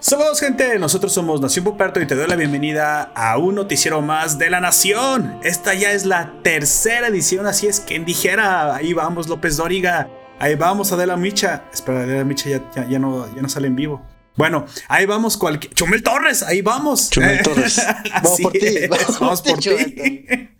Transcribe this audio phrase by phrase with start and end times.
[0.00, 4.36] Saludos gente, nosotros somos Nación Puperto y te doy la bienvenida a un noticiero más
[4.38, 5.38] de la Nación.
[5.44, 10.08] Esta ya es la tercera edición, así es quien dijera, ahí vamos López Dóriga,
[10.40, 14.13] ahí vamos Adela Micha, espera Adela Micha ya, ya, no, ya no sale en vivo.
[14.36, 15.72] Bueno, ahí vamos cualquier...
[15.74, 17.10] Chumel Torres, ahí vamos.
[17.10, 17.80] Chumel Torres.
[18.22, 18.66] Vamos por ti.
[19.20, 19.70] Vamos, por ti.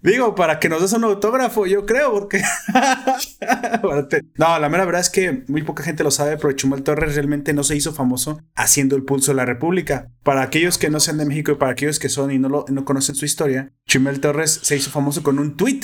[0.03, 2.43] Digo, para que nos des un autógrafo, yo creo, porque...
[4.39, 7.53] no, la mera verdad es que muy poca gente lo sabe, pero Chumel Torres realmente
[7.53, 10.11] no se hizo famoso haciendo el pulso de la República.
[10.23, 12.65] Para aquellos que no sean de México y para aquellos que son y no, lo,
[12.69, 15.81] no conocen su historia, Chumel Torres se hizo famoso con un tweet.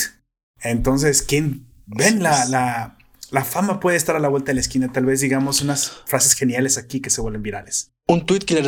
[0.60, 2.98] Entonces, ¿quién ven la, la,
[3.30, 4.92] la fama puede estar a la vuelta de la esquina.
[4.92, 7.92] Tal vez digamos unas frases geniales aquí que se vuelven virales.
[8.06, 8.62] Un tweet que le,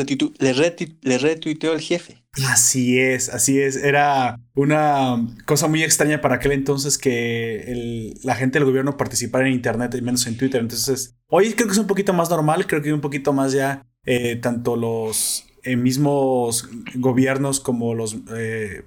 [1.02, 2.24] le, retuiteó el jefe.
[2.48, 3.76] Así es, así es.
[3.76, 9.54] Era una cosa muy extraña para aquel entonces que la gente del gobierno participara en
[9.54, 10.60] Internet, menos en Twitter.
[10.60, 13.84] Entonces, hoy creo que es un poquito más normal, creo que un poquito más ya
[14.04, 18.84] eh, tanto los eh, mismos gobiernos como los eh,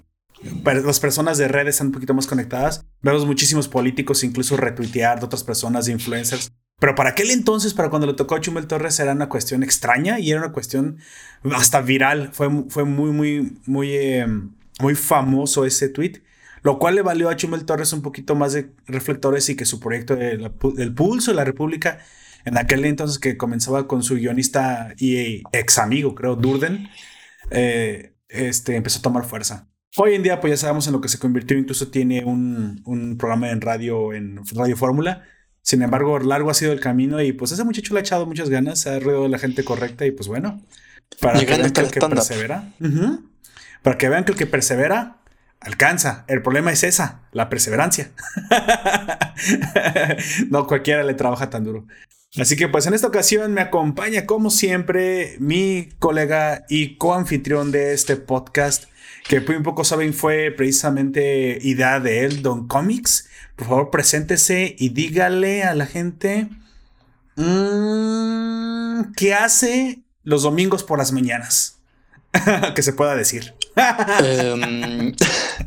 [0.63, 2.85] las personas de redes están un poquito más conectadas.
[3.01, 6.51] Vemos muchísimos políticos incluso retuitear de otras personas, de influencers.
[6.79, 10.19] Pero para aquel entonces, para cuando le tocó a Chumel Torres, era una cuestión extraña
[10.19, 10.97] y era una cuestión
[11.53, 12.31] hasta viral.
[12.33, 16.21] Fue, fue muy, muy, muy, em, muy famoso ese tweet.
[16.63, 19.79] Lo cual le valió a Chumel Torres un poquito más de reflectores y que su
[19.79, 21.99] proyecto del Pulso de la República,
[22.43, 26.89] en aquel entonces que comenzaba con su guionista y ex amigo, creo, Durden,
[27.51, 29.67] eh, este, empezó a tomar fuerza.
[29.97, 33.17] Hoy en día, pues ya sabemos en lo que se convirtió, incluso tiene un, un
[33.17, 35.23] programa en radio, en Radio Fórmula.
[35.61, 38.49] Sin embargo, largo ha sido el camino y pues ese muchacho le ha echado muchas
[38.49, 40.61] ganas, se ha rodeado la gente correcta y pues bueno,
[41.19, 42.73] para que vean que el que persevera,
[43.81, 45.17] para que vean que el que persevera
[45.59, 46.25] alcanza.
[46.27, 48.11] El problema es esa, la perseverancia.
[50.49, 51.87] no cualquiera le trabaja tan duro.
[52.37, 57.93] Así que pues en esta ocasión me acompaña como siempre mi colega y coanfitrión de
[57.93, 58.85] este podcast,
[59.27, 63.27] que muy poco saben fue precisamente idea de él, Don Comics.
[63.55, 66.47] Por favor, preséntese y dígale a la gente
[67.35, 71.79] mm, qué hace los domingos por las mañanas.
[72.75, 73.55] que se pueda decir.
[74.23, 75.13] Em,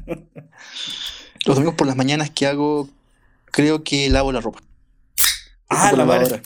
[1.46, 2.88] los domingos por las mañanas que hago,
[3.46, 4.60] creo que lavo la ropa.
[5.68, 6.42] Ah, la madre.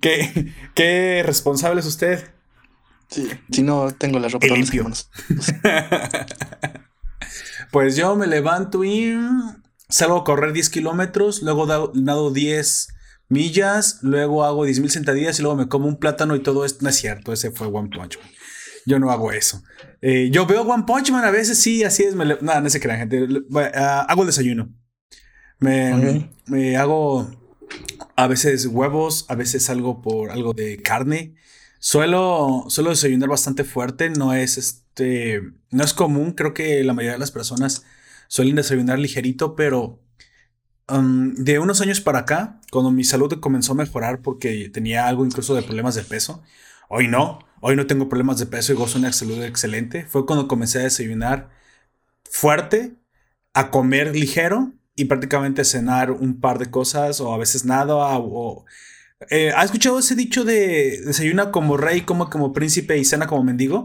[0.00, 2.37] ¿Qué, ¿Qué responsable es usted?
[3.10, 4.86] Sí, si no tengo la ropa limpio.
[7.72, 9.16] pues yo me levanto y
[9.88, 12.88] salgo a correr 10 kilómetros, luego nado 10
[13.28, 16.80] millas, luego hago 10 mil sentadillas y luego me como un plátano y todo esto.
[16.82, 18.28] No es cierto, ese fue One Punch Man.
[18.86, 19.62] Yo no hago eso.
[20.00, 22.14] Eh, yo veo One Punch Man a veces, sí, así es.
[22.14, 23.26] nada, no se crean, gente.
[23.74, 24.72] Ah, hago el desayuno.
[25.60, 27.28] Me, me hago
[28.16, 31.34] a veces huevos, a veces algo por algo de carne.
[31.78, 37.12] Suelo, suelo desayunar bastante fuerte, no es este, no es común, creo que la mayoría
[37.12, 37.84] de las personas
[38.26, 40.00] suelen desayunar ligerito, pero
[40.88, 45.54] de unos años para acá, cuando mi salud comenzó a mejorar porque tenía algo incluso
[45.54, 46.42] de problemas de peso,
[46.88, 50.48] hoy no, hoy no tengo problemas de peso y gozo una salud excelente, fue cuando
[50.48, 51.50] comencé a desayunar
[52.24, 52.94] fuerte,
[53.52, 58.64] a comer ligero y prácticamente cenar un par de cosas o a veces nada o
[59.30, 63.44] eh, ¿Ha escuchado ese dicho de desayuna como rey, como como príncipe y cena como
[63.44, 63.84] mendigo?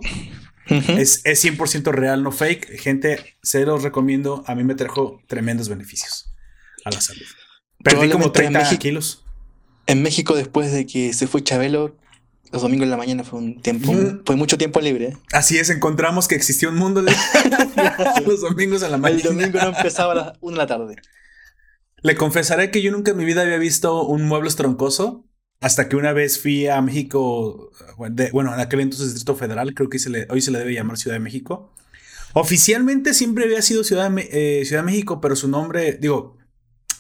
[0.67, 2.79] es, es 100% real, no fake.
[2.79, 4.44] Gente, se los recomiendo.
[4.47, 6.33] A mí me trajo tremendos beneficios
[6.85, 7.25] a la salud.
[7.83, 9.25] Perdí como 30 kilos.
[9.85, 11.97] En México, después de que se fue Chabelo,
[12.53, 13.91] los domingos en la mañana fue un tiempo,
[14.25, 15.17] fue mucho tiempo libre.
[15.33, 17.17] Así es, encontramos que existía un mundo libre
[18.25, 19.21] los domingos en la mañana.
[19.21, 20.95] El domingo no empezaba a las 1 de la tarde.
[22.03, 25.25] Le confesaré que yo nunca en mi vida había visto un mueble troncoso
[25.61, 27.71] hasta que una vez fui a México,
[28.33, 29.97] bueno, en aquel entonces Distrito Federal, creo que
[30.29, 31.73] hoy se le debe llamar Ciudad de México.
[32.33, 36.38] Oficialmente siempre había sido Ciudad eh, Ciudad de México, pero su nombre, digo,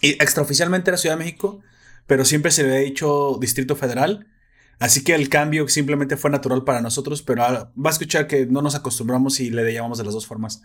[0.01, 1.59] extraoficialmente era Ciudad de México,
[2.07, 4.27] pero siempre se le había dicho Distrito Federal.
[4.79, 8.61] Así que el cambio simplemente fue natural para nosotros, pero va a escuchar que no
[8.61, 10.61] nos acostumbramos y le llamamos de las dos formas.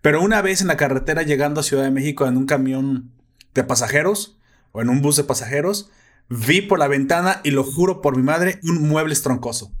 [0.00, 3.12] Pero una vez en la carretera llegando a Ciudad de México en un camión
[3.54, 4.38] de pasajeros
[4.72, 5.90] o en un bus de pasajeros,
[6.28, 9.72] vi por la ventana y lo juro por mi madre, un mueble estroncoso.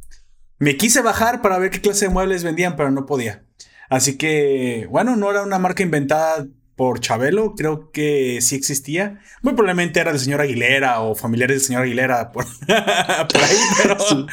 [0.58, 3.44] Me quise bajar para ver qué clase de muebles vendían, pero no podía.
[3.88, 9.20] Así que, bueno, no era una marca inventada por Chabelo, creo que sí existía.
[9.42, 14.26] Muy probablemente era del señor Aguilera o familiares del señor Aguilera por, ahí, pero,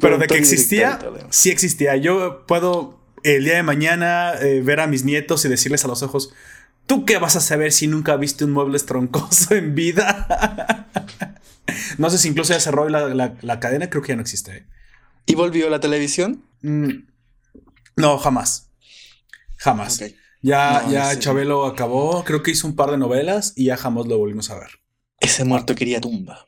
[0.00, 0.98] pero de que existía,
[1.30, 1.96] sí existía.
[1.96, 6.02] Yo puedo el día de mañana eh, ver a mis nietos y decirles a los
[6.02, 6.32] ojos,
[6.86, 10.88] ¿tú qué vas a saber si nunca viste un mueble troncoso en vida?
[11.98, 13.08] no sé si incluso ya cerró la,
[13.40, 14.66] la, cadena, creo que ya no existe.
[15.26, 16.44] ¿Y volvió la televisión?
[16.62, 17.06] Mm,
[17.96, 18.70] no, jamás.
[19.56, 20.02] Jamás.
[20.42, 24.18] Ya, ya Chabelo acabó, creo que hizo un par de novelas y ya jamás lo
[24.18, 24.68] volvimos a ver.
[25.18, 26.44] Ese muerto quería tumba.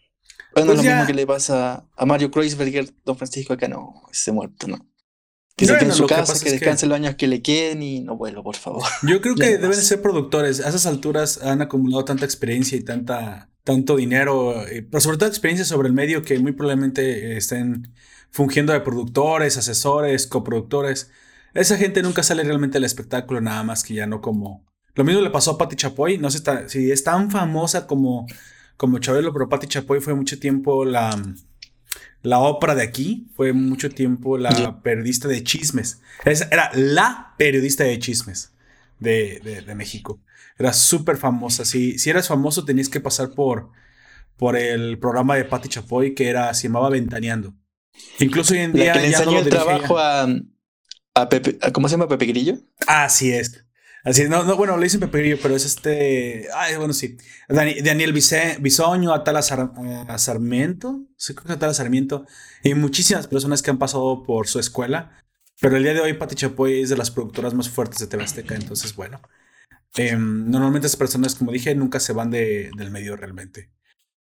[0.52, 4.32] Bueno, pues lo mismo que le pasa a Mario Kreuzberger, Don Francisco, acá no, ese
[4.32, 4.86] muerto no.
[5.56, 8.16] Que se quede en su casa, que, descanse los años que le queden y no
[8.16, 8.84] vuelvo, por favor.
[9.02, 10.60] Yo creo que deben ser productores.
[10.60, 15.28] A esas alturas han acumulado tanta experiencia y tanta, tanto dinero, eh, pero sobre todo
[15.30, 17.94] experiencia sobre el medio que muy probablemente estén
[18.30, 21.10] fungiendo de productores, asesores, coproductores.
[21.54, 24.66] Esa gente nunca sale realmente del espectáculo, nada más que ya no como.
[24.94, 26.18] Lo mismo le pasó a Patti Chapoy.
[26.18, 28.26] No sé si es tan famosa como,
[28.76, 31.10] como Chabelo, pero Patti Chapoy fue mucho tiempo la,
[32.22, 33.28] la ópera de aquí.
[33.34, 36.00] Fue mucho tiempo la periodista de chismes.
[36.24, 38.52] era la periodista de chismes
[38.98, 40.20] de, México.
[40.58, 41.64] Era súper famosa.
[41.64, 43.70] Si, si eras famoso, tenías que pasar por,
[44.36, 47.54] por el programa de Patti Chapoy que era, se llamaba Ventaneando.
[48.18, 48.92] Incluso hoy en día.
[48.92, 50.26] que le enseñó el trabajo a,
[51.72, 52.58] ¿cómo se llama Pepe Grillo?
[52.86, 53.65] Así es.
[54.06, 54.28] Así.
[54.28, 56.46] No, no, bueno, le dicen Pepe Grillo, pero es este.
[56.54, 57.16] Ay, bueno, sí.
[57.48, 61.00] Daniel Bisoño, Atala eh, Sarmiento.
[61.16, 62.24] Sí, creo que Atala Sarmiento.
[62.62, 65.24] Y muchísimas personas que han pasado por su escuela.
[65.60, 68.22] Pero el día de hoy, Pati Chapoy es de las productoras más fuertes de TV
[68.22, 68.54] Azteca.
[68.54, 69.20] Entonces, bueno.
[69.96, 73.70] Em, normalmente esas personas, como dije, nunca se van de, del medio realmente.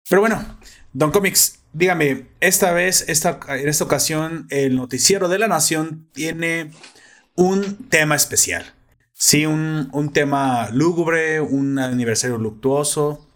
[0.08, 0.58] Pero bueno,
[0.94, 6.70] Don Comics, dígame, esta vez, esta, en esta ocasión, el noticiero de la nación tiene
[7.34, 8.75] un tema especial.
[9.18, 13.26] Sí, un, un tema lúgubre, un aniversario luctuoso.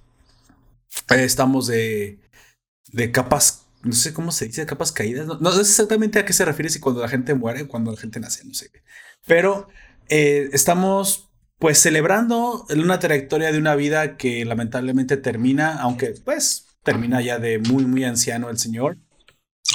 [1.09, 2.21] Estamos de,
[2.93, 5.27] de capas, no sé cómo se dice, capas caídas.
[5.27, 8.21] No, sé exactamente a qué se refiere si cuando la gente muere, cuando la gente
[8.21, 8.71] nace, no sé.
[9.27, 9.69] Pero
[10.11, 17.23] eh, estamos pues celebrando una trayectoria de una vida que lamentablemente termina, aunque pues termina
[17.23, 18.99] ya de muy, muy anciano el señor.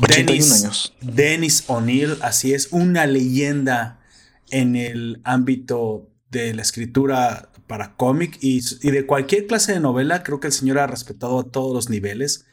[0.04, 0.94] 81 años.
[1.02, 4.05] Dennis O'Neill, así es, una leyenda
[4.50, 10.24] en el ámbito de la escritura para cómic y, de cualquier clase de novela.
[10.24, 12.45] Creo que el señor ha respetado a todos los niveles.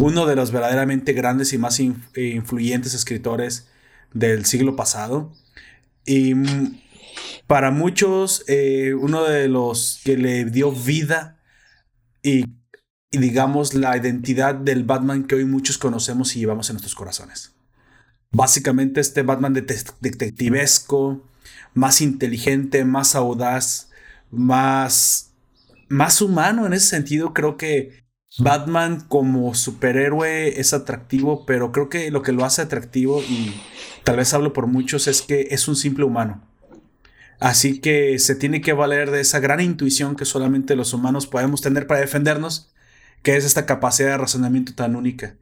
[0.00, 3.68] Uno de los verdaderamente grandes y más influyentes escritores
[4.12, 5.32] del siglo pasado.
[6.04, 6.34] Y
[7.46, 11.40] para muchos, eh, uno de los que le dio vida
[12.22, 12.44] y,
[13.10, 17.55] digamos la identidad del Batman que hoy muchos conocemos y llevamos en nuestros corazones.
[18.36, 21.22] Básicamente este Batman detectivesco,
[21.72, 23.88] más inteligente, más audaz,
[24.30, 25.32] más,
[25.88, 27.32] más humano en ese sentido.
[27.32, 28.04] Creo que
[28.38, 33.54] Batman como superhéroe es atractivo, pero creo que lo que lo hace atractivo, y
[34.04, 36.46] tal vez hablo por muchos, es que es un simple humano.
[37.40, 41.62] Así que se tiene que valer de esa gran intuición que solamente los humanos podemos
[41.62, 42.70] tener para defendernos,
[43.22, 45.36] que es esta capacidad de razonamiento tan única.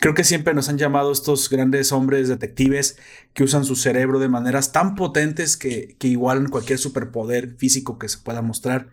[0.00, 2.96] Creo que siempre nos han llamado estos grandes hombres detectives
[3.34, 8.16] que usan su cerebro de maneras tan potentes que, igualan cualquier superpoder físico que se
[8.16, 8.88] pueda mostrar.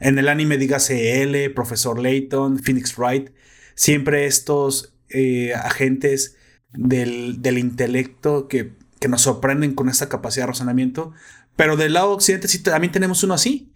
[0.00, 3.30] En el anime dígase L, Profesor Layton, Phoenix Wright,
[3.74, 6.36] siempre estos eh, agentes
[6.74, 11.14] del, del intelecto que, que, nos sorprenden con esta capacidad de razonamiento
[11.60, 13.69] pero del lado occidente sí también tenemos uno así.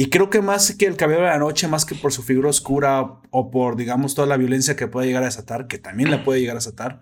[0.00, 2.50] Y creo que más que el cabello de la noche, más que por su figura
[2.50, 6.22] oscura o por, digamos, toda la violencia que puede llegar a desatar, que también la
[6.22, 7.00] puede llegar a desatar,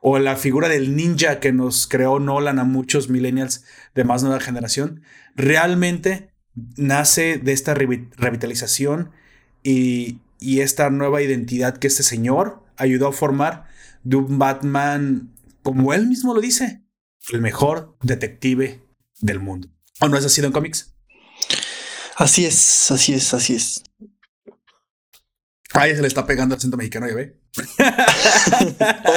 [0.00, 4.40] o la figura del ninja que nos creó Nolan a muchos millennials de más nueva
[4.40, 5.02] generación,
[5.36, 6.32] realmente
[6.78, 9.10] nace de esta revitalización
[9.62, 13.66] y, y esta nueva identidad que este señor ayudó a formar
[14.04, 16.82] de un Batman, como él mismo lo dice,
[17.30, 18.80] el mejor detective
[19.20, 19.68] del mundo.
[20.00, 20.91] ¿O no es así en cómics?
[22.22, 23.82] Así es, así es, así es.
[25.72, 27.36] Ay, se le está pegando al centro mexicano, ya ve.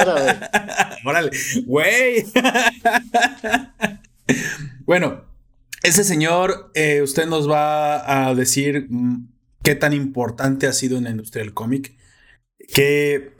[0.01, 0.39] Órale.
[1.05, 1.31] Órale,
[1.67, 2.25] güey.
[4.87, 5.23] bueno,
[5.83, 9.31] ese señor, eh, usted nos va a decir mm,
[9.61, 11.95] qué tan importante ha sido en la industria del cómic.
[12.73, 13.35] Que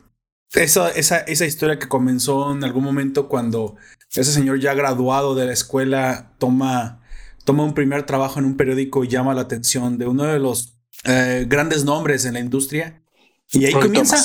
[0.54, 3.78] esa, esa, esa historia que comenzó en algún momento cuando
[4.14, 7.02] ese señor ya graduado de la escuela toma,
[7.46, 10.78] toma un primer trabajo en un periódico y llama la atención de uno de los
[11.06, 13.02] eh, grandes nombres en la industria.
[13.52, 14.18] Y ahí comienza.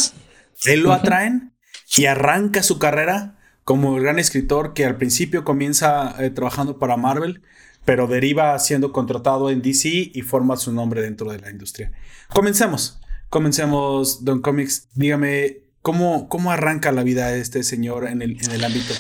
[0.65, 1.55] Él lo atraen
[1.97, 6.97] y arranca su carrera como el gran escritor que al principio comienza eh, trabajando para
[6.97, 7.43] Marvel,
[7.85, 11.93] pero deriva siendo contratado en DC y forma su nombre dentro de la industria.
[12.29, 13.01] Comencemos.
[13.29, 14.89] Comencemos, Don Comics.
[14.95, 18.95] Dígame, ¿cómo, cómo arranca la vida de este señor en el, en el ámbito?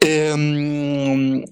[0.00, 1.44] Em,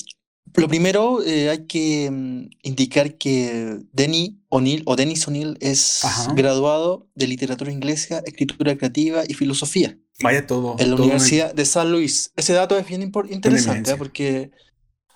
[0.57, 6.03] Lo primero, eh, hay que mm, indicar que Denny O'Neill o Dennis O'Neill es
[6.35, 9.99] graduado de literatura inglesa, escritura creativa y filosofía.
[10.21, 10.77] Vaya todo.
[10.79, 12.33] En la Universidad de San Luis.
[12.37, 13.97] Ese dato es bien interesante ¿eh?
[13.99, 14.51] porque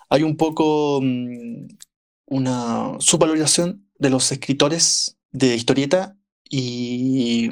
[0.09, 1.67] hay un poco mm,
[2.27, 6.15] una subvaloración de los escritores de historieta
[6.49, 7.51] y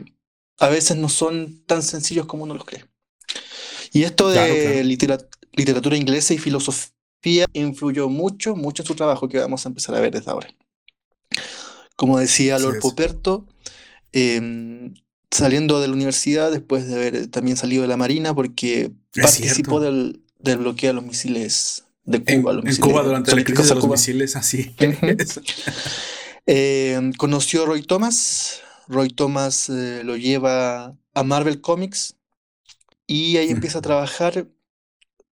[0.60, 2.86] a veces no son tan sencillos como uno los cree.
[3.92, 6.99] Y esto de literatura inglesa y filosofía
[7.54, 10.50] influyó mucho, mucho en su trabajo que vamos a empezar a ver desde ahora.
[11.96, 13.46] Como decía Lord Poperto,
[14.12, 14.94] em,
[15.30, 20.24] saliendo de la universidad, después de haber también salido de la Marina, porque participó del,
[20.40, 22.54] bloqueo de los misiles de Cuba.
[22.64, 24.74] En, Cuba durante la crisis de los misiles, así.
[26.52, 28.62] Em, conoció a Roy Thomas.
[28.88, 32.16] Roy Thomas eh, lo lleva a Marvel Comics
[33.06, 34.48] y ahí empieza a trabajar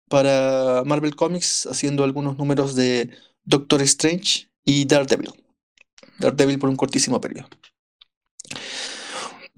[0.09, 3.11] para Marvel Comics haciendo algunos números de
[3.45, 5.33] Doctor Strange y Daredevil.
[6.19, 7.49] Daredevil por un cortísimo periodo.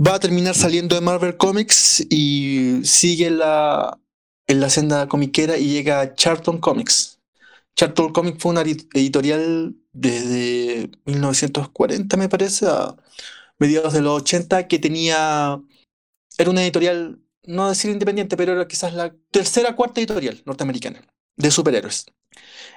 [0.01, 3.99] Va a terminar saliendo de Marvel Comics y sigue la,
[4.47, 7.19] en la senda comiquera y llega a Charlton Comics.
[7.77, 12.97] Charlton Comics fue una editorial desde 1940, me parece, a
[13.59, 15.61] mediados de los 80, que tenía.
[16.39, 21.01] Era una editorial no decir independiente, pero era quizás la tercera cuarta editorial norteamericana
[21.37, 22.07] de superhéroes.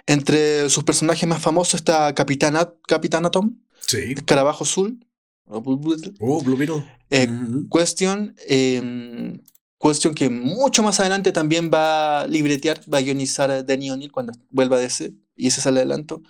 [0.07, 2.55] Entre sus personajes más famosos está Capitán,
[2.87, 4.15] Capitán Atom, sí.
[4.25, 5.05] Carabajo Azul,
[5.45, 6.85] oh, Blue Beetle.
[7.09, 7.27] Eh,
[7.69, 9.41] Question, em,
[9.77, 14.11] Question que mucho más adelante también va a libretear, va a guionizar a Danny O'Neill
[14.11, 16.21] cuando vuelva a ese, y ese sale adelanto.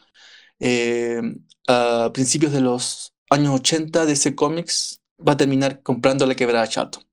[0.60, 6.36] Em, a principios de los años 80 de ese cómics va a terminar comprando la
[6.36, 7.04] quebrada Charlton.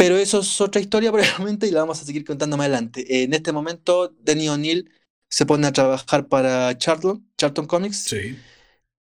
[0.00, 3.22] Pero eso es otra historia probablemente y la vamos a seguir contando más adelante.
[3.22, 4.90] En este momento, Danny O'Neill
[5.28, 8.04] se pone a trabajar para Charlton, Charlton Comics.
[8.04, 8.38] Sí.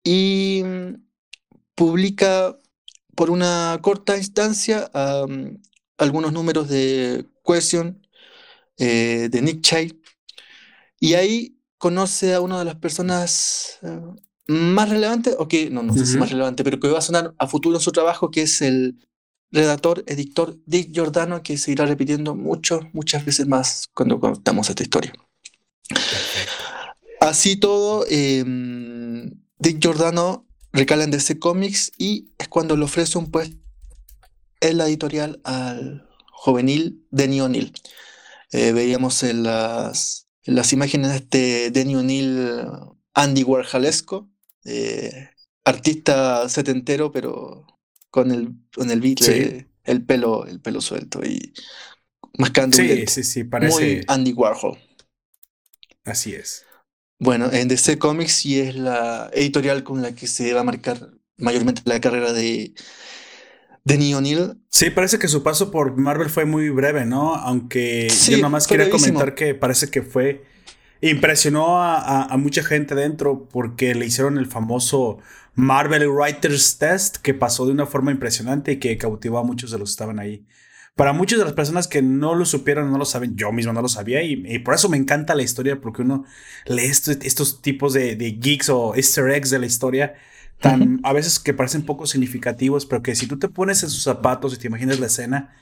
[0.04, 0.96] Y mm,
[1.74, 2.60] publica
[3.16, 4.92] por una corta instancia
[5.98, 8.06] algunos números de Question,
[8.78, 9.96] eh, de Nick Child.
[11.00, 14.02] Y ahí conoce a una de las personas eh,
[14.48, 17.34] más relevantes, o que no, no sé si más relevante, pero que va a sonar
[17.38, 18.98] a futuro en su trabajo, que es el
[19.54, 24.84] redactor, editor Dick Giordano, que se irá repitiendo mucho, muchas veces más cuando contamos esta
[24.84, 25.14] historia.
[27.22, 33.30] Así todo, em, Dick Giordano recala en DC Comics y es cuando le ofrece un
[33.32, 33.56] puesto
[34.60, 37.74] en la editorial al juvenil Denny O'Neill.
[38.52, 42.68] Eh, veíamos en las, las imágenes de este Denny O'Neill
[43.14, 44.30] Andy Warholesco,
[44.66, 45.30] eh,
[45.64, 47.73] artista setentero, pero
[48.14, 49.22] con el, con el beat,
[49.86, 51.52] el, pelo, el pelo suelto y
[52.38, 53.74] mascando sí, sí, sí, parece...
[53.74, 54.78] Muy Andy Warhol.
[56.06, 56.64] Así es.
[57.18, 61.10] Bueno, en DC Comics sí es la editorial con la que se va a marcar
[61.38, 62.76] mayormente la carrera de,
[63.84, 64.62] de Neil.
[64.70, 67.34] Sí, parece que su paso por Marvel fue muy breve, ¿no?
[67.34, 70.44] Aunque yo nada más quería comentar que parece que fue.
[71.02, 75.18] Impresionó a, a, mucha gente dentro porque le hicieron el famoso
[75.56, 79.78] Marvel Writers Test que pasó de una forma impresionante y que cautivó a muchos de
[79.78, 80.46] los que estaban ahí.
[80.96, 83.82] Para muchas de las personas que no lo supieron, no lo saben, yo mismo no
[83.82, 86.24] lo sabía y, por eso me encanta la historia, porque uno
[86.68, 90.14] lee estos tipos de, geeks o easter eggs de la historia,
[90.60, 94.04] tan a veces que parecen poco significativos, pero que si tú te pones en sus
[94.04, 95.56] zapatos y te imaginas la escena,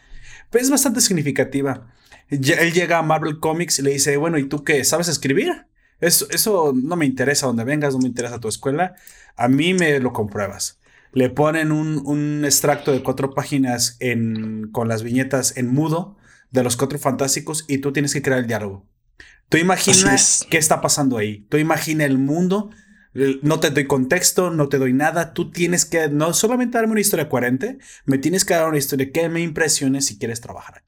[0.49, 1.87] pues es bastante significativa.
[2.29, 4.83] Él llega a Marvel Comics y le dice, bueno, ¿y tú qué?
[4.83, 5.65] ¿Sabes escribir?
[6.01, 8.95] Eso, eso no me interesa donde vengas, no me interesa tu escuela.
[9.37, 10.79] A mí me lo compruebas.
[11.13, 16.17] Le ponen un, extracto de cuatro páginas en, con las viñetas en mudo
[16.51, 18.85] de los cuatro fantásticos y tú tienes que crear el diálogo.
[19.49, 21.45] Tú imaginas qué está pasando ahí.
[21.49, 22.69] Tú imaginas el mundo.
[23.41, 25.33] No te doy contexto, no te doy nada.
[25.33, 29.11] Tú tienes que no solamente darme una historia coherente, me tienes que dar una historia
[29.11, 30.83] que me impresione si quieres trabajar.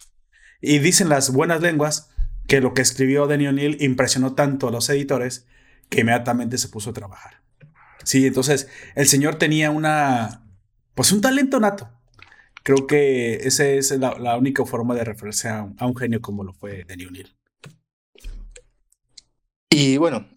[0.62, 2.10] Y dicen las buenas lenguas
[2.48, 5.48] que lo que escribió Danny O'Neill impresionó tanto a los editores
[5.90, 7.42] que inmediatamente se puso a trabajar.
[8.04, 10.46] Sí, entonces el señor tenía una,
[10.96, 11.90] pues un talento nato.
[12.64, 16.86] Creo que esa es la, única forma de referirse a, un genio como lo fue
[16.86, 17.36] Danny O'Neill.
[19.70, 20.30] Y bueno,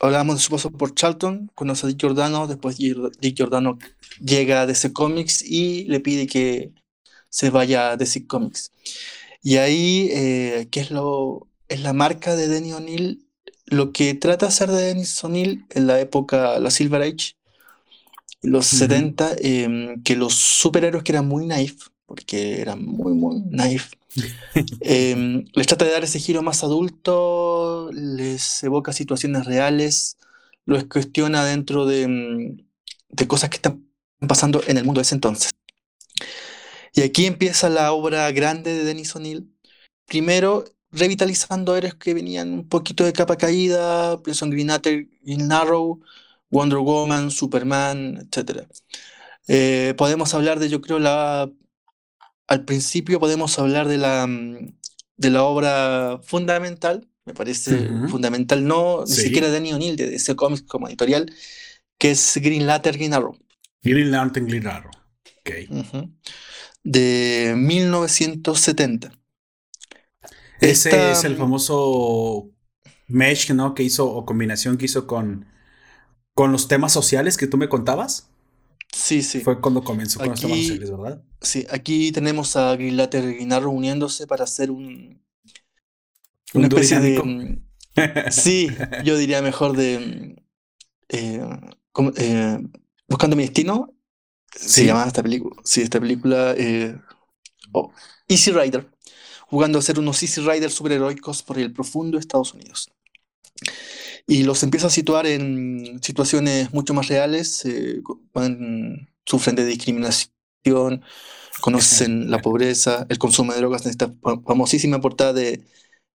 [0.00, 3.78] hablamos de su paso por Charlton, conoce a Dick Giordano, después Dick Giordano
[4.20, 6.72] llega a DC Comics y le pide que
[7.28, 8.72] se vaya a DC Comics.
[9.42, 13.24] Y ahí, eh, ¿qué es lo es la marca de Danny O'Neill?
[13.66, 17.36] Lo que trata de hacer de Dennis O'Neill en la época, la Silver Age,
[18.42, 23.92] los 70, em, que los superhéroes que eran muy naif, porque eran muy, muy naif.
[24.80, 30.16] Em, les trata de dar ese giro más adulto, les evoca situaciones reales,
[30.64, 32.56] los cuestiona dentro de, mm,
[33.10, 33.86] de cosas que están
[34.26, 35.50] pasando en el mundo de ese entonces.
[36.94, 39.52] Y aquí empieza la obra grande de Denis O'Neill.
[40.06, 44.70] Primero, revitalizando héroes que venían un poquito de capa caída, pienso en Green
[45.22, 46.00] Green Arrow,
[46.50, 48.66] Wonder Woman, Superman, etc.
[49.46, 51.50] Eh, podemos hablar de, yo creo, la
[52.48, 54.74] al principio podemos hablar de la, mm,
[55.16, 60.64] de la obra fundamental, me parece fundamental, no ni siquiera de O'Neill, de ese cómic
[60.66, 61.30] como editorial,
[61.98, 63.36] que es Green Lantern, Green Arrow.
[63.82, 64.90] Green Lantern, Green Arrow.
[65.40, 65.68] Okay.
[66.82, 69.12] De 1970.
[70.60, 72.50] Ese es el famoso
[73.06, 73.74] mesh, ¿no?
[73.74, 75.46] Que hizo, o combinación que hizo con,
[76.34, 78.30] con los temas sociales que tú me contabas.
[78.92, 79.40] Sí, sí.
[79.40, 81.22] Fue cuando comenzó con los temas sociales, ¿verdad?
[81.40, 85.22] Sí, aquí tenemos a Grillater y Guinarro uniéndose para hacer un.
[86.54, 87.22] Una especie de.
[87.22, 88.68] Mm, sí,
[89.04, 90.42] yo diría mejor de.
[91.08, 91.42] Eh,
[92.16, 92.58] eh,
[93.08, 93.94] Buscando mi destino.
[94.54, 95.56] Se llama esta película.
[95.64, 96.54] Sí, esta película.
[96.56, 96.96] Eh,
[97.72, 97.92] oh,
[98.26, 98.88] Easy Rider.
[99.50, 102.90] Jugando a ser unos Easy Riders superheroicos por el profundo Estados Unidos.
[104.26, 107.64] Y los empieza a situar en situaciones mucho más reales.
[109.24, 111.02] sufren de discriminación
[111.60, 114.12] conocen la pobreza, el consumo de drogas en esta
[114.46, 115.64] famosísima portada de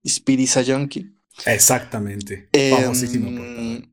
[0.08, 1.14] Speedy Junkie.
[1.46, 2.50] Exactamente.
[2.52, 3.92] famosísima em, portada.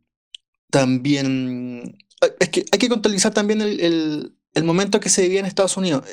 [0.71, 1.97] También
[2.41, 6.05] es que hay que contabilizar también el, el, momento que se vivía en Estados Unidos.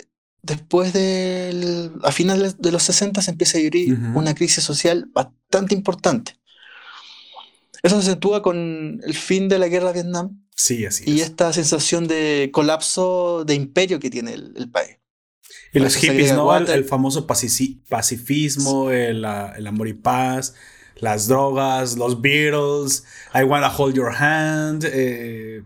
[0.46, 5.74] Después de a finales de los 60 se empieza a vivir una crisis social bastante
[5.74, 6.38] importante.
[7.82, 10.44] Eso se acentúa con el fin de la guerra de Vietnam.
[10.56, 14.98] Sí, así Y esta sensación de colapso de imperio que tiene el, país.
[15.74, 16.56] Y los hippies, ¿no?
[16.56, 20.54] El, famoso pacifismo, el, amor y paz,
[20.98, 25.64] las drogas, los Beatles, I Wanna Hold Your Hand, eh,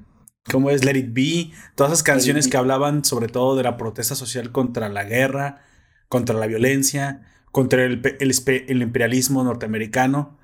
[0.52, 0.86] ¿cómo es?
[0.86, 1.52] Let It Be.
[1.76, 5.62] Todas esas canciones que hablaban sobre todo de la protesta social contra la guerra,
[6.08, 10.38] contra la violencia, contra el, el imperialismo norteamericano.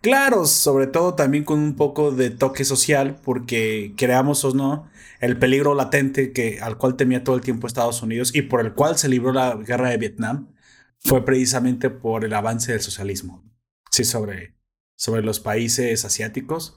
[0.00, 4.86] Claro, sobre todo también con un poco de toque social, porque creamos o no,
[5.20, 8.74] el peligro latente que, al cual temía todo el tiempo Estados Unidos y por el
[8.74, 10.48] cual se libró la guerra de Vietnam
[10.98, 13.42] fue precisamente por el avance del socialismo.
[13.90, 14.54] Sí, sobre,
[14.96, 16.76] sobre los países asiáticos.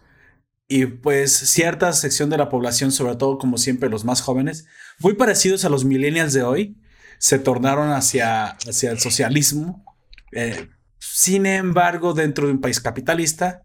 [0.67, 4.65] Y pues cierta sección de la población, sobre todo como siempre los más jóvenes,
[4.99, 6.77] muy parecidos a los millennials de hoy,
[7.19, 9.86] se tornaron hacia, hacia el socialismo.
[10.34, 10.67] Eh,
[10.99, 13.63] sin embargo, dentro de un país capitalista,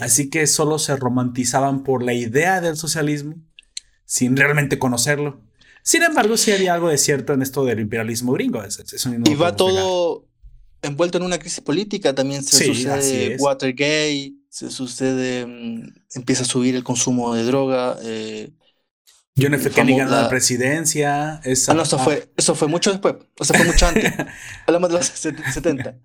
[0.00, 3.36] así que solo se romantizaban por la idea del socialismo
[4.04, 5.40] sin realmente conocerlo.
[5.82, 8.62] Sin embargo, sí había algo de cierto en esto del imperialismo gringo.
[9.26, 10.26] y va todo
[10.82, 12.14] envuelto en una crisis política.
[12.14, 17.98] También se sucede Watergate, se sucede, mm, empieza a subir el consumo de droga.
[18.04, 18.52] Eh,
[19.36, 19.68] John F.
[19.70, 21.40] Kennedy gana la, presidencia.
[21.40, 23.16] ah, no, eso, Fue, eso fue mucho después.
[23.36, 24.12] Eso fue mucho antes.
[24.68, 25.98] Hablamos de los 70.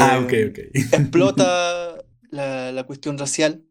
[0.00, 0.58] ah, ok, em, ok.
[0.74, 3.64] explota la, cuestión racial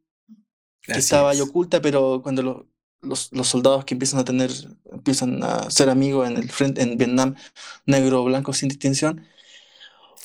[0.83, 2.69] que estaba ahí oculta, pero cuando
[3.01, 4.49] los, los, soldados que empiezan a tener,
[4.93, 7.35] empiezan a ser amigos en el frente, en Vietnam,
[7.85, 9.27] negro o blanco sin distinción,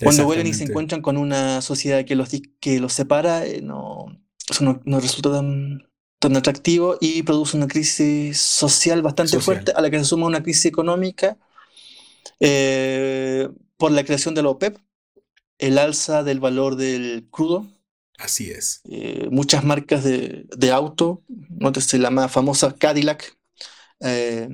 [0.03, 2.29] cuando vuelven y se encuentran con una sociedad que los,
[2.61, 4.07] que los separa, eh, no,
[4.49, 9.91] eso no, resulta tan, tan atractivo y produce una crisis social bastante fuerte, a la
[9.91, 11.37] que se suma una crisis económica
[12.41, 14.79] eh, por la creación de la OPEP,
[15.59, 17.67] el alza del valor del crudo.
[18.19, 18.81] Así es.
[18.91, 23.37] Eh, muchas marcas de, de auto, nótese la más famosa Cadillac.
[24.01, 24.49] Eh,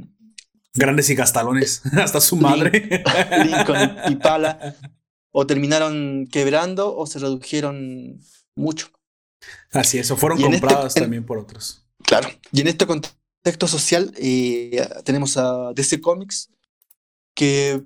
[0.75, 3.05] Grandes y gastalones, hasta su madre.
[3.45, 4.77] Lincoln y Pala,
[5.33, 8.21] o terminaron quebrando o se redujeron
[8.55, 8.89] mucho.
[9.73, 11.85] Así es, o fueron este compradas también por otros.
[12.05, 16.51] Claro, y en este contexto social eh, tenemos a DC Comics,
[17.35, 17.83] que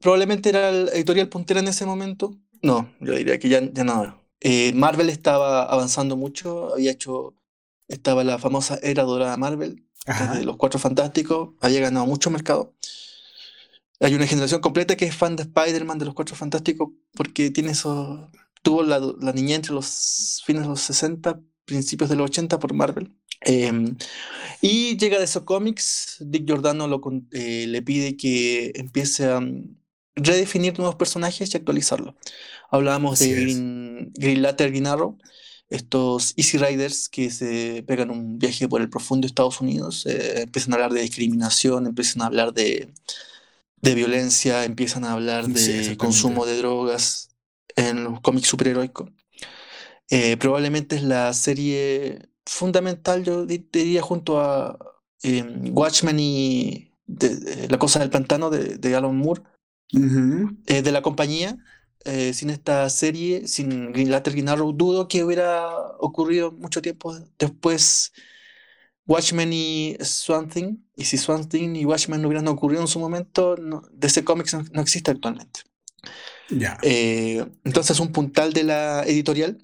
[0.00, 4.22] probablemente era el editorial puntera en ese momento, no, yo diría que ya, ya no.
[4.40, 7.34] Eh, Marvel estaba avanzando mucho, había hecho,
[7.88, 9.84] estaba la famosa era dorada Marvel,
[10.34, 12.74] de los Cuatro Fantásticos, había ganado mucho mercado.
[14.00, 17.72] Hay una generación completa que es fan de Spider-Man, de los Cuatro Fantásticos, porque tiene
[17.72, 18.30] eso,
[18.62, 22.74] tuvo la, la niñez entre los fines de los 60, principios de los 80 por
[22.74, 23.14] Marvel.
[23.42, 23.96] Em,
[24.60, 27.00] y llega de esos cómics, Dick Giordano lo,
[27.32, 29.40] eh, le pide que empiece a
[30.14, 32.14] redefinir nuevos personajes y actualizarlos.
[32.70, 34.72] Hablábamos de Green, Green Latter,
[35.68, 40.72] estos Easy Riders que se pegan un viaje por el profundo Estados Unidos, eh, empiezan
[40.72, 42.92] a hablar de discriminación, empiezan a hablar de,
[43.86, 47.30] de violencia, empiezan a hablar de consumo de drogas
[47.76, 49.10] en los cómics superheroicos.
[50.10, 54.76] Eh, probablemente es la serie fundamental, yo diría, junto a
[55.22, 56.92] em, Watchmen y
[57.68, 59.42] La Cosa del Pantano de, Alan Moore,
[60.66, 61.56] eh, de la compañía.
[62.04, 65.68] Eh, sin esta serie, sin Green Lantern Green Arrow, dudo que hubiera
[65.98, 68.12] ocurrido mucho tiempo después
[69.06, 70.78] Watchmen y Swamp Thing.
[70.96, 74.52] Y si Swamp Thing y Watchmen no hubieran ocurrido en su momento, de ese cómic
[74.72, 75.60] no, existe actualmente.
[76.48, 76.78] Ya.
[76.82, 79.58] entonces, un puntal de la editorial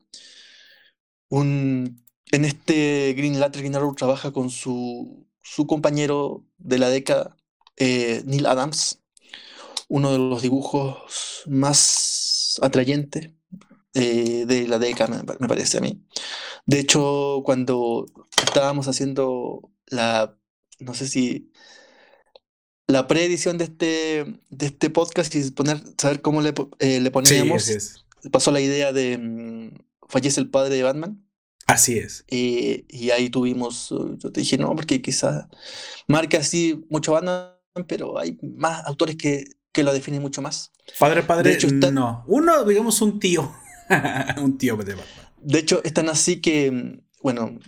[1.32, 7.36] un, en este Green Lantern Green Arrow trabaja con su, su compañero de la década,
[7.78, 9.00] eh, Neil Adams,
[9.88, 13.30] uno de los dibujos más atrayentes
[13.94, 16.02] eh, de la década, me, parece a mí.
[16.66, 18.06] De hecho, cuando
[18.44, 20.38] estábamos haciendo la,
[20.78, 21.50] no sé si
[22.86, 28.04] la preedición de este, de este podcast y poner, saber cómo le, eh, le poníamos,
[28.30, 29.74] pasó la idea de mm,
[30.08, 31.26] fallece el padre de Batman.
[31.66, 32.24] Así es.
[32.28, 35.46] y ahí tuvimos, uh, yo te dije, no, porque quizás
[36.08, 37.52] marca así mucho Batman,
[37.86, 40.72] pero hay más autores que, que lo definen mucho más.
[40.98, 42.24] Padre, padre, de hecho, no.
[42.26, 43.52] Uno, digamos, un tío.
[44.42, 45.26] un tío de Batman.
[45.40, 47.58] De hecho, están así que, bueno,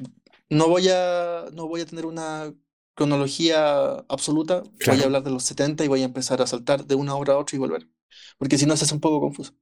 [0.49, 2.55] no voy a, no voy a tener una
[2.95, 4.63] cronología absoluta.
[4.87, 7.35] Voy a hablar de los 70 y voy a empezar a saltar de una obra
[7.35, 7.89] a otra y volver.
[8.39, 9.55] Porque si no, se hace un poco confuso.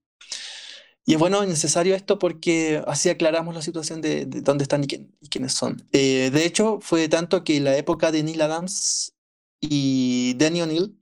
[1.05, 4.87] Y es bueno, necesario esto porque así aclaramos la situación de, dónde están y,
[5.29, 5.89] quiénes son.
[5.93, 9.15] Eh, de hecho, fue tanto que la época de Neil Adams
[9.61, 10.97] y Danny O'Neill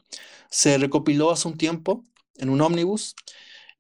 [0.51, 2.05] se recopiló hace un tiempo
[2.39, 3.15] en un ómnibus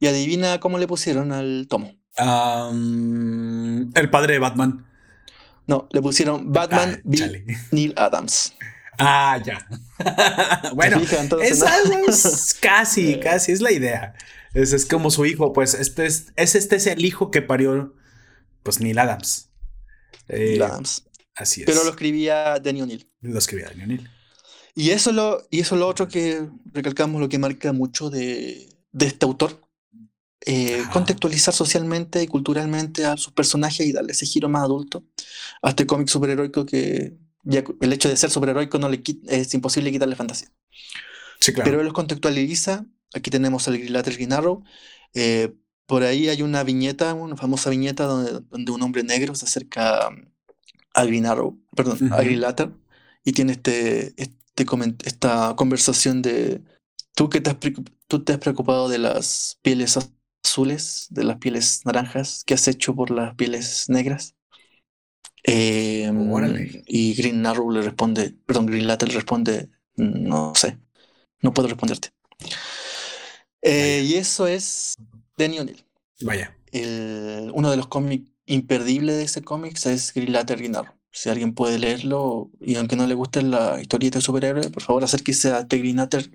[0.00, 1.94] y adivina cómo le pusieron al tomo.
[2.18, 4.86] el padre de Batman.
[5.66, 8.54] No, le pusieron Batman v Neil Adams.
[8.98, 9.66] Ah, ya.
[10.74, 11.00] bueno,
[11.42, 12.06] es algo
[12.60, 14.14] casi, casi, es la idea.
[14.52, 17.94] Es, es como su hijo, pues este es, este es el hijo que parió,
[18.62, 19.50] pues Neil Adams.
[20.28, 21.04] Eh, Adams.
[21.34, 21.66] Así es.
[21.66, 23.08] Pero lo escribía Danny O'Neill.
[23.20, 24.10] Lo escribía Danny O'Neill.
[24.74, 28.76] Y eso, lo, y eso es lo otro que recalcamos, lo que marca mucho de,
[28.92, 29.60] de este autor.
[30.46, 35.04] Eh, contextualizar socialmente y culturalmente a sus personajes y darle ese giro más adulto
[35.60, 39.92] a este cómic superheroico que ya el hecho de ser superheroico no le es imposible
[39.92, 40.48] quitarle fantasía.
[41.40, 41.70] Sí, claro.
[41.70, 44.62] Pero él los contextualiza Aquí tenemos el Grillater Guinarro.
[45.14, 45.54] Eh,
[45.86, 50.08] por ahí hay una viñeta, una famosa viñeta donde, donde un hombre negro se acerca
[50.94, 51.26] al Green
[51.74, 52.70] perdón, al Grillater,
[53.24, 54.38] y tiene este, este
[55.04, 56.62] esta conversación de
[57.14, 57.56] tú que te has,
[58.06, 59.98] tú te has preocupado de las pieles
[60.44, 64.34] azules, de las pieles naranjas, ¿qué has hecho por las pieles negras?
[65.42, 66.30] Em,
[66.86, 70.78] y Green Arrow le responde, perdón, Green le responde, no sé,
[71.40, 72.10] no puedo responderte.
[73.62, 74.94] Eh, y eso es
[75.36, 75.84] Danny O'Neill.
[76.22, 76.56] Vaya.
[77.52, 80.74] uno de los cómics imperdibles de ese cómic es Green Lantern
[81.10, 85.04] Si alguien puede leerlo y aunque no le guste la historieta de superhéroe, por favor
[85.04, 86.30] acérquese a The Green Lantern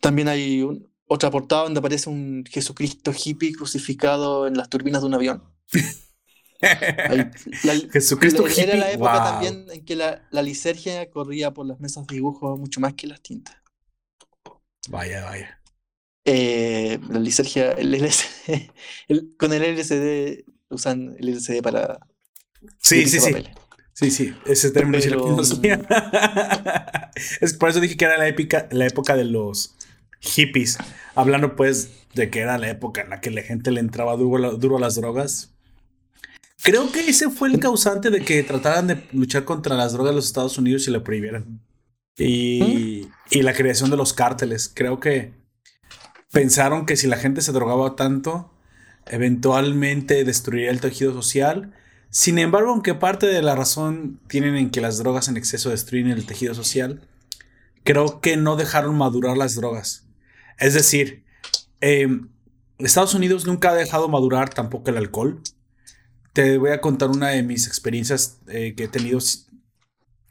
[0.00, 0.66] También hay
[1.06, 5.42] otra portada donde aparece un Jesucristo hippie crucificado en las turbinas de un avión.
[7.92, 8.64] Jesucristo hippie.
[8.64, 12.56] Era la época también en que la, la lisergia corría por las mesas de dibujo
[12.56, 13.56] mucho más que las tintas.
[14.88, 15.60] Vaya, vaya.
[16.24, 17.90] Eh, la lisergia, el
[19.38, 21.98] con el LCD usan el LCD para.
[22.78, 23.34] Sí, sí, sí.
[23.92, 24.98] Sí, sí, ese término
[27.40, 29.76] es por eso dije que era la, épica, la época de los
[30.24, 30.78] hippies.
[31.14, 34.76] Hablando pues de que era la época en la que la gente le entraba duro,
[34.76, 35.52] a las drogas.
[36.62, 40.16] Creo que ese fue el causante de que trataran de luchar contra las drogas en
[40.16, 41.60] los Estados Unidos y la prohibieran.
[42.16, 44.70] Y, y la creación de los cárteles.
[44.72, 45.32] Creo que
[46.30, 48.52] pensaron que si la gente se drogaba tanto,
[49.06, 51.72] eventualmente destruiría el tejido social.
[52.10, 56.10] Sin embargo, aunque parte de la razón tienen en que las drogas en exceso destruyen
[56.10, 57.02] el tejido social,
[57.82, 60.03] creo que no dejaron madurar las drogas.
[60.58, 61.24] Es decir,
[61.80, 62.28] em,
[62.78, 65.40] Estados Unidos nunca ha dejado madurar tampoco el alcohol.
[66.32, 69.18] Te voy a contar una de mis experiencias eh, que he tenido.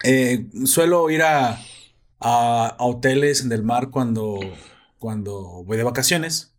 [0.03, 1.59] Eh, suelo ir a,
[2.19, 4.39] a, hoteles en el mar cuando
[5.03, 6.55] cuando voy de vacaciones.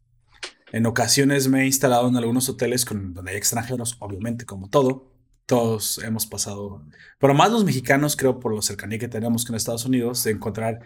[0.70, 5.10] En ocasiones me he instalado en algunos hoteles con, donde hay extranjeros, obviamente, como todo.
[5.46, 6.82] Todos hemos pasado,
[7.18, 10.80] pero más los mexicanos, creo, por la cercanía que tenemos con Estados Unidos, de encontrar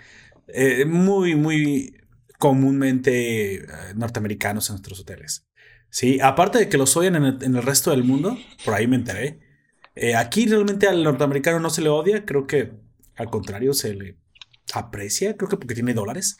[0.46, 1.96] eh, muy, muy
[2.38, 5.46] comúnmente eh, norteamericanos en nuestros hoteles.
[5.90, 9.40] Sí, aparte de que los odian en el, resto del mundo, por ahí me enteré.
[9.94, 12.72] Eh, aquí realmente al norteamericano no se le odia, creo que
[13.16, 14.18] al contrario se le
[14.72, 16.38] aprecia, creo que porque tiene dólares.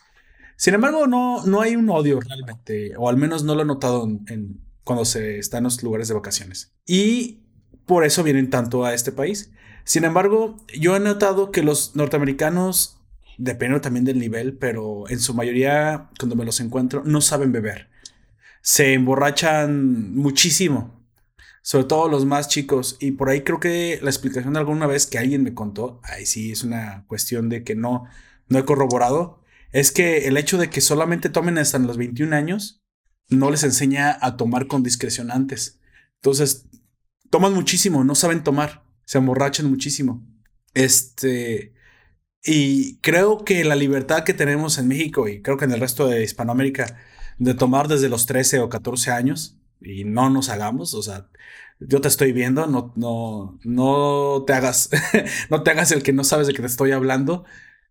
[0.55, 4.07] Sin embargo, no, no hay un odio realmente, o al menos no lo he notado
[4.83, 6.73] cuando se está en los lugares de vacaciones.
[6.85, 7.43] Y
[7.85, 9.51] por eso vienen tanto a este país.
[9.83, 12.98] Sin embargo, yo he notado que los norteamericanos,
[13.39, 17.89] dependiendo también del nivel, pero en su mayoría, cuando me los encuentro, no saben beber.
[18.61, 20.99] Se emborrachan muchísimo
[21.61, 22.97] sobre todo los más chicos.
[22.99, 26.25] Y por ahí creo que la explicación de alguna vez que alguien me contó, ahí
[26.25, 28.05] sí es una cuestión de que no,
[28.47, 32.81] no he corroborado, es que el hecho de que solamente tomen hasta los 21 años
[33.27, 35.79] no les enseña a tomar con discreción antes.
[36.15, 36.67] Entonces,
[37.29, 40.25] toman muchísimo, no saben tomar, se emborrachan muchísimo.
[40.73, 41.73] Este,
[42.43, 46.07] y creo que la libertad que tenemos en México y creo que en el resto
[46.07, 46.97] de Hispanoamérica
[47.37, 51.27] de tomar desde los 13 o 14 años, y no nos hagamos, o sea,
[51.79, 54.89] yo te estoy viendo, no, no, no te hagas,
[55.49, 57.45] no te hagas el que no sabes de qué te estoy hablando.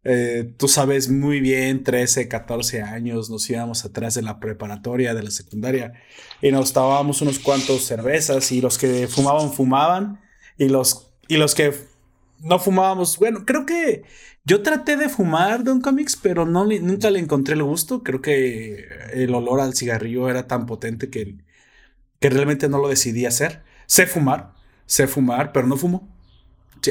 [0.04, 5.22] Eh, tú sabes muy bien, 13, 14 años, nos íbamos atrás de la preparatoria, de
[5.22, 5.94] la secundaria,
[6.40, 10.20] y nos tomábamos unos cuantos cervezas, y los que fumaban, fumaban,
[10.56, 11.74] y los, y los que
[12.40, 14.04] no fumábamos, bueno, creo que
[14.48, 19.34] yo traté de fumar Don Comics, pero nunca le encontré el gusto, creo que el
[19.34, 21.36] olor al cigarrillo era tan potente que
[22.20, 23.62] realmente no lo decidí hacer.
[23.86, 24.54] Sé fumar,
[24.86, 26.08] sé fumar, pero no fumo.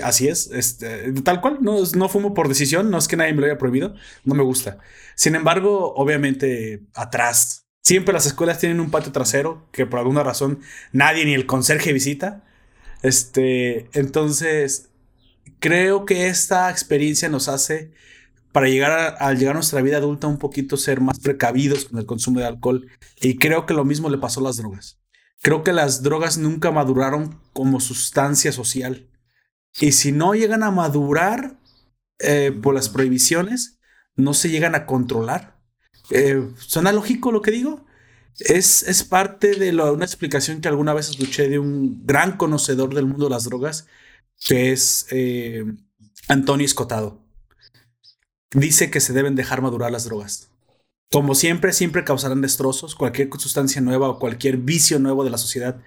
[0.04, 3.42] así es, este, tal cual, no, no fumo por decisión, no es que nadie me
[3.42, 4.78] lo haya prohibido, no me gusta.
[5.16, 10.60] Sin embargo, obviamente, atrás, siempre las escuelas tienen un patio trasero que por alguna razón
[10.92, 12.44] nadie ni el conserje visita.
[13.02, 14.87] Este, entonces,
[15.60, 17.92] creo que esta experiencia nos hace
[18.52, 22.00] para llegar a, al llegar a nuestra vida adulta un poquito ser más precavidos con
[22.00, 22.88] el consumo de alcohol.
[23.22, 25.00] Y creo que lo mismo le pasó a las drogas.
[25.42, 29.10] Creo que las drogas nunca maduraron como sustancia social.
[29.80, 31.60] Y si no llegan a madurar
[32.20, 33.80] eh, por las prohibiciones,
[34.16, 35.60] no se llegan a controlar.
[36.10, 37.86] Eh, ¿Suena lógico lo que digo?
[38.40, 43.06] Es, es parte de una explicación que alguna vez escuché de un gran conocedor del
[43.06, 43.88] mundo de las drogas,
[44.46, 45.66] que es eh,
[46.28, 47.22] Antonio Escotado.
[48.52, 50.52] Dice que se deben dejar madurar las drogas.
[51.12, 52.96] Como siempre, siempre causarán destrozos.
[52.96, 55.82] Cualquier sustancia nueva o cualquier vicio nuevo de la sociedad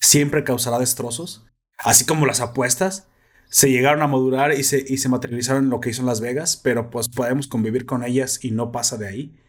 [0.00, 1.44] siempre causará destrozos.
[1.78, 3.08] Así como las apuestas
[3.48, 6.56] se llegaron a madurar y se, y se materializaron en lo que hizo Las Vegas,
[6.56, 9.40] pero pues podemos convivir con ellas y no pasa de ahí.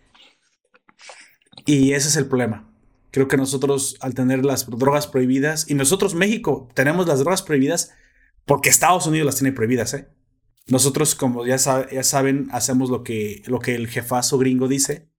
[1.65, 2.67] Y ese es el problema.
[3.11, 7.91] Creo que nosotros, al tener las drogas prohibidas, y nosotros, México, tenemos las drogas prohibidas
[8.45, 10.07] porque Estados Unidos las tiene prohibidas, ¿eh?
[10.67, 15.09] Nosotros, como ya, ya saben, hacemos lo que, lo que el jefazo gringo dice.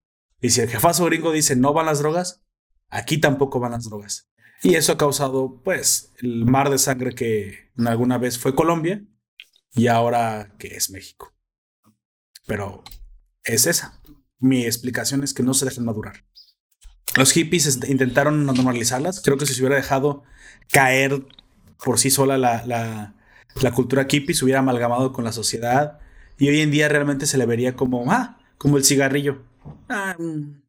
[0.40, 2.42] Y si el jefazo gringo dice no van las drogas,
[2.88, 4.30] aquí tampoco van las drogas.
[4.62, 9.04] Y eso ha causado, pues, el mar de sangre que alguna vez fue Colombia
[9.74, 11.34] y ahora que es México.
[12.46, 12.84] Pero
[13.44, 14.00] es esa.
[14.38, 16.24] Mi explicación es que no se dejen madurar.
[17.16, 19.20] Los hippies intentaron normalizarlas.
[19.20, 20.22] Creo que si se hubiera dejado
[20.70, 21.26] caer
[21.84, 23.14] por sí sola la, la,
[23.60, 25.98] la cultura hippie, se hubiera amalgamado con la sociedad.
[26.38, 29.42] Y hoy en día realmente se le vería como, ah, como el cigarrillo.
[29.88, 30.16] Ah,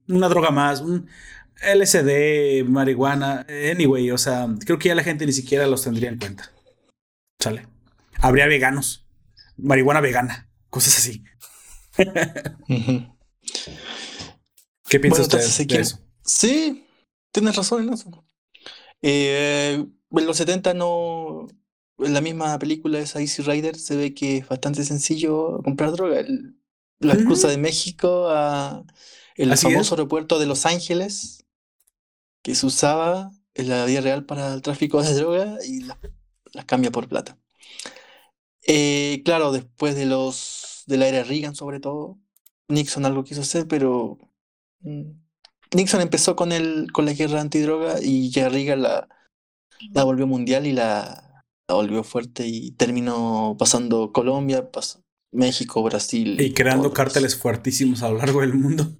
[0.07, 1.07] una droga más, un
[1.61, 6.19] LSD, marihuana, anyway, o sea, creo que ya la gente ni siquiera los tendría en
[6.19, 6.51] cuenta.
[7.39, 7.67] Sale.
[8.19, 9.05] Habría veganos,
[9.57, 11.23] marihuana vegana, cosas así.
[14.89, 15.99] ¿Qué piensas de eso?
[16.25, 16.87] Sí,
[17.31, 18.25] tienes razón en eso.
[19.01, 19.85] Eh,
[20.19, 21.47] en los 70 no.
[21.99, 26.19] En la misma película esa Easy Rider se ve que es bastante sencillo comprar droga.
[26.19, 26.57] El,
[26.99, 28.83] la cruza de México a
[29.35, 31.45] el famoso aeropuerto de Los Ángeles,
[32.41, 35.97] que se usaba en la vida real para el tráfico de droga y las
[36.53, 37.37] la cambia por plata.
[38.65, 42.19] Eh, claro, después de los de la era Reagan sobre todo,
[42.67, 44.17] Nixon algo quiso hacer, pero
[44.81, 45.11] mm,
[45.75, 49.09] Nixon empezó con el con la guerra antidroga y ya Reagan la,
[49.93, 56.39] la volvió mundial y la, la volvió fuerte y terminó pasando Colombia, pasó, México, Brasil.
[56.39, 58.91] Y creando cárteles fuertísimos a lo largo del mundo.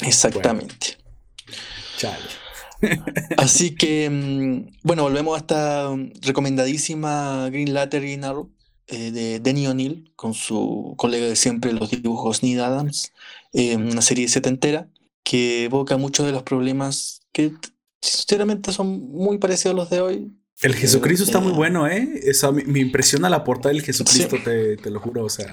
[0.00, 0.98] Exactamente.
[3.36, 8.50] Así que, mm, bueno, volvemos a esta recomendadísima Green Lantern Arrow
[8.86, 13.12] eh, de Denny O'Neill con su colega de siempre, los dibujos Neil Adams,
[13.52, 14.88] eh, una serie setentera
[15.22, 17.52] que evoca muchos de los problemas que
[18.10, 22.20] sinceramente son muy parecidos a los de hoy, el Jesucristo está muy eh, bueno, ¿eh?
[22.22, 25.24] Eso me, impresiona la portada del Jesucristo, te, lo juro.
[25.24, 25.52] O sea,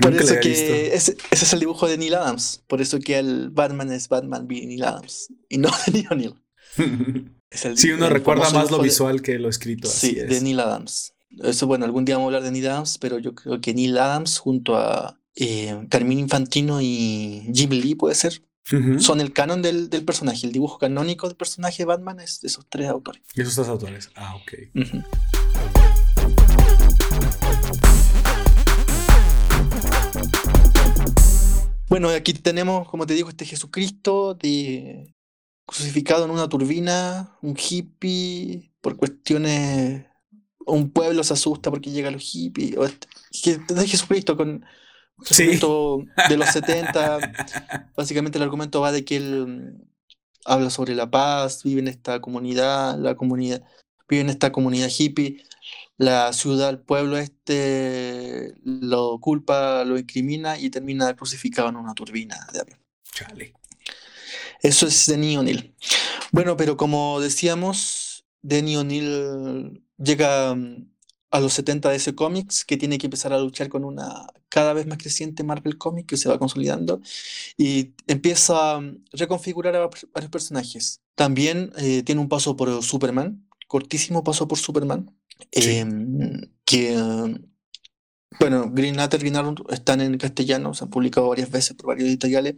[0.00, 2.62] por eso que ese, es el dibujo de Neil Adams.
[2.66, 6.34] Por eso que el Batman es Batman v Neil Adams y no de Neil O'Neill.
[7.50, 9.88] sí, uno recuerda más lo visual que lo escrito.
[9.88, 11.14] Sí, de Neil Adams.
[11.42, 13.96] Eso, bueno, algún día vamos a hablar de Neil Adams, pero yo creo que Neil
[13.96, 18.42] Adams junto a eh, Carmine Infantino y Jim Lee, puede ser,
[18.98, 20.46] son el canon del, personaje.
[20.46, 23.22] El dibujo canónico del personaje de Batman es de esos tres autores.
[23.34, 24.10] Y esos tres autores.
[24.14, 24.52] Ah, ok.
[31.88, 35.14] Bueno, aquí tenemos, como te digo, este Jesucristo de,
[35.64, 40.04] crucificado en una turbina, un hippie, por cuestiones.
[40.66, 42.76] Un pueblo se asusta porque llegan los hippies.
[42.76, 43.08] O este,
[43.86, 44.62] Jesucristo con
[45.18, 47.18] de los 70.
[47.96, 49.82] Básicamente el argumento va de que él mm,
[50.44, 53.62] habla sobre la paz, vive en esta comunidad, la comunidad,
[54.08, 55.44] vive en esta comunidad hippie.
[55.96, 62.46] La ciudad, el pueblo este lo culpa, lo incrimina y termina crucificado en una turbina
[62.52, 62.78] de avión.
[64.62, 65.74] Eso es Denny O'Neill.
[66.30, 70.88] Bueno, pero como decíamos, Denny O'Neill llega mm,
[71.30, 74.72] a los 70 de ese cómics, que tiene que empezar a luchar con una cada
[74.72, 77.00] vez más creciente Marvel Comics que se va consolidando
[77.56, 81.00] y empieza a reconfigurar a varios personajes.
[81.14, 85.10] También eh, tiene un paso por Superman, cortísimo paso por Superman,
[85.52, 86.96] em, que,
[88.40, 92.08] bueno, Green Lantern, Green Arrow están en castellano, se han publicado varias veces por varios
[92.08, 92.56] editoriales.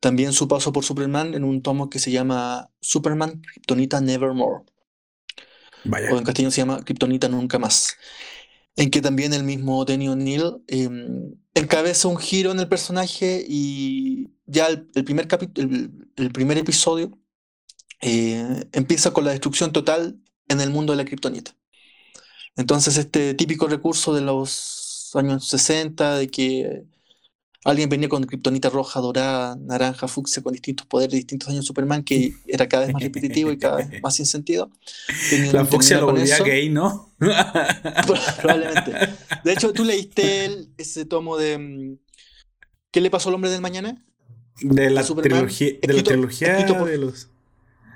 [0.00, 4.64] También su paso por Superman en un tomo que se llama Superman Kryptonita Nevermore.
[5.90, 7.96] O en castellano se llama Kryptonita Nunca Más.
[8.76, 14.30] En que también el mismo Danny O'Neill em, encabeza un giro en el personaje y
[14.46, 15.28] ya el, primer,
[16.16, 17.16] el, primer episodio
[18.00, 20.18] eh, empieza con la destrucción total
[20.48, 21.56] en el mundo de la Kryptonita.
[22.56, 26.84] Entonces este típico recurso de los años 60 de que
[27.64, 32.34] alguien venía con kriptonita roja, dorada, naranja, fucsia, con distintos poderes, distintos años Superman, que
[32.46, 34.70] era cada vez más repetitivo y cada vez más sin sentido.
[35.52, 37.14] la fucsia lo volvía gay, ¿no?
[37.18, 38.92] Probablemente.
[39.42, 41.96] De hecho, ¿tú leíste ese tomo de mm,
[42.94, 44.04] ¿Qué le pasó al hombre del mañana?
[44.60, 47.28] De la, trilogía, de la trilogía de los...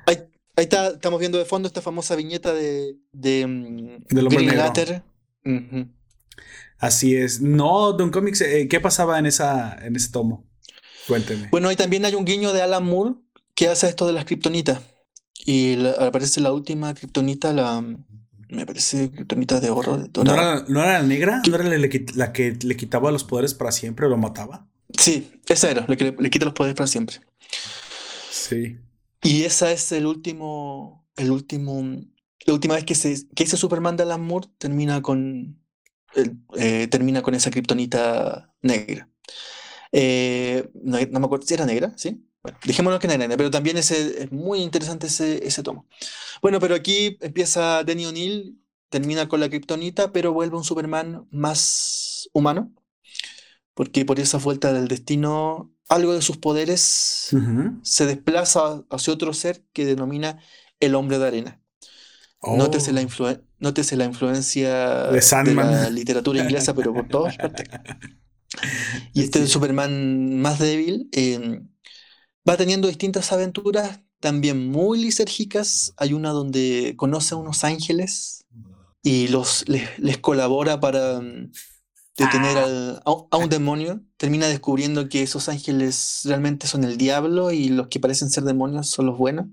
[0.07, 0.27] Ahí,
[0.57, 5.05] está, estamos viendo de fondo esta famosa viñeta de, de, mm, Green Latter.
[6.79, 7.41] Así es.
[7.41, 10.47] No, Don Comics, eh, ¿qué pasaba en, esa, en ese tomo?
[11.07, 11.49] Cuénteme.
[11.51, 13.15] Bueno, ahí también hay un guiño de Alan Moore
[13.55, 14.81] que hace esto de las kriptonitas.
[15.45, 17.83] Y aparece la última kriptonita, la.
[18.51, 19.97] Me parece kriptonita de oro.
[20.25, 21.43] ¿No, era, la negra?
[21.49, 24.67] ¿No era la, que le quitaba los poderes para siempre o lo mataba?
[24.97, 27.21] Sí, esa era, la que le, quita los poderes para siempre.
[28.31, 28.79] Sí.
[29.23, 31.07] Y esa es el último.
[31.17, 31.83] El último.
[32.47, 35.59] La última vez que, se, que ese Superman de Alan Moore termina con,
[36.57, 39.09] eh, termina con esa kriptonita negra.
[39.93, 42.25] Eh, no, me acuerdo si era negra, ¿sí?
[42.43, 45.87] Bueno, dejémoslo que era negra, pero también ese, es muy interesante ese, ese tomo.
[46.43, 52.29] Bueno, pero aquí empieza Danny O'Neill, termina con la kriptonita, pero vuelve un Superman más
[52.33, 52.73] humano,
[53.75, 57.31] porque por esa vuelta del destino, algo de sus poderes
[57.83, 60.39] se desplaza hacia otro ser que denomina
[60.81, 61.63] el hombre de arena.
[62.43, 63.37] Nótese, la oh.
[63.59, 67.69] nótese, la influencia de, la literatura inglesa, pero por todas partes.
[69.13, 71.69] Y este Superman más débil em,
[72.49, 75.93] va teniendo distintas aventuras, también muy lisérgicas.
[75.99, 78.47] Hay una donde conoce a unos ángeles
[79.03, 81.53] y los, les, colabora para em,
[82.17, 83.03] detener ah.
[83.05, 84.03] a, un demonio.
[84.17, 88.89] Termina descubriendo que esos ángeles realmente son el diablo y los que parecen ser demonios
[88.89, 89.47] son los buenos.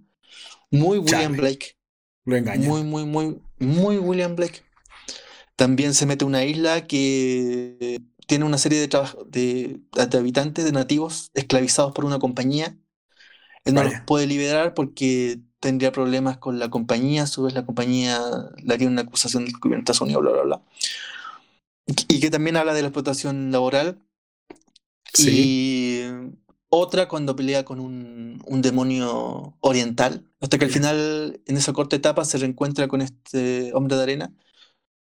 [0.71, 1.75] Muy William Blake.
[2.25, 2.67] Lo engaña.
[2.67, 4.63] Muy, muy, muy, muy William Blake.
[5.55, 8.87] También se mete a una isla que tiene una serie de,
[9.27, 12.75] de, de, habitantes, de nativos, esclavizados por una compañía.
[13.63, 17.65] Él no los puede liberar porque tendría problemas con la compañía, a su vez la
[17.65, 18.21] compañía
[18.63, 20.61] le haría una acusación del gobierno de Estados Unidos, bla, bla, bla.
[22.07, 23.99] Y que también habla de la explotación laboral.
[25.13, 25.31] Sí.
[25.31, 26.35] Y
[26.69, 31.95] otra cuando pelea con un, un, demonio oriental, hasta que al final, en esa corta
[31.95, 34.33] etapa, se reencuentra con este hombre de arena.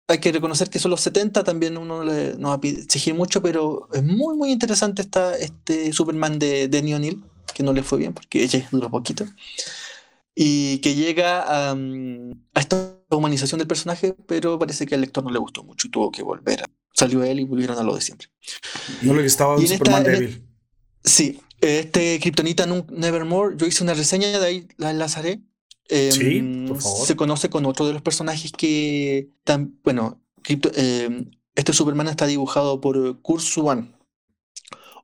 [0.08, 3.90] Hay que reconocer que son los 70, también uno no va a exigir mucho, pero
[3.92, 7.22] es muy, muy interesante esta, este Superman de Danny O'Neill,
[7.54, 9.26] que no le fue bien porque ella duró poquito,
[10.34, 15.30] y que llega a, a, esta humanización del personaje, pero parece que al lector no
[15.30, 16.64] le gustó mucho y tuvo que volver.
[16.94, 18.30] Salió él y volvieron a lo de siempre.
[19.02, 20.48] No le gustaba un Superman débil.
[21.04, 25.42] Sí, este Kryptonita Nevermore, yo hice una reseña de ahí, la enlazaré.
[25.90, 27.08] sí, em, por favor.
[27.08, 32.80] Se conoce con otro de los personajes que, tan, bueno, em, este Superman está dibujado
[32.82, 33.96] por Kurt Swan,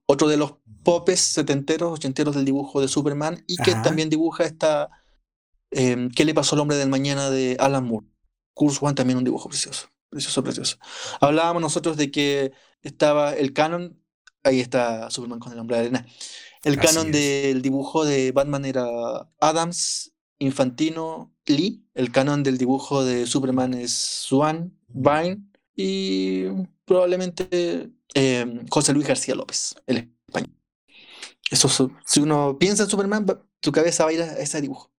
[0.06, 4.90] otro de los popes setenteros, ochenteros del dibujo de Superman, y que también dibuja esta
[5.72, 8.06] em, ¿Qué le pasó al hombre del mañana de Alan Moore?
[8.54, 10.78] Kurt Swan también un dibujo precioso, precioso, precioso.
[11.20, 12.52] Hablábamos nosotros de que
[12.84, 14.03] estaba el canon
[14.44, 16.06] ahí está Superman con el hombre de arena.
[16.64, 18.86] El canon del dibujo de Batman era
[19.40, 21.86] Adams, Infantino, Lee.
[21.94, 25.44] El canon del dibujo de Superman es Swan, Vine
[25.76, 26.46] y
[26.86, 30.56] probablemente em, José Luis García López, el español.
[31.50, 33.26] Eso, si uno piensa en Superman,
[33.60, 34.94] tu cabeza va a ir a ese dibujo.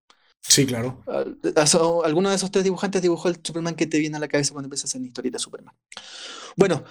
[0.47, 1.03] Sí, claro.
[2.05, 4.67] Alguno de esos tres dibujantes dibujó el Superman que te viene a la cabeza cuando
[4.67, 5.75] empiezas en la historia de Superman.
[6.57, 6.85] Bueno,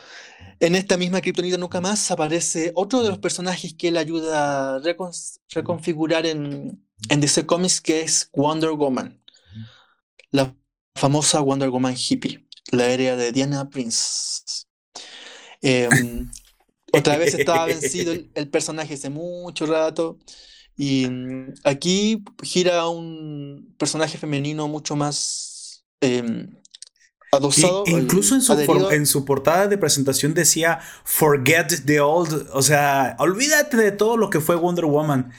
[0.59, 4.81] en esta misma Kryptonita Nunca Más aparece otro de los personajes que él ayuda a
[5.49, 9.21] reconfigurar en, en DC Comics, que es Wonder Woman.
[10.31, 10.55] La
[10.95, 14.65] famosa Wonder Woman hippie, la área de Diana Prince.
[15.61, 16.29] Em,
[16.93, 20.19] otra vez estaba vencido el personaje hace mucho rato.
[20.75, 26.47] Y mm, aquí gira un personaje femenino mucho más eh,
[27.36, 27.84] adosado.
[27.88, 28.53] incluso en su,
[28.91, 32.49] en su portada de presentación decía Forget the Old.
[32.53, 35.31] O sea, olvídate de todo lo que fue Wonder Woman.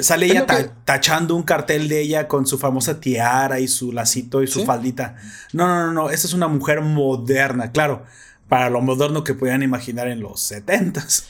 [0.00, 0.46] Sale ella
[0.84, 5.16] tachando un cartel de ella con su famosa tiara y su lacito y su faldita.
[5.52, 6.10] No, no, no, no.
[6.10, 8.04] Esta es una mujer moderna, claro.
[8.48, 11.24] Para lo moderno que podían imaginar en los 70s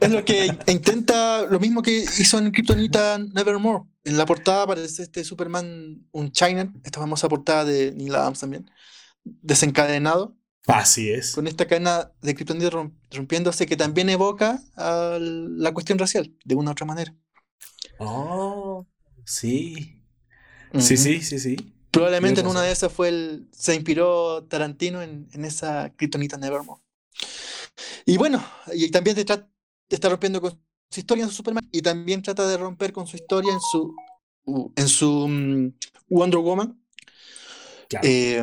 [0.00, 3.84] es lo que intenta, lo mismo que hizo en Kryptonita Nevermore.
[4.04, 8.70] En la portada aparece este Superman, un China, esta famosa portada de Neil Adams también,
[9.24, 10.36] desencadenado.
[10.66, 11.32] Así es.
[11.32, 12.70] Con esta cadena de Kryptonita
[13.10, 17.14] rompiéndose que también evoca a la cuestión racial, de una u otra manera.
[17.98, 18.86] Oh,
[19.24, 20.02] sí.
[20.78, 21.56] Sí, sí, sí, sí.
[21.90, 23.48] Probablemente en una de esas fue el.
[23.52, 26.80] Se inspiró Tarantino en, en esa Kryptonita Nevermore.
[28.06, 29.24] Y bueno, y también te,
[29.88, 30.60] está rompiendo con
[30.90, 33.94] su historia en su Superman y también trata de romper con su historia en su,
[34.76, 35.72] en su mm,
[36.08, 36.80] Wonder Woman.
[38.02, 38.40] Eh,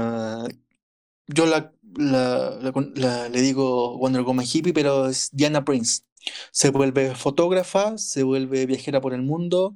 [1.28, 1.74] yo la,
[3.30, 6.02] le digo Wonder Woman hippie, pero es Diana Prince.
[6.52, 9.76] Se vuelve fotógrafa, se vuelve viajera por el mundo,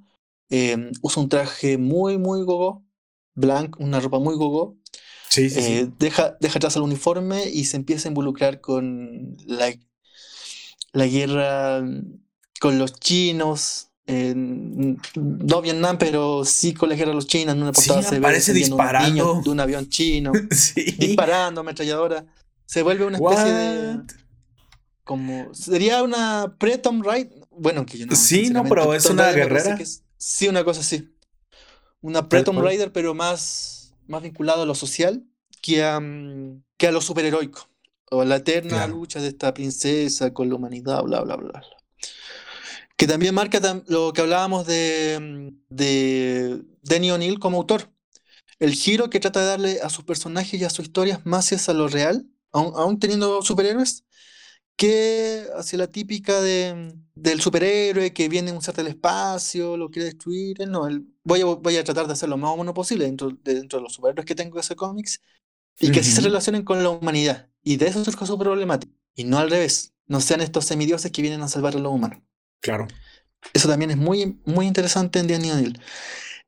[0.50, 2.84] eh, usa un traje muy, muy gogo,
[3.36, 4.78] blanco, una ropa muy gogo,
[5.38, 9.74] eh, deja, deja atrás el uniforme y se empieza a involucrar con la,
[10.92, 11.82] la guerra
[12.60, 13.91] con los chinos.
[14.08, 17.56] No Vietnam, pero sí con la guerra de los chinos.
[17.56, 20.32] En una portada se ve disparando de un avión chino,
[20.98, 22.26] disparando, ametralladora.
[22.66, 24.00] Se vuelve una especie de.
[25.04, 25.54] Como.
[25.54, 27.02] Sería una pre-Tom
[27.52, 28.16] Bueno, que yo no.
[28.16, 29.78] Sí, no, pero es una guerrera.
[30.18, 31.10] sí, una cosa así.
[32.02, 33.82] Una pre-Tom Raider, pero más
[34.12, 35.26] más vinculado a lo social
[35.62, 37.68] que a, mm, que a lo superheroico,
[38.12, 41.64] o a la eterna lucha de esta princesa con la humanidad, bla, bla, bla.
[43.02, 47.92] Que también marca lo que hablábamos de, de Danny O'Neill como autor.
[48.60, 51.74] El giro que trata de darle a sus personajes y a sus historias más hacia
[51.74, 54.06] lo real, aún, teniendo superhéroes,
[54.76, 60.06] que hacia la típica de, del superhéroe que viene a un del espacio, lo quiere
[60.06, 60.60] destruir.
[60.68, 60.88] No,
[61.24, 63.84] voy, a, voy a tratar de hacer lo más bueno posible dentro de, dentro de
[63.84, 65.22] los superhéroes que tengo en ese cómics
[65.80, 67.50] y que así se relacionen con la humanidad.
[67.64, 68.94] Y de eso surge su problemática.
[69.16, 69.92] Y no al revés.
[70.06, 72.20] No sean estos semidioses que vienen a salvar a los humanos.
[72.62, 72.88] Claro.
[73.54, 75.80] Eso también es muy, muy interesante en Danny O'Neill.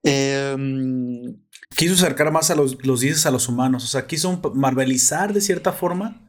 [0.03, 1.35] Em,
[1.75, 3.83] quiso acercar más a los, los dioses a los humanos.
[3.83, 6.21] O sea, quiso marvelizar de cierta forma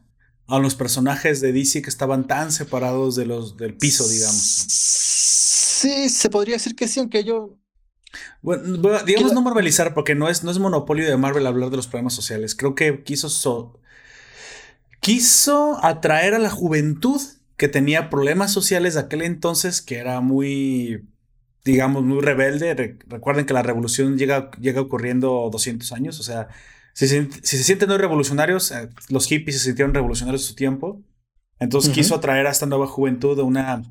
[0.47, 4.35] a los personajes de DC que estaban tan separados de los del piso, digamos.
[4.35, 7.57] Sí, se podría decir que sí, aunque yo.
[8.41, 11.87] Bueno, digamos no marvelizar, porque no es, no es monopolio de Marvel hablar de los
[11.87, 12.55] problemas sociales.
[12.55, 13.79] Creo que quiso.
[15.01, 17.21] quiso atraer a la juventud
[17.57, 21.07] que tenía problemas sociales de aquel entonces, que era muy,
[21.63, 22.97] digamos, muy rebelde.
[23.07, 26.49] recuerden que la revolución llega, llega ocurriendo 200 años, o sea,
[26.95, 31.03] si se, sienten muy revolucionarios, eh, los hippies se sintieron revolucionarios en su tiempo.
[31.59, 33.83] Entonces quiso atraer a esta nueva juventud una,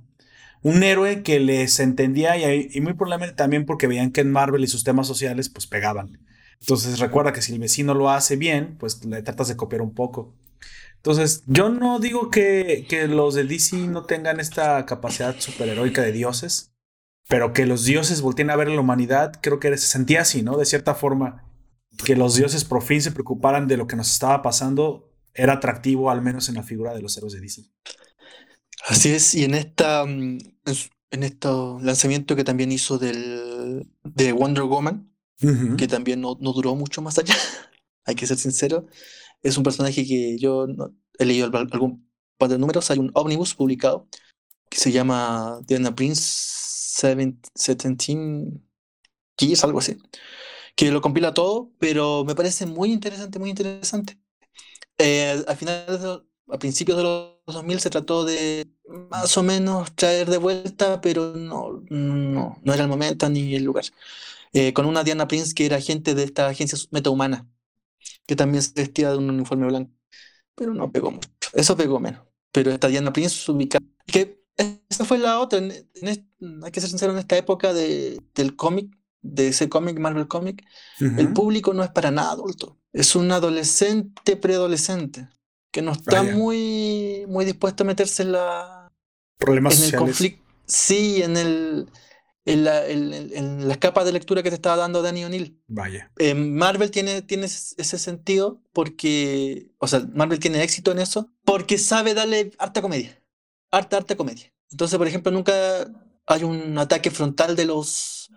[0.62, 4.68] un héroe que les entendía y, muy probablemente también porque veían que en Marvel y
[4.68, 6.18] sus temas sociales pues pegaban.
[6.60, 9.94] Entonces recuerda que si el vecino lo hace bien, pues le tratas de copiar un
[9.94, 10.34] poco.
[11.04, 16.12] Entonces yo no digo que, que los de DC no tengan esta capacidad superheroica de
[16.12, 16.72] dioses,
[17.28, 20.42] pero que los dioses volteen a ver a la humanidad, creo que se sentía así,
[20.42, 20.56] ¿no?
[20.56, 21.44] De cierta forma
[22.06, 26.10] que los dioses por fin se preocuparan de lo que nos estaba pasando era atractivo,
[26.10, 27.64] al menos en la figura de los héroes de DC.
[28.86, 30.38] Así es, y en esta mm,
[31.10, 31.48] en este
[31.82, 35.14] lanzamiento que también hizo del, de Wonder Woman,
[35.76, 37.34] que también no, no, duró mucho más allá,
[38.06, 38.86] hay que ser sincero,
[39.44, 40.66] es un personaje que yo
[41.18, 44.08] he leído algún par de números, hay un ómnibus publicado
[44.68, 47.96] que se llama Diana Prince 17
[49.36, 49.96] Keys, algo así
[50.74, 54.18] que lo compila todo, pero me parece muy interesante, muy interesante.
[54.98, 58.68] Eh, al final, a principios de los 2000 se trató de
[59.10, 63.64] más o menos traer de vuelta, pero no, no, no era el momento ni el
[63.64, 63.84] lugar.
[64.52, 67.48] Eh, con una Diana Prince que era agente de esta agencia metahumana,
[68.26, 69.92] que también se vestía de un uniforme blanco,
[70.54, 71.28] pero no pegó mucho.
[71.52, 72.22] Eso pegó menos.
[72.52, 73.84] Pero esta Diana Prince ubicada.
[74.06, 75.60] Que esa fue la otra.
[75.60, 80.64] hay que ser sincero, en esta época de, del cómic, de ese cómic, Marvel Comic,
[81.00, 82.78] el público no es para nada adulto.
[82.92, 85.28] Es un adolescente, preadolescente,
[85.72, 88.92] que no está muy, muy dispuesto a meterse en la.
[89.38, 90.44] Problemas en el conflicto.
[90.66, 91.88] Sí, en el.
[92.46, 95.58] En la, en, la, capa de lectura que te estaba dando Danny O'Neill.
[95.66, 96.12] Vaya.
[96.18, 101.78] Eh, Marvel tiene, tiene ese sentido porque, o sea, Marvel tiene éxito en eso porque
[101.78, 103.18] sabe darle harta comedia.
[103.70, 104.52] Harta, harta comedia.
[104.70, 105.54] Entonces, por ejemplo, nunca
[106.26, 108.30] hay un ataque frontal de los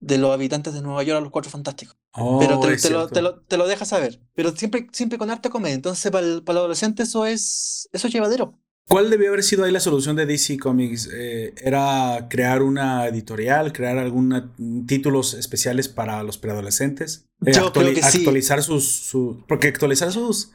[0.00, 1.96] de los habitantes de Nueva York a los Cuatro Fantásticos.
[2.12, 4.20] Oh, pero te, lo, te, lo, te, lo, deja saber.
[4.34, 5.74] Pero siempre, siempre con arte comedia.
[5.74, 8.58] Entonces, para el, para adolescente eso es, eso es llevadero.
[8.88, 11.10] ¿Cuál debió haber sido ahí la solución de DC Comics?
[11.12, 14.44] Eh, ¿Era crear una editorial, crear algunos
[14.86, 17.26] títulos especiales para los preadolescentes?
[17.44, 19.14] Eh, Yo creo que actualizar sus,
[19.46, 20.52] Porque actualizar sus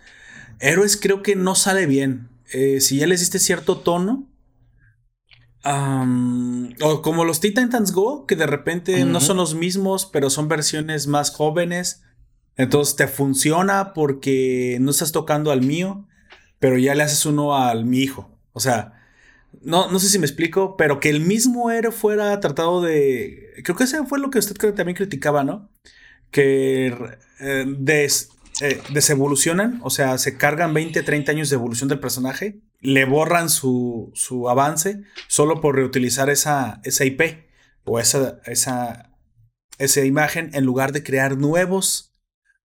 [0.60, 2.30] héroes creo que no sale bien.
[2.52, 4.28] Eh, si ya les diste cierto tono,
[5.64, 11.06] o como los Titans Go, que de repente no son los mismos, pero son versiones
[11.06, 12.02] más jóvenes.
[12.56, 16.08] Entonces te funciona porque no estás tocando al mío,
[16.64, 18.40] pero ya le haces uno al mi hijo.
[18.54, 18.94] O sea,
[19.64, 23.52] no, no sé si me explico, pero que el mismo héroe fuera tratado de.
[23.66, 25.70] Creo que ese fue lo que usted también criticaba, ¿no?
[26.32, 26.96] Que
[27.42, 28.30] eh, des,
[28.62, 33.50] eh, desevolucionan, o sea, se cargan 20, 30 años de evolución del personaje, le borran
[33.50, 37.46] su, su avance solo por reutilizar esa, esa IP
[37.84, 39.12] o esa, esa,
[39.80, 42.16] esa imagen en lugar de crear nuevos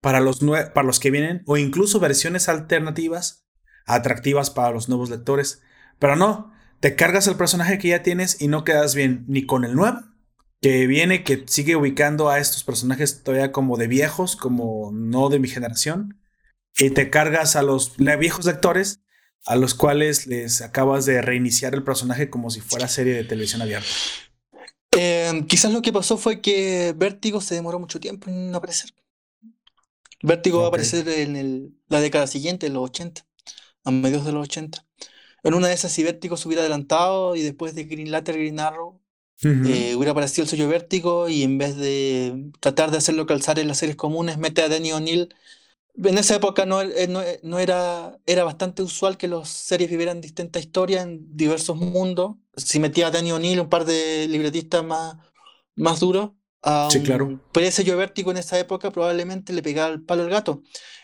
[0.01, 3.50] para los, para los que vienen o incluso versiones alternativas
[3.95, 5.63] atractivas para los nuevos lectores.
[5.99, 9.65] Pero no, te cargas el personaje que ya tienes y no quedas bien ni con
[9.65, 10.01] el nuevo
[10.61, 15.39] que viene, que sigue ubicando a estos personajes todavía como de viejos, como no de
[15.39, 16.21] mi generación,
[16.79, 19.01] y te cargas a los viejos lectores
[19.47, 23.63] a los cuales les acabas de reiniciar el personaje como si fuera serie de televisión
[23.63, 23.89] abierta.
[24.93, 28.91] Em, quizás lo que pasó fue que Vértigo se demoró mucho tiempo en aparecer.
[30.23, 33.25] Vértigo va a aparecer en la década siguiente, en los 80,
[33.85, 34.85] a mediados de los 80.
[35.43, 38.61] En una de esas, si Vértigo se hubiera adelantado y después de Green Lantern, Green
[38.61, 39.01] Arrow,
[39.43, 43.69] eh, hubiera aparecido el sello Vértigo y en vez de tratar de hacerlo calzar en
[43.69, 45.35] las series comunes, mete a Danny O'Neill.
[45.97, 50.21] En esa época no, eh, eh, no, era, era bastante usual que las series vivieran
[50.21, 52.37] distintas historias en diversos mundos.
[52.55, 55.17] Si metía a Danny O'Neill, un par de libretistas más,
[55.75, 57.41] más duros, a sí, claro.
[57.53, 60.63] Pero ese sello Vértigo en esa época probablemente le pegaba el palo al gato.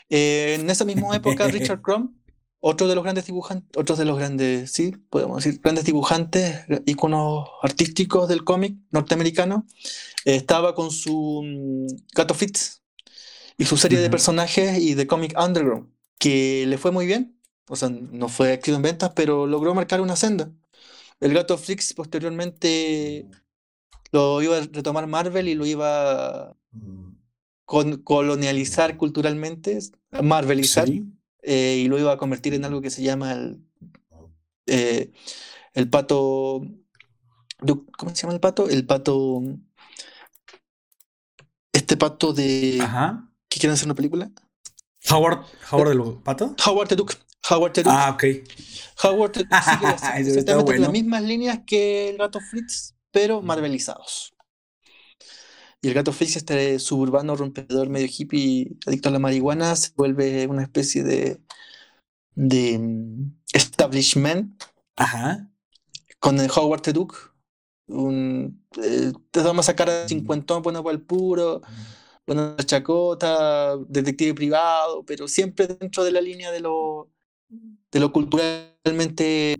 [0.09, 2.16] en esa misma época, Richard Crumb
[2.59, 7.49] otro de los grandes dibujantes, otros de los grandes, sí, podemos decir, grandes dibujantes, iconos
[7.61, 9.65] artísticos del cómic norteamericano,
[10.25, 12.81] estaba con su mm, Gato Fitz
[13.57, 17.39] y su serie de personajes y de cómic underground, que le fue muy bien,
[17.69, 20.51] o sea, no fue éxito en ventas, pero logró marcar una senda.
[21.19, 23.27] El Gato Fitz posteriormente
[24.11, 26.57] lo iba a retomar Marvel y lo iba a
[28.03, 29.79] colonializar culturalmente,
[30.21, 30.87] marvelizar.
[31.49, 33.63] Eh, y lo iba a convertir en algo que se llama el,
[34.65, 35.13] eh,
[35.73, 36.61] el pato.
[37.97, 38.67] ¿Cómo se llama el pato?
[38.67, 39.41] El pato.
[41.71, 42.79] Este pato de.
[42.81, 43.31] Ajá.
[43.47, 44.29] ¿Qué quieren hacer una película?
[45.09, 46.53] Howard, Howard el pato.
[46.65, 47.15] Howard the Duke.
[47.49, 47.95] Howard the Duke.
[47.97, 48.23] Ah, ok.
[49.05, 49.55] Howard the Duke.
[50.35, 54.33] Sí las mismas líneas que el gato Fritz, pero marvelizados.
[55.81, 60.47] Y el gato Félix, este suburbano rompedor medio hippie, adicto a la marihuana, se vuelve
[60.47, 61.39] una especie de,
[62.33, 64.63] de mm, establishment.
[64.95, 65.51] Ajá.
[66.19, 67.15] Con el Howard the Duke.
[67.87, 71.61] Un, eh, te vamos a sacar a cincuentón, bueno para el puro,
[72.25, 77.09] bueno la chacota, detective privado, pero siempre dentro de la línea de lo,
[77.49, 79.55] de lo culturalmente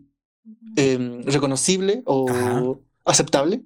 [0.76, 3.64] em, reconocible o aceptable.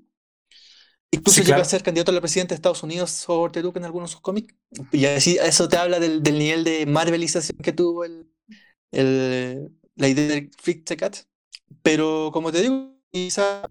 [1.11, 4.09] Incluso llega a ser candidato a la presidencia de Estados Unidos Howard Duke en algunos
[4.09, 4.55] de sus cómics.
[4.91, 8.31] Y así eso te habla del, nivel de marvelización que tuvo el,
[8.91, 11.17] el la idea de Freak Cat.
[11.81, 13.69] Pero como te digo, quizá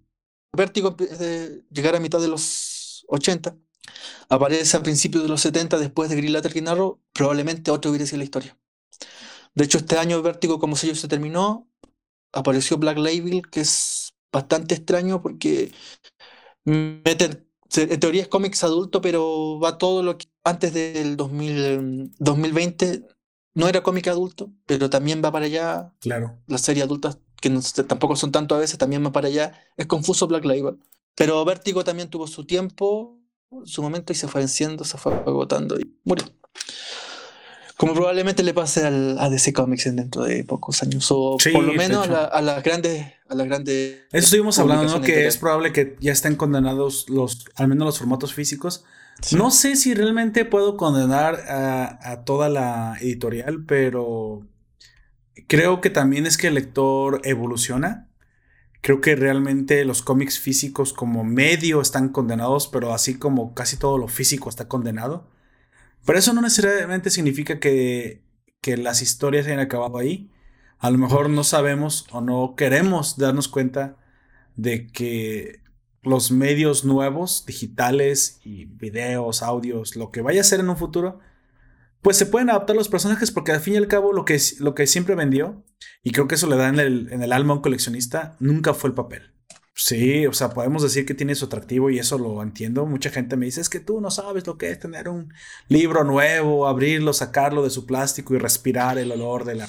[0.53, 3.57] Vértigo de llegar a mitad de los 80,
[4.29, 8.19] aparece a principios de los 70 después de Green Lantern Arrow, probablemente otro hubiera sido
[8.19, 8.59] la historia.
[9.55, 11.69] De hecho, este año Vértigo como sello se terminó,
[12.33, 15.73] apareció Black Label, que es bastante extraño porque
[16.65, 17.47] meten,
[17.77, 23.07] en teoría es cómics adulto, pero va todo lo que antes del 2000, 2020
[23.55, 25.93] no era cómic adulto, pero también va para allá.
[26.01, 26.39] Claro.
[26.47, 27.51] Las series adultas, que
[27.87, 29.53] tampoco son tanto a veces, también va para allá.
[29.77, 30.79] Es confuso Black Label.
[31.15, 33.19] Pero Vértigo también tuvo su tiempo,
[33.65, 36.27] su momento, y se fue venciendo, se fue agotando y murió.
[37.77, 41.73] Como probablemente le pase al, a DC Comics dentro de pocos años, o por lo
[41.73, 44.07] menos a, las grandes, a.
[44.13, 45.01] Eso estuvimos hablando, ¿no?
[45.01, 48.85] Que es probable que ya estén condenados los, al menos los formatos físicos.
[49.37, 54.47] No sé si realmente puedo condenar a, toda la editorial, pero
[55.47, 58.09] creo que también es que el lector evoluciona.
[58.81, 63.99] Creo que realmente los cómics físicos como medio están condenados, pero así como casi todo
[63.99, 65.29] lo físico está condenado.
[66.07, 68.23] Pero eso no necesariamente significa que,
[68.63, 70.31] que las historias hayan acabado ahí.
[70.81, 73.97] A lo mejor no sabemos o no queremos darnos cuenta
[74.57, 75.61] de que
[76.03, 81.21] los medios nuevos, digitales y videos, audios, lo que vaya a ser en un futuro,
[82.01, 84.75] pues se pueden adaptar los personajes porque al fin y al cabo lo que, lo
[84.75, 85.63] que siempre vendió,
[86.03, 88.73] y creo que eso le da en el, en el alma a un coleccionista, nunca
[88.73, 89.35] fue el papel.
[89.75, 92.85] Sí, o sea, podemos decir que tiene su atractivo y eso lo entiendo.
[92.87, 95.33] Mucha gente me dice, es que tú no sabes lo que es tener un
[95.69, 99.69] libro nuevo, abrirlo, sacarlo de su plástico y respirar el olor de la,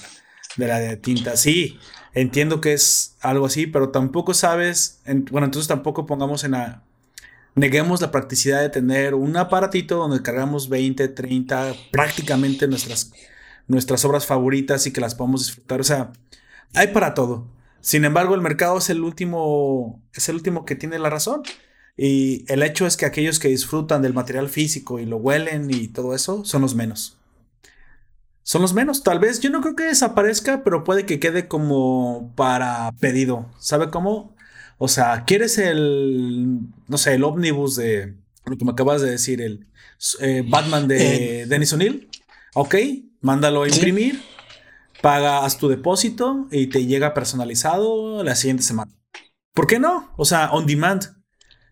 [0.57, 1.37] de la tinta.
[1.37, 1.79] Sí,
[2.13, 6.83] entiendo que es algo así, pero tampoco sabes, bueno, entonces tampoco pongamos en la...
[7.53, 13.11] Neguemos la practicidad de tener un aparatito donde cargamos 20, 30, prácticamente nuestras,
[13.67, 15.81] nuestras obras favoritas y que las podamos disfrutar.
[15.81, 16.13] O sea,
[16.73, 17.47] hay para todo.
[17.81, 21.41] Sin embargo, el mercado es el último, es el último que tiene la razón.
[21.97, 25.89] Y el hecho es que aquellos que disfrutan del material físico y lo huelen y
[25.89, 27.17] todo eso son los menos.
[28.43, 29.03] Son los menos.
[29.03, 33.49] Tal vez yo no creo que desaparezca, pero puede que quede como para pedido.
[33.59, 34.35] ¿Sabe cómo?
[34.77, 38.15] O sea, ¿quieres el, no sé, el ómnibus de
[38.45, 39.67] lo que me acabas de decir, el
[40.19, 41.45] eh, Batman de eh.
[41.45, 42.09] Dennis O'Neill?
[42.55, 42.75] Ok,
[43.21, 44.21] mándalo a imprimir
[45.01, 48.91] pagas tu depósito y te llega personalizado la siguiente semana.
[49.53, 50.13] ¿Por qué no?
[50.15, 51.15] O sea, on demand.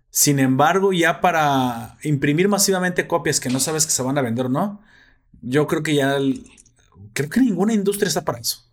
[0.10, 4.48] Sin embargo, ya para imprimir masivamente copias que no sabes que se van a vender
[4.48, 4.82] o no,
[5.42, 6.18] yo creo que ya
[7.14, 8.70] creo que ninguna industria está para eso.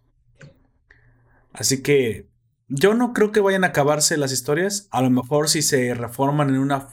[1.52, 2.28] Así que
[2.68, 4.88] yo no creo que vayan a acabarse las historias.
[4.90, 6.88] A lo mejor si se reforman en una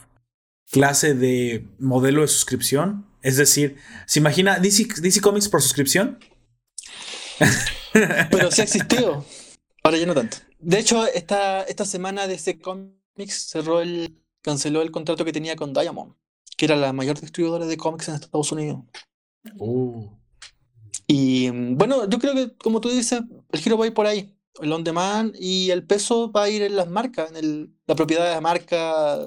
[0.70, 3.06] clase de modelo de suscripción.
[3.22, 3.76] Es decir,
[4.06, 6.18] ¿se imagina DC, DC Comics por suscripción?
[7.92, 9.24] Pero sí ha existido.
[9.82, 10.38] Ahora ya no tanto.
[10.58, 15.72] De hecho, esta, esta semana DC Comics cerró el, canceló el contrato que tenía con
[15.72, 16.14] Diamond,
[16.56, 18.80] que era la mayor distribuidora de cómics en Estados Unidos.
[19.58, 20.18] Oh.
[21.06, 24.34] Y bueno, yo creo que, como tú dices, el giro va a ir por ahí.
[24.60, 27.94] El on demand y el peso va a ir en las marcas, en el, la
[27.94, 29.18] propiedad de la marca.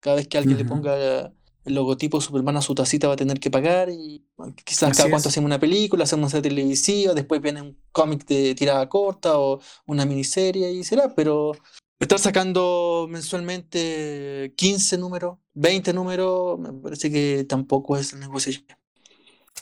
[0.00, 1.32] Cada vez que alguien le ponga
[1.64, 4.22] el logotipo Superman a su tacita va a tener que pagar y
[4.64, 8.54] quizás cada cuánto hacemos una película, hacemos una serie televisiva, después viene un cómic de
[8.54, 11.52] tirada corta o una miniserie y será, pero
[11.98, 18.52] estar sacando mensualmente 15 números, 20 números, me parece que tampoco es el negocio.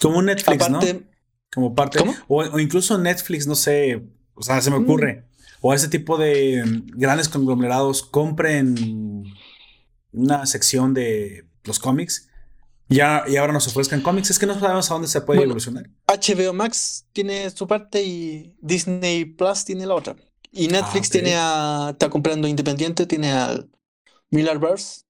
[0.00, 0.80] Como Netflix, ¿no?
[1.52, 1.98] Como parte.
[2.28, 4.02] O, incluso Netflix, no sé,
[4.34, 4.82] o sea, se me mm.
[4.82, 5.24] ocurre.
[5.60, 6.62] O ese tipo de
[6.94, 9.24] grandes conglomerados compren
[10.12, 12.28] una sección de los cómics
[12.92, 15.88] ya, y ahora nos ofrezcan cómics, es que no sabemos a dónde se puede evolucionar.
[16.06, 20.16] HBO Max tiene su parte y Disney Plus tiene la otra.
[20.50, 21.88] Y Netflix ah, tiene a.
[21.92, 23.64] Está comprando independiente, tiene a
[24.30, 25.04] Millarverse,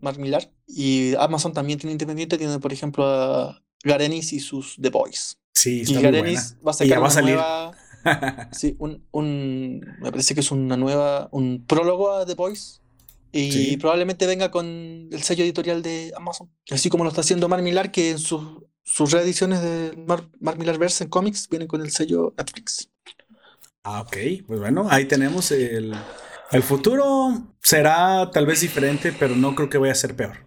[0.00, 0.50] Mark Millar.
[0.66, 5.38] Y Amazon también tiene independiente, tiene por ejemplo a Garenis y sus The Boys.
[5.54, 7.34] Sí, está y Garenis va a sacar va a salir.
[7.34, 7.72] Nueva,
[8.52, 12.82] sí, un, un, me parece que es una nueva, un prólogo a The Boys
[13.32, 16.50] y probablemente venga con el sello editorial de Amazon.
[16.70, 18.42] Así como lo está haciendo Mark Millar, que en sus,
[18.84, 22.90] sus reediciones de Mark, Millar Verse en cómics vienen con el sello Netflix.
[23.84, 24.16] Ah, ok.
[24.46, 25.94] Pues bueno, ahí tenemos el,
[26.50, 27.42] el futuro.
[27.62, 30.44] Será tal vez diferente, pero no creo que vaya a ser peor.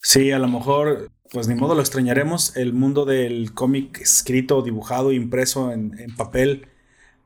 [0.00, 2.56] Sí, a lo mejor, pues ni modo lo extrañaremos.
[2.56, 6.68] El mundo del cómic escrito, dibujado, impreso en, papel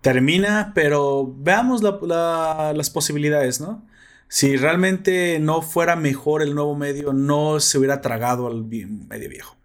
[0.00, 3.84] termina, pero veamos las posibilidades, ¿no?
[4.28, 9.56] si realmente no fuera mejor el nuevo medio, no se hubiera tragado al medio viejo.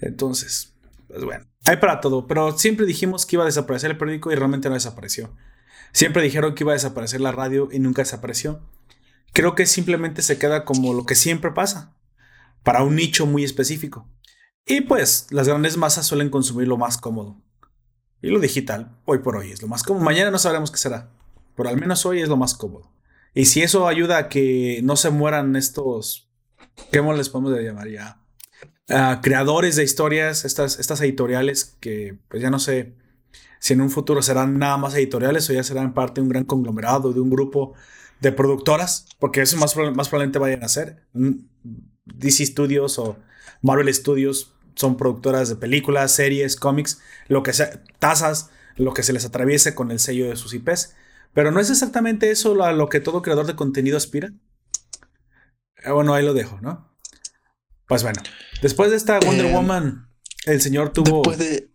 [0.00, 0.74] Entonces,
[1.08, 4.34] pues bueno, hay para todo, pero siempre dijimos que iba a desaparecer el periódico y
[4.34, 5.34] realmente no desapareció.
[5.92, 8.60] Siempre dijeron que iba a desaparecer la radio y nunca desapareció.
[9.32, 11.94] Creo que simplemente se queda como lo que siempre pasa,
[12.64, 14.08] para un nicho muy específico.
[14.66, 17.40] Y pues las grandes masas suelen consumir lo más cómodo.
[18.20, 20.04] Y lo digital, hoy por hoy, es lo más cómodo.
[20.04, 21.10] Mañana no sabremos qué será,
[21.54, 22.90] pero al menos hoy es lo más cómodo.
[23.34, 26.30] Y si eso ayuda a que no se mueran estos,
[26.90, 28.20] ¿qué les podemos llamar ya?
[29.22, 32.94] creadores de historias, estas, estas editoriales que pues ya no sé
[33.58, 36.44] si en un futuro serán nada más editoriales o ya serán parte de un gran
[36.44, 37.72] conglomerado, de un grupo
[38.20, 41.02] de productoras, porque eso más, más probablemente vayan a ser.
[42.04, 43.18] DC Studios o
[43.62, 49.12] Marvel Studios son productoras de películas, series, cómics, lo que sea, tazas, lo que se
[49.12, 50.94] les atraviese con el sello de sus IPs.
[51.32, 54.32] Pero no es exactamente eso a lo que todo creador de contenido aspira.
[55.84, 56.96] Eh, bueno, ahí lo dejo, ¿no?
[57.86, 58.22] Pues bueno,
[58.62, 60.08] después de esta Wonder eh, Woman,
[60.46, 61.22] el señor tuvo.
[61.22, 61.70] Después de.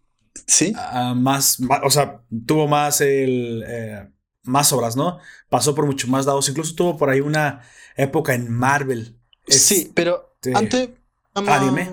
[0.47, 0.73] Sí.
[1.15, 3.63] más, o sea, tuvo más el.
[3.67, 4.09] Eh,
[4.43, 5.19] más obras, ¿no?
[5.49, 6.49] Pasó por mucho más dados.
[6.49, 7.61] Incluso tuvo por ahí una
[7.95, 9.18] época en Marvel.
[9.49, 10.89] Sí, pero antes.
[11.33, 11.89] Ah, dime.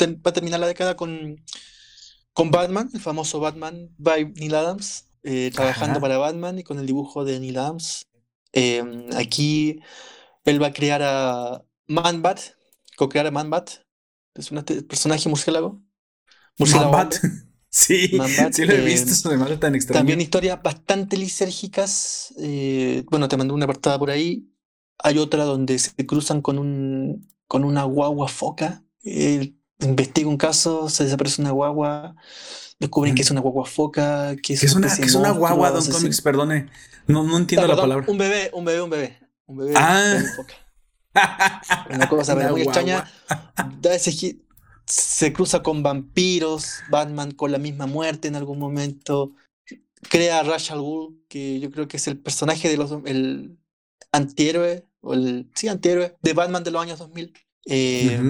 [0.00, 1.42] Va a terminar la década con,
[2.32, 5.06] con Batman, el famoso Batman by Neil Adams.
[5.52, 8.06] trabajando para Batman y con el dibujo de Neil Adams.
[9.16, 9.80] aquí
[10.44, 12.40] él va a crear a Man-Bat,
[12.96, 13.70] co-crear a Man-Bat.
[14.34, 15.80] Es un personaje murciélago.
[16.58, 17.08] Murciélago.
[17.70, 18.08] Sí,
[18.50, 19.98] sí lo he visto, eh, tan extraño.
[20.00, 22.32] También historias bastante lisérgicas.
[22.38, 24.50] Eh, bueno, te mandé una portada por ahí.
[25.02, 28.84] Hay otra donde se cruzan con un con una guagua foca.
[29.80, 32.14] investiga un caso, se desaparece una guagua,
[32.78, 36.20] descubren que es una guagua foca, que es, una, que es una guagua, Don Comics,
[36.20, 36.68] perdone.
[37.06, 38.04] No, no entiendo la palabra.
[38.08, 39.18] Un bebé, un bebé, un bebé.
[39.46, 40.20] Un bebé ah.
[41.90, 43.10] Una cosa muy extraña.
[44.84, 49.32] se cruza con vampiros, Batman con la misma muerte en algún momento.
[50.10, 53.58] Crea a Rachel Ghul, que yo creo que es el personaje de los el
[54.12, 57.32] antihéroe, o el sí, antihéroe de Batman de los años 2000.
[57.66, 58.20] Eh,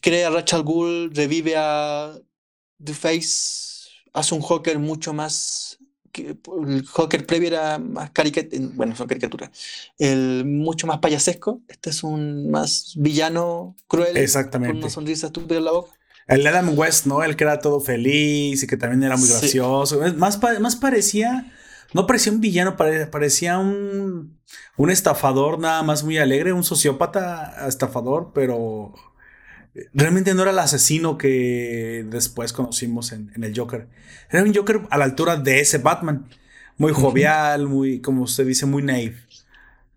[0.00, 2.18] crea a Rachel Ghul, revive a
[2.82, 5.78] The Face, hace un Joker mucho más
[6.18, 9.50] el Joker previo era más caricatura, bueno, son caricaturas,
[9.98, 11.62] el mucho más payasesco.
[11.68, 14.72] Este es un más villano cruel, Exactamente.
[14.72, 15.92] con una sonrisa estúpida en la boca.
[16.26, 17.22] El Adam West, ¿no?
[17.22, 20.00] El que era todo feliz y que también era muy gracioso.
[20.16, 21.52] Más, más parecía,
[21.94, 24.38] no parecía un villano, parecía un,
[24.76, 28.94] un estafador nada más muy alegre, un sociópata estafador, pero
[29.92, 33.88] realmente no era el asesino que después conocimos en, el Joker.
[34.30, 36.28] Era un Joker a la altura de ese Batman.
[36.78, 39.16] Muy jovial, muy, como usted dice, muy naive,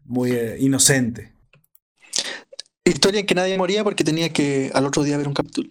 [0.05, 1.33] muy eh, inocente.
[2.85, 5.69] Historia en que nadie moría porque tenía que al otro día ver un capítulo.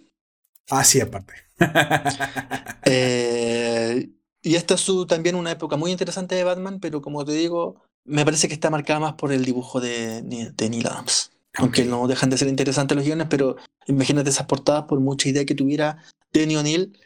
[0.71, 1.35] Ah, sí, aparte.
[2.91, 4.09] Eh,
[4.49, 7.83] y esta es su, también una época muy interesante de Batman, pero como te digo,
[8.07, 11.33] me parece que está marcada más por el dibujo de, de Neil Adams.
[11.59, 13.57] Aunque no dejan de ser interesantes los guiones, pero
[13.89, 16.99] imagínate esas portadas por mucha idea que tuviera Denny O'Neill,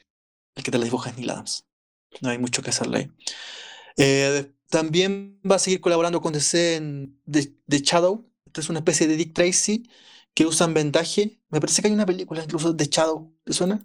[0.55, 1.66] el que te las dibuja es Neil Adams.
[2.20, 3.11] No hay mucho que hacerle ahí.
[3.97, 8.24] Eh, también va a seguir colaborando con DC en The, Shadow.
[8.47, 9.90] Esto es una especie de Dick Tracy
[10.32, 11.40] que usan vendaje.
[11.51, 13.34] Me parece que hay una película incluso de Shadow.
[13.43, 13.84] ¿Te suena?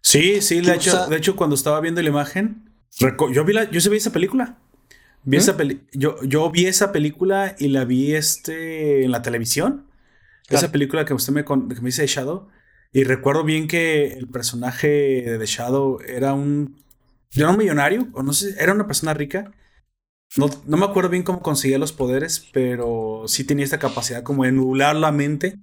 [0.00, 3.90] Sí, sí, de hecho, de hecho, cuando estaba viendo la imagen, yo vi la, yo
[3.90, 4.58] vi esa película.
[5.24, 5.56] Vi esa
[5.92, 9.86] yo, yo vi esa película y la vi este en la televisión.
[10.48, 12.48] Esa película que usted me, que me dice Shadow.
[12.92, 16.84] Y recuerdo bien que el personaje de The Shadow era un.
[17.30, 19.50] Yo un millonario, o no sé, era una persona rica.
[20.36, 24.44] No, no, me acuerdo bien cómo conseguía los poderes, pero sí tenía esta capacidad como
[24.44, 25.58] de nublar la mente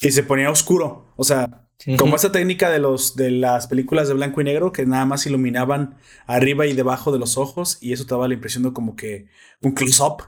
[0.00, 1.12] y se ponía oscuro.
[1.16, 1.61] O sea,
[1.98, 5.26] como esa técnica de, los, de las películas de blanco y negro que nada más
[5.26, 8.96] iluminaban arriba y debajo de los ojos y eso te daba la impresión de como
[8.96, 9.26] que
[9.60, 10.22] un close-up,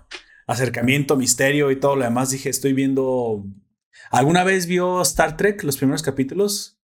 [0.46, 2.30] acercamiento, misterio y todo lo demás.
[2.30, 3.44] Dije, estoy viendo
[4.10, 6.80] ¿Alguna vez vio Star Trek, los primeros capítulos?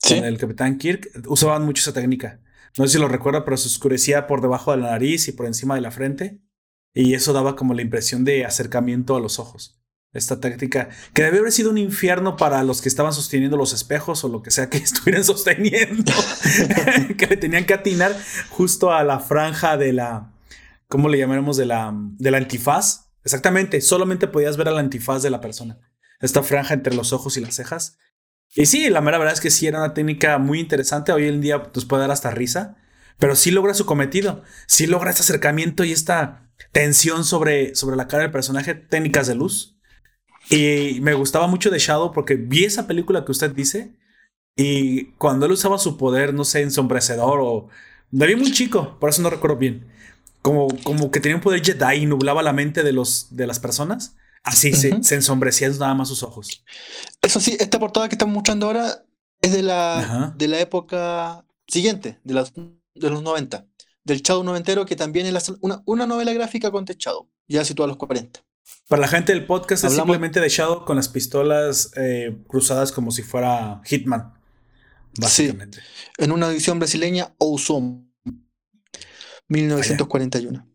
[0.00, 1.08] Con el Capitán Kirk.
[1.26, 2.40] Usaban mucho esa técnica.
[2.76, 5.46] No sé si lo recuerda, pero se oscurecía por debajo de la nariz y por
[5.46, 6.40] encima de la frente.
[6.94, 9.80] Y eso daba como la impresión de acercamiento a los ojos.
[10.18, 14.24] Esta táctica que debe haber sido un infierno para los que estaban sosteniendo los espejos
[14.24, 16.12] o lo que sea que estuvieran sosteniendo.
[17.16, 18.16] que tenían que atinar
[18.50, 20.34] justo a la franja de la.
[20.88, 21.56] ¿Cómo le llamaremos?
[21.56, 23.10] De la, de la antifaz.
[23.24, 25.78] Exactamente, solamente podías ver a la antifaz de la persona
[26.20, 27.98] esta franja entre los ojos y las cejas.
[28.54, 31.12] Y sí, la mera verdad es que sí era una técnica muy interesante.
[31.12, 32.76] Hoy en día nos puede dar hasta risa,
[33.18, 34.42] pero sí logra su cometido.
[34.66, 39.34] Sí logra este acercamiento y esta tensión sobre, sobre la cara del personaje, técnicas de
[39.34, 39.77] luz.
[40.50, 43.92] Y me gustaba mucho de Shadow porque vi esa película que usted dice
[44.56, 47.68] y cuando él usaba su poder, no sé, ensombrecedor o...
[48.10, 49.86] Me vi muy chico, por eso no recuerdo bien.
[50.42, 53.60] Como, como que tenía un poder Jedi y nublaba la mente de, los, de las
[53.60, 54.16] personas.
[54.42, 56.64] Así se, se ensombrecían nada más sus ojos.
[57.22, 59.04] Eso sí, esta portada que estamos mostrando ahora
[59.40, 63.64] es de la, de la época siguiente, de, las, de los 90.
[64.02, 67.88] Del Shadow noventero, que también es una, una novela gráfica con Shadow, ya situada a
[67.88, 68.40] los 40.
[68.88, 73.10] Para la gente del podcast es simplemente de Shadow con las pistolas eh, cruzadas como
[73.10, 74.32] si fuera Hitman.
[75.20, 75.80] básicamente.
[76.16, 78.10] en una edición brasileña, Ousum,
[79.48, 80.66] 1941.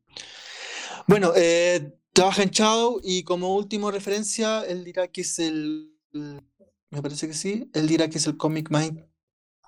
[1.08, 7.02] Bueno, eh, trabaja en Chao y como última referencia, él dirá que es el, me
[7.02, 8.92] parece que sí, él dirá que es el cómic más,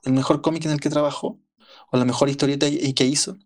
[0.03, 1.41] el mejor cómic en el que trabajó,
[1.91, 3.39] o la mejor historieta y que hizo,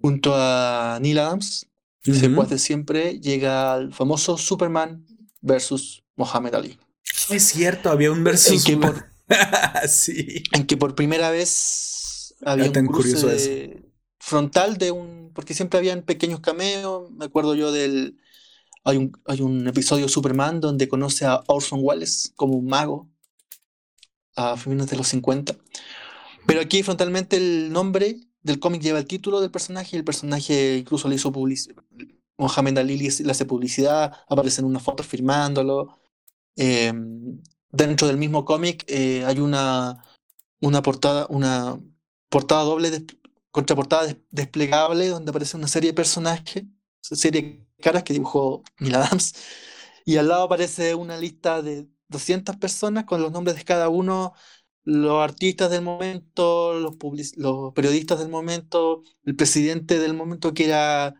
[0.00, 1.66] junto a Neil Adams,
[2.12, 5.06] después de siempre, llega al famoso Superman
[5.40, 6.78] versus Mohamed Ali.
[7.30, 8.66] Es cierto, había un versus.
[8.66, 9.06] En que por,
[9.88, 10.42] sí.
[10.52, 13.82] En que por primera vez había un cruce
[14.18, 15.30] frontal de un.
[15.34, 17.10] Porque siempre habían pequeños cameos.
[17.10, 18.18] Me acuerdo yo del.
[18.84, 23.10] Hay un, hay un episodio de Superman donde conoce a Orson Welles como un mago
[24.36, 25.56] a finales de los 50.
[26.46, 30.78] Pero aquí frontalmente el nombre del cómic lleva el título del personaje y el personaje
[30.78, 31.82] incluso le hizo publicidad.
[32.38, 35.98] Mohamed Ali le hace publicidad, aparece en una foto firmándolo.
[36.56, 40.02] Em, dentro del mismo cómic eh, hay una,
[40.60, 41.80] una portada, una
[42.28, 43.06] portada doble, de,
[43.50, 46.64] contraportada desplegable, donde aparece una serie de personajes,
[47.00, 49.34] serie de caras que dibujó Neil Adams,
[50.04, 54.34] y al lado aparece una lista de 200 personas con los nombres de cada uno,
[54.86, 56.94] los artistas del momento, los,
[57.36, 61.16] los periodistas del momento, el presidente del momento que era,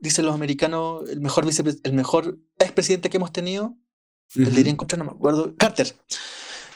[0.00, 1.46] dicen los americanos, el mejor,
[1.84, 3.76] el mejor expresidente que hemos tenido,
[4.34, 5.54] el diría en no me acuerdo.
[5.56, 5.94] Carter.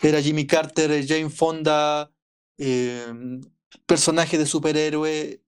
[0.02, 2.12] Era Jimmy Carter, Jane Fonda,
[2.56, 3.40] em,
[3.84, 5.42] personaje de superhéroe,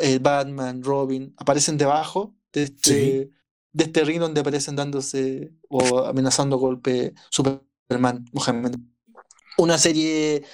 [0.00, 3.30] eh, Batman, Robin, aparecen debajo de este,
[3.72, 8.74] de este ring donde aparecen dándose o amenazando golpe Superman, Muhammad.
[9.58, 10.44] Una serie,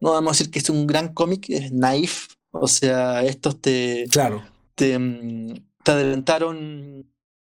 [0.00, 4.06] no vamos a decir que es un gran cómic, es naif, o sea, estos te,
[4.10, 4.44] claro.
[4.74, 7.06] te, mm, te adelantaron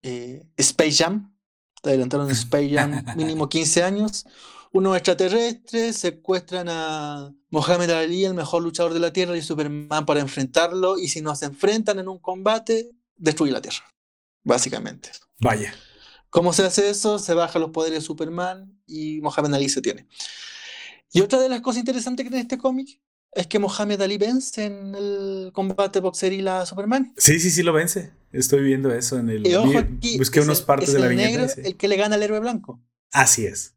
[0.02, 1.36] eh, Space Jam,
[1.82, 4.24] adelantaron Space Jam mínimo 15 años.
[4.72, 10.20] Unos extraterrestres secuestran a Mohamed Ali, el mejor luchador de la Tierra, y Superman para
[10.20, 10.98] enfrentarlo.
[10.98, 13.84] Y si no se enfrentan en un combate, destruye la Tierra.
[14.44, 15.12] Básicamente.
[15.40, 15.74] Vaya.
[16.28, 17.18] ¿Cómo se hace eso?
[17.18, 20.06] Se bajan los poderes de Superman y Mohamed Ali se tiene.
[21.16, 23.00] Y otra de las cosas interesantes que tiene este cómic
[23.32, 27.14] es que Mohamed Ali vence en el combate boxerila Superman.
[27.16, 28.12] Sí, sí, sí lo vence.
[28.32, 29.56] Estoy viendo eso en el.
[29.56, 31.52] ojo aquí, busqué unas partes de la viñeta.
[31.62, 32.82] el que le gana al héroe blanco.
[33.12, 33.74] Así es.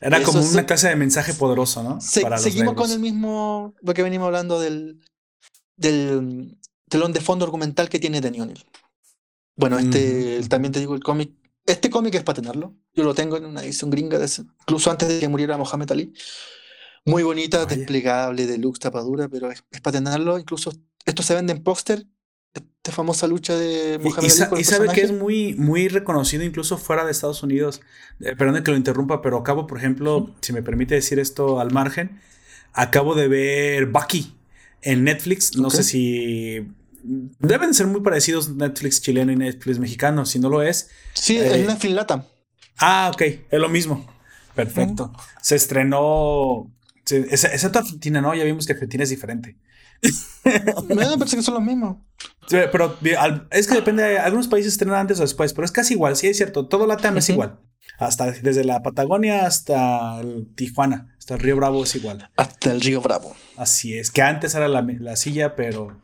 [0.00, 2.00] Era como una clase de mensaje poderoso, ¿no?
[2.00, 3.74] seguimos con el mismo.
[3.82, 5.00] Lo que venimos hablando del.
[5.76, 6.56] del
[6.88, 8.64] telón de fondo argumental que tiene Daniel.
[9.56, 10.40] Bueno, este.
[10.48, 11.32] También te digo, el cómic.
[11.66, 12.74] Este cómic es para tenerlo.
[12.94, 14.28] Yo lo tengo en una edición gringa, de
[14.60, 16.12] incluso antes de que muriera Mohamed Ali.
[17.04, 20.38] Muy bonita, desplegable, deluxe, tapadura, pero es, para tenerlo.
[20.38, 20.72] Incluso
[21.04, 22.06] esto se vende en póster.
[22.52, 24.60] Esta famosa lucha de Muhammad y, Ali.
[24.60, 27.80] y sabe que es muy, muy reconocido incluso fuera de Estados Unidos.
[28.20, 31.70] Eh, perdón que lo interrumpa, pero acabo, por ejemplo, si me permite decir esto al
[31.70, 32.20] margen,
[32.72, 34.34] acabo de ver Bucky
[34.82, 35.56] en Netflix.
[35.56, 36.66] No sé si
[37.02, 40.26] deben ser muy parecidos Netflix chileno y Netflix mexicano.
[40.26, 40.90] Si no lo es.
[41.14, 42.26] Sí, eh, es Netflix Lata.
[42.78, 44.06] Ah, ok, es lo mismo.
[44.54, 45.12] Perfecto.
[45.42, 46.70] Se estrenó
[47.16, 48.34] excepto Argentina, ¿no?
[48.34, 49.56] Ya vimos que Argentina es diferente.
[50.88, 51.98] Me parece que son los mismos.
[52.48, 52.96] pero
[53.50, 56.36] es que depende, algunos países estrenan antes o después, pero es casi igual, sí es
[56.36, 57.60] cierto, todo Latam es igual.
[57.98, 60.22] Hasta desde la Patagonia hasta
[60.54, 62.30] Tijuana, hasta el Río Bravo es igual.
[62.36, 63.34] Hasta el Río Bravo.
[63.56, 66.00] Así es, que antes era la, la silla, pero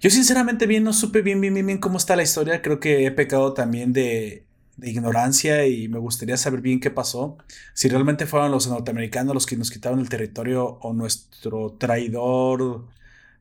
[0.00, 2.62] yo sinceramente bien no supe bien, bien, bien, bien cómo está la historia.
[2.62, 4.46] Creo que he pecado también de,
[4.82, 7.36] ignorancia y me gustaría saber bien qué pasó.
[7.74, 12.86] Si realmente fueron los norteamericanos los que nos quitaron el territorio o nuestro traidor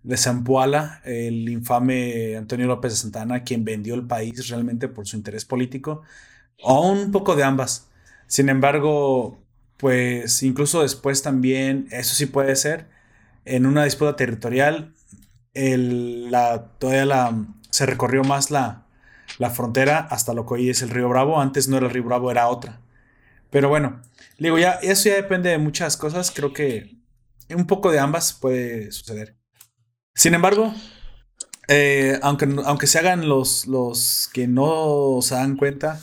[0.03, 5.15] de Zampuala, el infame Antonio López de Santana, quien vendió el país realmente por su
[5.15, 6.01] interés político,
[6.61, 7.87] o un poco de ambas.
[8.27, 9.39] Sin embargo,
[9.77, 12.87] pues incluso después también, eso sí puede ser,
[13.45, 14.93] en una disputa territorial,
[15.77, 18.85] la, todavía la, se recorrió más la,
[19.37, 21.39] la frontera hasta lo que hoy es el río Bravo.
[21.41, 22.81] Antes no era el río Bravo, era otra.
[23.49, 24.01] Pero bueno,
[24.37, 26.31] digo, ya, eso ya depende de muchas cosas.
[26.31, 26.97] Creo que
[27.49, 29.35] un poco de ambas puede suceder.
[30.13, 30.73] Sin embargo,
[31.67, 35.99] eh, aunque, aunque se hagan los, los que no se dan cuenta,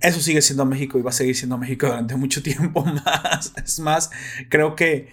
[0.00, 3.52] eso sigue siendo México y va a seguir siendo México durante mucho tiempo más.
[3.56, 4.10] Es más,
[4.48, 5.12] creo que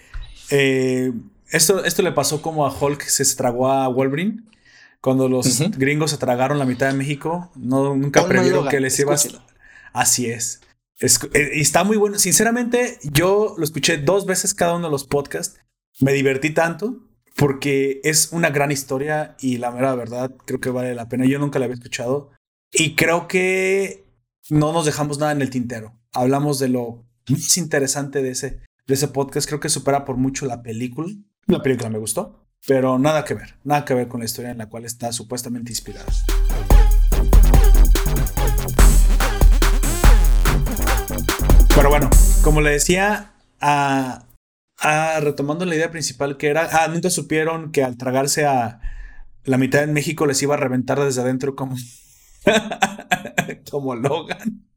[0.49, 1.11] eh,
[1.51, 4.43] esto, esto le pasó como a Hulk se estragó a Wolverine.
[5.01, 9.13] Cuando los gringos se tragaron la mitad de México, no, nunca previeron que les iba
[9.13, 9.17] a...
[9.93, 10.61] Así es.
[10.99, 12.17] Eh, y está muy bueno.
[12.17, 15.59] Sinceramente, yo lo escuché dos veces cada uno de los podcasts.
[15.99, 20.95] Me divertí tanto porque es una gran historia y la mera verdad creo que vale
[20.95, 21.25] la pena.
[21.25, 22.31] Yo nunca la había escuchado
[22.71, 24.11] y creo que
[24.49, 25.99] no nos dejamos nada en el tintero.
[26.13, 30.45] Hablamos de lo más interesante de ese, de ese podcast creo que supera por mucho
[30.45, 31.09] la película.
[31.49, 34.57] La película me gustó, pero nada que ver, nada que ver con la historia en
[34.57, 36.05] la cual está supuestamente inspirada.
[41.73, 42.09] Pero bueno,
[42.43, 43.31] como le decía,
[43.61, 44.25] a,
[45.21, 48.81] retomando la idea principal que era, ah, nunca supieron que al tragarse a
[49.45, 51.77] la mitad de México les iba a reventar desde adentro como,
[53.71, 54.67] como Logan.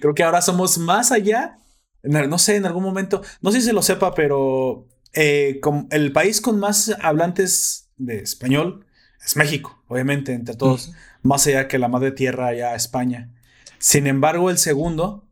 [0.00, 1.58] Creo que ahora somos más allá.
[2.04, 4.86] No sé, en algún momento, no sé si se lo sepa, pero
[5.16, 5.60] eh,
[5.90, 8.86] el país con más hablantes de español
[9.24, 10.92] es México, obviamente, entre todos,
[11.22, 13.32] más allá que la madre tierra allá España.
[13.78, 15.28] Sin embargo, el segundo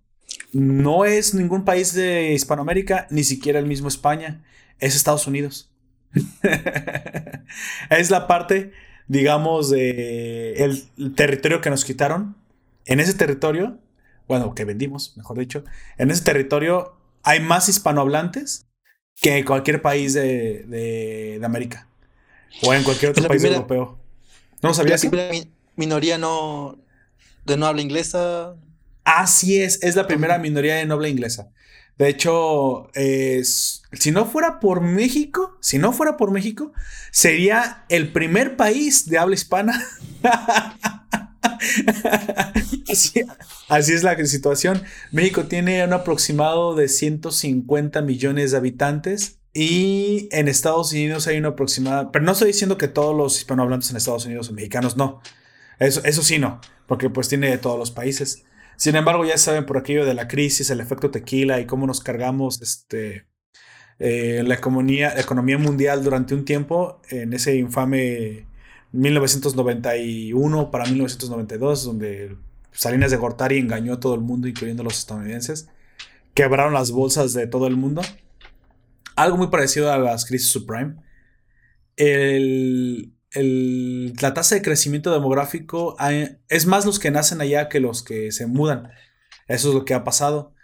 [0.52, 4.42] no es ningún país de Hispanoamérica, ni siquiera el mismo España,
[4.80, 5.72] es Estados Unidos.
[7.90, 8.72] es la parte,
[9.06, 12.36] digamos, de el territorio que nos quitaron.
[12.86, 13.78] En ese territorio
[14.26, 15.64] bueno, que vendimos, mejor dicho,
[15.98, 18.66] en ese territorio hay más hispanohablantes
[19.20, 21.88] que en cualquier país de, de, América
[22.62, 23.98] o en cualquier otro país europeo.
[24.62, 25.04] ¿No lo sabías?
[25.04, 25.30] La
[25.76, 26.78] minoría no,
[27.44, 28.54] de no habla inglesa.
[29.04, 31.50] Así es, es la primera minoría de no habla inglesa.
[31.98, 36.72] De hecho, si no fuera por México, si no fuera por México,
[37.12, 39.80] sería el primer país de habla hispana
[42.88, 44.82] así, es la situación.
[45.12, 49.40] México tiene un aproximado de 150 millones de habitantes.
[49.52, 52.10] Y en Estados Unidos hay un aproximado.
[52.10, 55.20] Pero no estoy diciendo que todos los hispanohablantes en Estados Unidos son mexicanos, no.
[55.78, 56.60] Eso, eso sí, no.
[56.86, 58.44] Porque pues tiene de todos los países.
[58.76, 62.00] Sin embargo, ya saben por aquello de la crisis, el efecto tequila y cómo nos
[62.00, 63.26] cargamos este,
[63.98, 68.46] eh, la, economía, la economía mundial durante un tiempo en ese infame
[68.94, 72.36] 1991 para 1992, donde
[72.70, 75.68] Salinas de Gortari engañó a todo el mundo, incluyendo a los estadounidenses.
[76.32, 78.02] Quebraron las bolsas de todo el mundo.
[79.16, 80.94] Algo muy parecido a las crisis subprime.
[84.20, 85.96] la tasa de crecimiento demográfico
[86.48, 88.90] es más los que nacen allá que los que se mudan.
[89.48, 90.54] Eso es lo que ha pasado.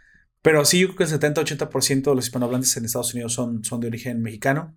[0.42, 3.86] Pero sí, yo creo que el 70-80% de los hispanohablantes en Estados Unidos son, de
[3.88, 4.76] origen mexicano.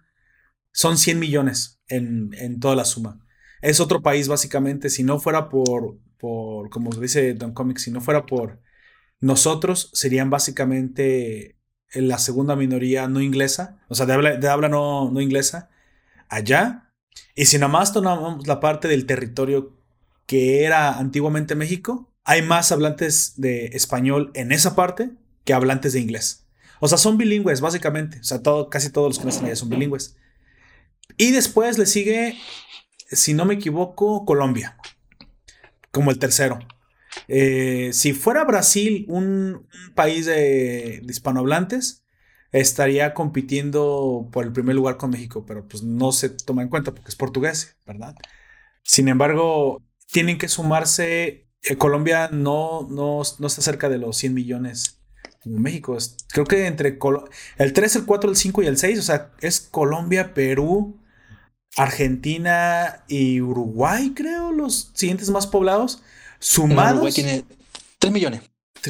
[0.72, 3.24] Son 100 millones en toda la suma
[3.64, 4.90] es otro país básicamente.
[4.90, 8.62] Si no fuera por, por como dice Don Comics, si no fuera por
[9.20, 11.58] nosotros, serían básicamente
[11.94, 15.70] la segunda minoría no inglesa, o sea, de habla, no, no inglesa,
[16.28, 16.92] allá.
[17.36, 19.78] Y si nada más tomamos la parte del territorio
[20.26, 25.12] que era antiguamente México, hay más hablantes de español en esa parte
[25.46, 26.48] que hablantes de inglés.
[26.80, 28.20] O sea, son bilingües, básicamente.
[28.20, 30.18] O sea, todo, casi todos los que nacen allá son bilingües.
[31.18, 32.36] Y después le sigue
[33.16, 34.78] si no me equivoco, Colombia,
[35.92, 36.60] como el tercero.
[37.28, 42.04] Eh, si fuera Brasil un, país de, hispanohablantes,
[42.52, 46.94] estaría compitiendo por el primer lugar con México, pero pues no se toma en cuenta
[46.94, 48.16] porque es portugués, ¿verdad?
[48.84, 51.48] Sin embargo, tienen que sumarse.
[51.64, 55.00] Eh, Colombia no, no, no, está cerca de los 100 millones
[55.42, 55.98] como México.
[56.30, 57.00] creo que entre
[57.58, 61.00] el 3, el 4, el 5 y el 6, o sea, es Colombia, Perú,
[61.76, 66.02] Argentina y Uruguay, creo, los siguientes más poblados.
[66.40, 66.94] Sumados.
[66.94, 67.46] Uruguay tiene
[68.00, 68.42] 3 millones.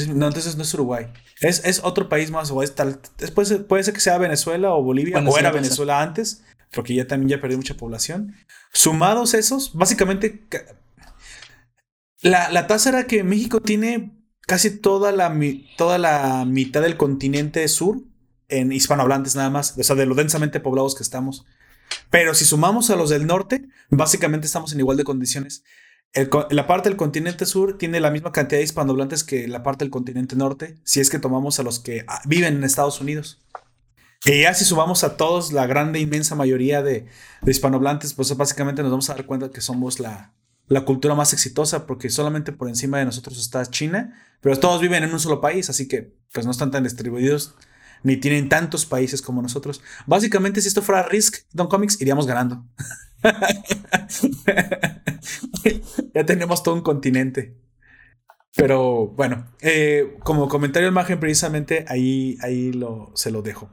[0.09, 1.07] no, entonces no es Uruguay.
[1.39, 2.51] Es, otro país más.
[2.51, 2.99] O es tal,
[3.33, 5.19] puede, ser, puede ser que sea Venezuela o Bolivia.
[5.19, 6.43] o era Venezuela antes.
[6.71, 8.35] Porque ya también ya perdió mucha población.
[8.73, 10.47] Sumados esos, básicamente.
[12.21, 15.37] La, la tasa era que México tiene casi toda la,
[15.77, 18.01] toda la mitad del continente sur
[18.47, 19.77] en hispanohablantes nada más.
[19.77, 21.45] O sea, de lo densamente poblados que estamos.
[22.09, 25.63] Pero si sumamos a los del norte, básicamente estamos en igual de condiciones.
[26.51, 29.91] la parte del continente sur tiene la misma cantidad de hispanohablantes que la parte del
[29.91, 33.41] continente norte, si es que tomamos a los que ah, viven en Estados Unidos.
[34.25, 37.07] Y ya si sumamos a todos, la grande, inmensa mayoría de,
[37.45, 40.33] hispanohablantes, pues básicamente nos vamos a dar cuenta que somos la,
[40.67, 45.03] la cultura más exitosa, porque solamente por encima de nosotros está China, pero todos viven
[45.03, 47.55] en un solo país, así que pues no están tan distribuidos
[48.03, 49.81] ni tienen tantos países como nosotros.
[50.05, 52.65] Básicamente, si esto fuera Risk Don Comics, iríamos ganando.
[56.13, 57.55] ya tenemos todo un continente.
[58.55, 63.69] Pero bueno, eh, como comentario al margen, precisamente ahí, ahí lo, se lo dejo.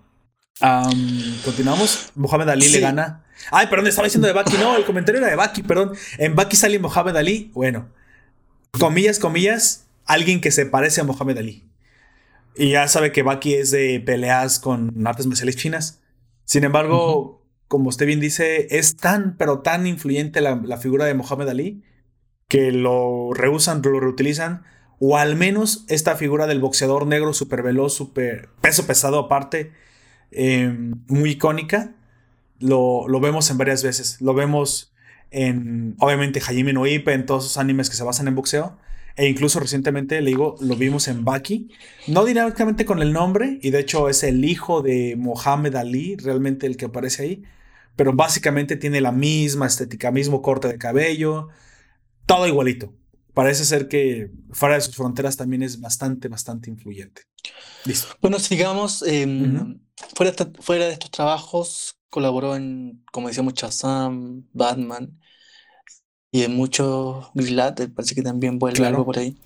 [1.44, 2.10] continuamos.
[2.14, 3.24] Mohamed Ali le gana.
[3.50, 4.56] Ay, perdón, estaba diciendo de Baki.
[4.58, 5.92] No, el comentario era de Baki, perdón.
[6.18, 7.50] En Baki sale Mohamed Ali.
[7.54, 7.88] Bueno,
[8.78, 11.69] comillas, comillas, alguien que se parece a Mohamed Ali.
[12.56, 16.00] Y ya sabe que Baki es de peleas con artes marciales chinas.
[16.44, 21.48] Sin embargo, como usted bien dice, es tan, pero tan influyente la, figura de Mohamed
[21.48, 21.84] Ali
[22.48, 24.64] que lo reusan, lo reutilizan.
[24.98, 29.72] O al menos esta figura del boxeador negro súper veloz, súper peso pesado aparte,
[30.32, 31.94] em, muy icónica.
[32.58, 34.20] Lo, lo, vemos en varias veces.
[34.20, 34.92] Lo vemos
[35.30, 38.76] en, obviamente, Hajime no Ippo, en todos esos animes que se basan en boxeo.
[39.16, 41.68] E incluso recientemente, le digo, lo vimos en Baki.
[42.06, 46.66] No directamente con el nombre, y de hecho es el hijo de Mohamed Ali, realmente
[46.66, 47.42] el que aparece ahí.
[47.96, 51.48] Pero básicamente tiene la misma estética, mismo corte de cabello,
[52.26, 52.94] todo igualito.
[53.34, 57.22] Parece ser que fuera de sus fronteras también es bastante, bastante influyente.
[57.84, 58.08] Listo.
[58.20, 59.02] Bueno, sigamos.
[59.02, 59.80] Em,
[60.14, 65.19] fuera, fuera de estos trabajos, colaboró en, como decíamos, Shazam, Batman,
[66.32, 69.36] y en muchos Grillat, parece que también vuelve algo por ahí.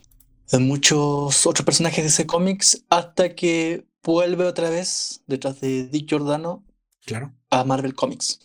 [0.51, 6.09] En muchos otros personajes de ese cómics, hasta que vuelve otra vez detrás de Dick
[6.09, 6.63] Giordano
[7.07, 7.33] claro.
[7.51, 8.41] a Marvel Comics.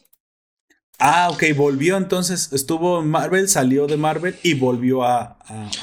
[0.98, 5.38] Ah, ok, volvió entonces, estuvo en Marvel, salió de Marvel y volvió a,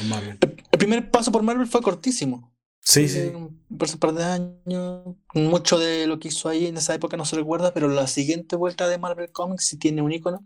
[0.08, 0.38] Marvel.
[0.42, 2.54] El, primer paso por Marvel fue cortísimo.
[2.80, 3.32] Sí, sí.
[3.34, 3.66] Un
[3.98, 5.16] par de años.
[5.34, 8.56] Mucho de lo que hizo ahí en esa época no se recuerda, pero la siguiente
[8.56, 10.44] vuelta de Marvel Comics sí tiene un icono.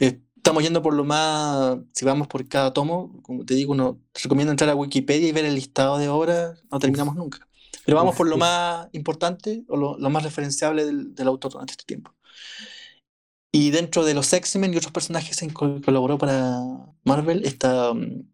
[0.00, 3.98] Eh, estamos yendo por lo más, si vamos por cada tomo, como te digo, uno
[4.12, 7.48] te recomiendo entrar a Wikipedia y ver el listado de obras, no terminamos nunca.
[7.86, 12.14] Pero vamos por lo más importante o lo, más referenciable del, autor durante este tiempo.
[13.52, 16.60] Y dentro de los X-Men y otros personajes en que colaboró para
[17.04, 18.28] Marvel está um,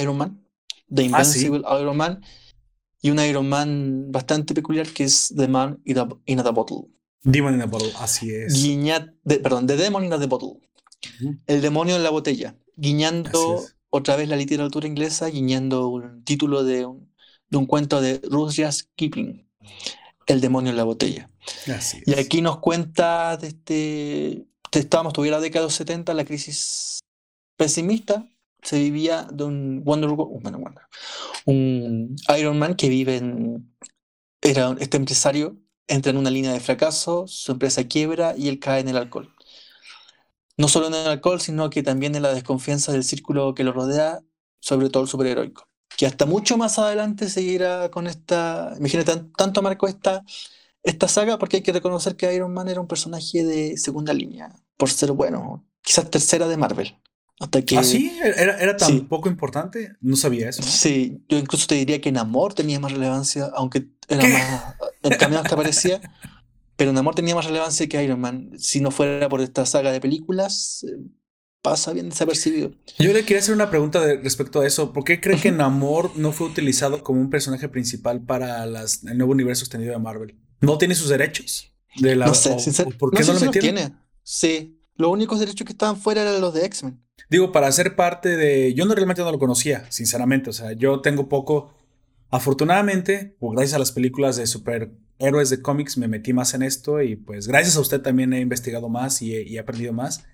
[0.00, 0.42] Iron Man,
[0.88, 2.22] The ah, Invincible Iron Man,
[3.02, 6.88] y un Iron Man bastante peculiar que es The Man in a, Bottle.
[7.22, 8.66] Demon in a Bottle, así es.
[9.42, 10.69] perdón, The Demon in a Bottle.
[11.46, 16.86] El demonio en la botella, guiñando otra vez la literatura inglesa, guiñando un título de
[16.86, 17.12] un,
[17.48, 19.46] de un cuento de Rudyard Kipling,
[20.26, 21.30] El demonio en la botella.
[22.06, 27.00] y aquí nos cuenta de este, estábamos, tuviera la década de los 70, la crisis
[27.56, 28.26] pesimista,
[28.62, 30.10] se vivía de un Wonder,
[31.46, 33.74] un Iron Man que vive en,
[34.40, 35.56] era este empresario,
[35.88, 39.34] entra en una línea de fracaso, su empresa quiebra y él cae en el alcohol
[40.60, 43.72] no solo en el alcohol, sino que también en la desconfianza del círculo que lo
[43.72, 44.20] rodea,
[44.60, 45.66] sobre todo el superheroico.
[45.96, 48.74] Que hasta mucho más adelante seguirá con esta.
[48.78, 50.22] Imagínate, tanto marcó esta,
[50.82, 54.54] esta saga porque hay que reconocer que Iron Man era un personaje de segunda línea,
[54.76, 56.94] por ser bueno, quizás tercera de Marvel.
[57.40, 58.12] Hasta que, ¿Ah, sí?
[58.22, 59.96] ¿Era, tan poco importante?
[60.02, 60.62] No sabía eso.
[60.62, 64.74] Sí, yo incluso te diría que en Amor tenía más relevancia, aunque era más.
[65.02, 66.02] El cameo que aparecía.
[66.80, 68.52] Pero Namor tenía más relevancia que Iron Man.
[68.56, 70.96] Si no fuera por esta saga de películas, eh,
[71.60, 72.72] pasa bien desapercibido.
[72.98, 74.90] Yo le quería hacer una pregunta respecto a eso.
[74.94, 79.18] ¿Por qué cree que Namor no fue utilizado como un personaje principal para las, el
[79.18, 80.38] nuevo universo extendido de Marvel?
[80.62, 81.70] ¿No tiene sus derechos?
[81.96, 82.56] De la, no sé,
[82.98, 83.92] ¿Por qué no, lo tiene.
[84.22, 86.98] Sí, los únicos derechos que estaban fuera eran los de X-Men.
[87.28, 88.72] Digo, para ser parte de...
[88.72, 90.48] Yo no realmente no lo conocía, sinceramente.
[90.48, 91.74] O sea, yo tengo poco...
[92.30, 96.62] Afortunadamente, o gracias a las películas de super héroes de cómics me metí más en
[96.62, 100.24] esto y pues gracias a usted también he investigado más y he, aprendido más.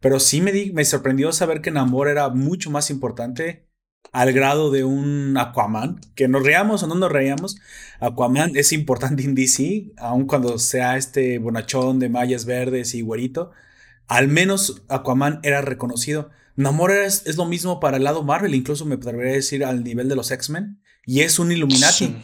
[0.00, 3.68] Pero sí me, di, me sorprendió saber que Namor era mucho más importante
[4.10, 7.56] al grado de un Aquaman, que nos reíamos o no nos reíamos,
[8.00, 13.52] Aquaman es importante en DC, aun cuando sea este bonachón de mallas verdes y güerito,
[14.08, 16.30] al menos Aquaman era reconocido.
[16.56, 20.08] Namor es, es lo mismo para el lado Marvel, incluso me podría decir al nivel
[20.08, 22.16] de los X-Men, y es un Illuminati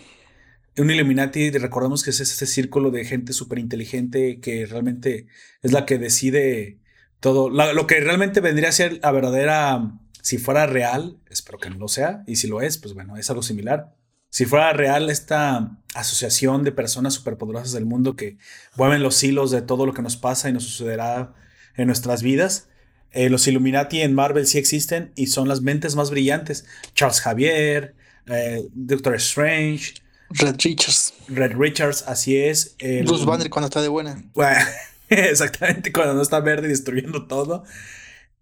[0.78, 5.26] un Illuminati, recordemos que es este círculo de gente súper inteligente que realmente
[5.62, 6.78] es la que decide
[7.20, 7.50] todo.
[7.50, 11.88] lo que realmente vendría a ser la verdadera, si fuera real, espero que no lo
[11.88, 13.94] sea, y si lo es, pues bueno, es algo similar.
[14.30, 18.36] Si fuera real esta asociación de personas superpoderosas del mundo que
[18.76, 21.34] mueven los hilos de todo lo que nos pasa y nos sucederá
[21.76, 22.68] en nuestras vidas,
[23.10, 26.66] eh, los Illuminati en Marvel sí existen y son las mentes más brillantes.
[26.94, 27.94] Charles Javier,
[28.26, 29.94] eh, Doctor Strange,
[30.30, 31.14] Red Richards.
[31.28, 32.76] Red Richards, así es.
[33.04, 34.22] Bruce Banner cuando está de buena.
[35.08, 37.64] exactamente, cuando no está verde y destruyendo todo.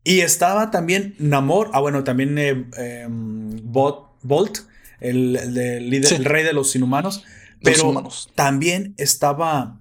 [0.04, 4.58] Y estaba también Namor, ah bueno, también eh, em, Bolt,
[5.00, 7.24] el, el, rey de los inhumanos.
[7.62, 9.80] Pero también estaba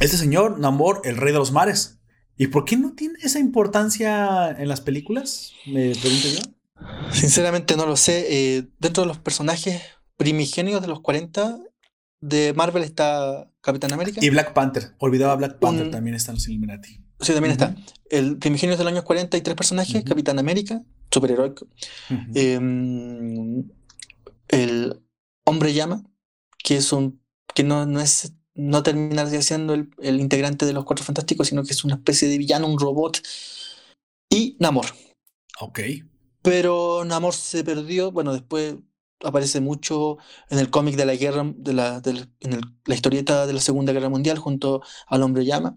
[0.00, 1.98] este señor, Namor, el rey de los mares.
[2.36, 5.52] ¿Y por qué no tiene esa importancia en las películas?
[5.66, 6.40] Me pregunto yo.
[7.12, 8.26] Sinceramente no lo sé.
[8.28, 9.82] Eh, dentro de los personajes,
[10.16, 11.58] primigenios de los 40
[12.20, 14.20] de Marvel está Capitán América.
[14.22, 14.94] Y Black Panther.
[14.98, 17.00] Olvidaba Black Panther, también está en los Illuminati.
[17.20, 17.74] Sí, también está.
[18.10, 21.66] El primigenios del año 40 y tres personajes, Capitán América, superheroico.
[22.34, 23.68] Em,
[24.48, 25.00] el
[25.44, 26.02] Hombre Llama,
[26.58, 27.20] que es un
[27.54, 31.64] que no, no es no termina siendo el, el, integrante de los Cuatro Fantásticos, sino
[31.64, 33.20] que es una especie de villano, un robot.
[34.30, 34.86] Y Namor.
[35.60, 35.80] Ok.
[36.42, 38.76] Pero Namor se perdió, bueno, después
[39.24, 40.18] aparece mucho
[40.50, 44.08] en el cómic de la guerra, de la, en la historieta de la Segunda Guerra
[44.08, 45.74] Mundial junto al Hombre Llama.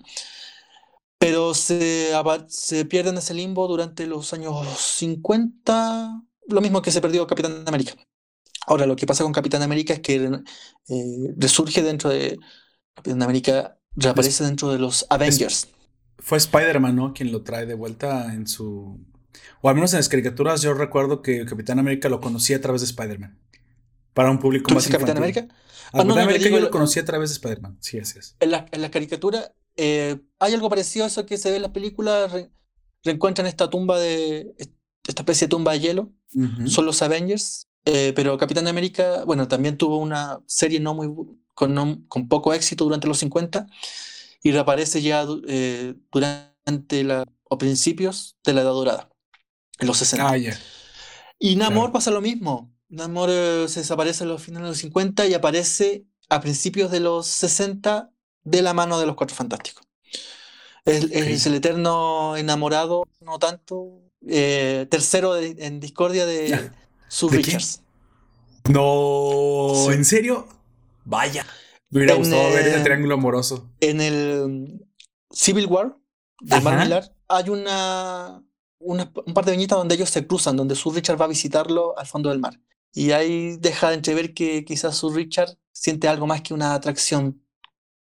[1.20, 2.12] Pero se,
[2.48, 7.64] se pierde en ese limbo durante los años 50, lo mismo que se perdió Capitán
[7.66, 7.94] América.
[8.68, 12.38] Ahora, lo que pasa con Capitán América es que eh, resurge dentro de
[12.94, 15.70] Capitán América, reaparece dentro de los Avengers.
[16.20, 17.14] Fue Spider-Man, ¿no?
[17.14, 19.00] Quien lo trae de vuelta en su
[19.62, 22.82] o al menos en las caricaturas yo recuerdo que Capitán América lo conocía a través
[22.82, 23.38] de Spider-Man.
[24.14, 25.06] Para un público más infantil.
[25.06, 25.48] Capitán América?
[25.88, 27.78] Ah, Capitán América yo, lo conocía a través de Spider-Man.
[27.82, 28.36] Sí, así es.
[28.40, 31.62] En la, en la caricatura eh, hay algo parecido a eso que se ve en
[31.62, 32.32] las películas.
[33.04, 34.54] reencuentran esta tumba de.
[35.08, 36.12] Esta especie de tumba de hielo.
[36.66, 37.68] Son los Avengers.
[37.86, 41.10] Eh, pero Capitán América, bueno, también tuvo una serie no muy
[41.54, 43.66] con, con poco éxito durante los 50
[44.44, 49.10] y reaparece ya eh, durante la, o principios de la Edad Dorada
[49.80, 50.30] en los 60.
[50.30, 50.38] Ah,
[51.40, 52.74] Y Namor pasa lo mismo.
[52.90, 57.00] Namor eh, se desaparece en los finales de los 50 y aparece a principios de
[57.00, 58.12] los 60
[58.44, 59.86] de la mano de los Cuatro Fantásticos.
[60.86, 66.72] Es, el eterno enamorado, no tanto, eh, tercero en discordia de
[67.10, 67.82] Sue Richards.
[68.70, 70.48] No, ¿en serio?
[71.04, 71.46] Vaya.
[71.90, 73.70] Me hubiera gustado ver ese triángulo amoroso.
[73.80, 74.86] En el
[75.32, 75.98] Civil War
[76.42, 78.44] de Mark hay una
[78.80, 82.06] un par de viñetas donde ellos se cruzan, donde Sue Richard va a visitarlo al
[82.06, 82.60] fondo del mar.
[82.94, 87.42] Y ahí deja de entrever que quizás Sue Richard siente algo más que una atracción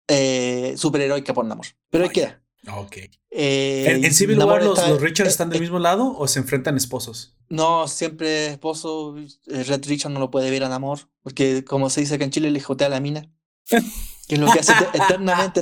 [0.08, 1.68] eh, superheroica por Namor.
[1.90, 2.42] Pero ahí queda.
[2.72, 2.98] Ok.
[3.32, 7.36] Eh, ¿En, Civil War los, los Richards están del mismo lado o se enfrentan esposos?
[7.50, 9.16] No, siempre esposo.
[9.18, 12.32] Eh, Red Richard no lo puede ver a Namor, porque como se dice que en
[12.32, 13.30] Chile le jotea la mina.
[13.68, 15.62] que es lo que hace eternamente.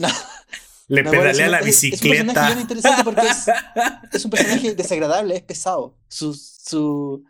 [0.87, 2.15] Le pedalea la bicicleta.
[2.15, 3.21] Es, un personaje interesante porque
[4.11, 5.97] es, un personaje desagradable, es pesado.
[6.07, 7.23] Su, su,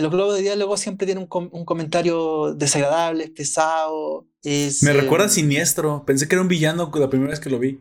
[0.00, 4.26] los globos de diálogo siempre tienen un, un comentario desagradable, es pesado.
[4.42, 6.04] Es, Me recuerda a eh, Siniestro.
[6.04, 7.80] Pensé que era un villano la primera vez que lo vi.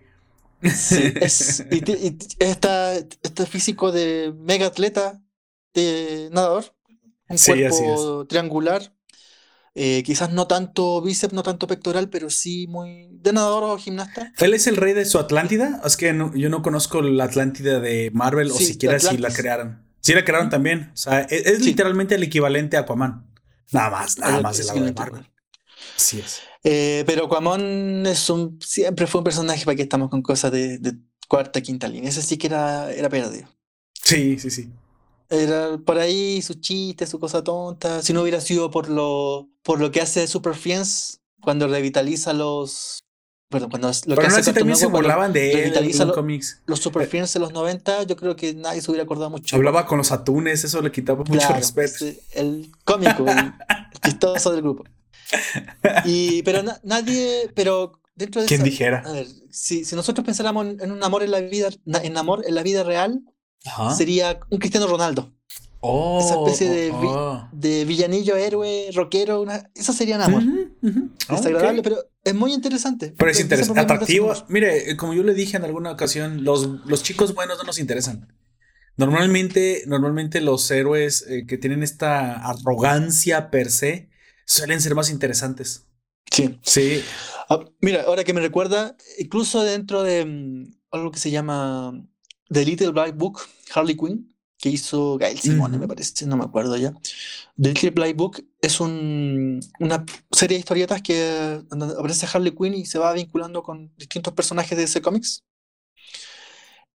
[0.64, 5.22] Sí, es, y, este físico de mega atleta
[5.74, 6.74] de nadador,
[7.28, 8.94] un cuerpo triangular,
[9.76, 14.32] eh, quizás no tanto bíceps, no tanto pectoral, pero sí muy de nadador o gimnasta.
[14.38, 15.82] ¿Él es el rey de su Atlántida?
[15.84, 19.82] Es que yo no conozco la Atlántida de Marvel o siquiera si la crearon.
[20.02, 20.92] Sí la crearon también.
[20.94, 23.26] O sea, e-, es, literalmente el equivalente a Aquaman.
[23.72, 25.32] Nada más, nada más del lado de Marvel.
[25.98, 26.42] Así es.
[26.64, 30.78] Eh, pero Aquaman es un, siempre fue un personaje para que estamos con cosas de,
[30.78, 30.94] de
[31.28, 32.10] cuarta, quinta línea.
[32.10, 33.48] Ese sí que era, era perdido.
[34.04, 34.70] Sí, sí, sí.
[35.30, 38.02] Era por ahí su chiste, su cosa tonta.
[38.02, 43.00] Si no hubiera sido por lo, por lo que hace Super Friends cuando revitaliza los.
[43.50, 46.62] Perdón, cuando lo que hace también se burlaban de él en cómics.
[46.66, 49.56] Los Super Friends de los 90, yo creo que nadie se hubiera acordado mucho.
[49.56, 52.06] Hablaba con los atunes, eso le quitaba mucho respeto.
[52.32, 53.54] El cómico, el,
[54.04, 54.86] chistoso del grupo.
[56.06, 59.04] Y, pero nadie, pero dentro de ¿Quién dijera?
[59.06, 62.56] A ver, si, si nosotros pensáramos en, un amor en la vida, en amor en
[62.56, 63.22] la vida real,
[63.96, 65.32] sería un Cristiano Ronaldo.
[65.86, 67.50] Oh, esa especie de, oh, oh.
[67.52, 70.42] de, villanillo, héroe, rockero, una, eso sería amor.
[71.30, 73.14] Es agradable, pero es muy interesante.
[73.18, 74.34] Pero es interesante, atractivo.
[74.48, 77.80] Mire, eh, como yo le dije en alguna ocasión, los, los chicos buenos no nos
[77.80, 78.34] interesan.
[78.96, 84.10] Normalmente, normalmente los héroes eh, que tienen esta arrogancia per se
[84.46, 85.88] suelen ser más interesantes.
[86.32, 86.60] Sí.
[86.62, 87.04] Sí.
[87.50, 92.08] Ah, mira, ahora que me recuerda, incluso dentro de mm, algo que se llama
[92.54, 93.42] The Little Black Book,
[93.74, 96.94] Harley Quinn, que hizo Gail Simone, me parece, no me acuerdo ya.
[97.62, 102.86] The Little Black Book es un, una serie de historietas que aparece Harley Quinn y
[102.86, 105.44] se va vinculando con distintos personajes de ese cómics.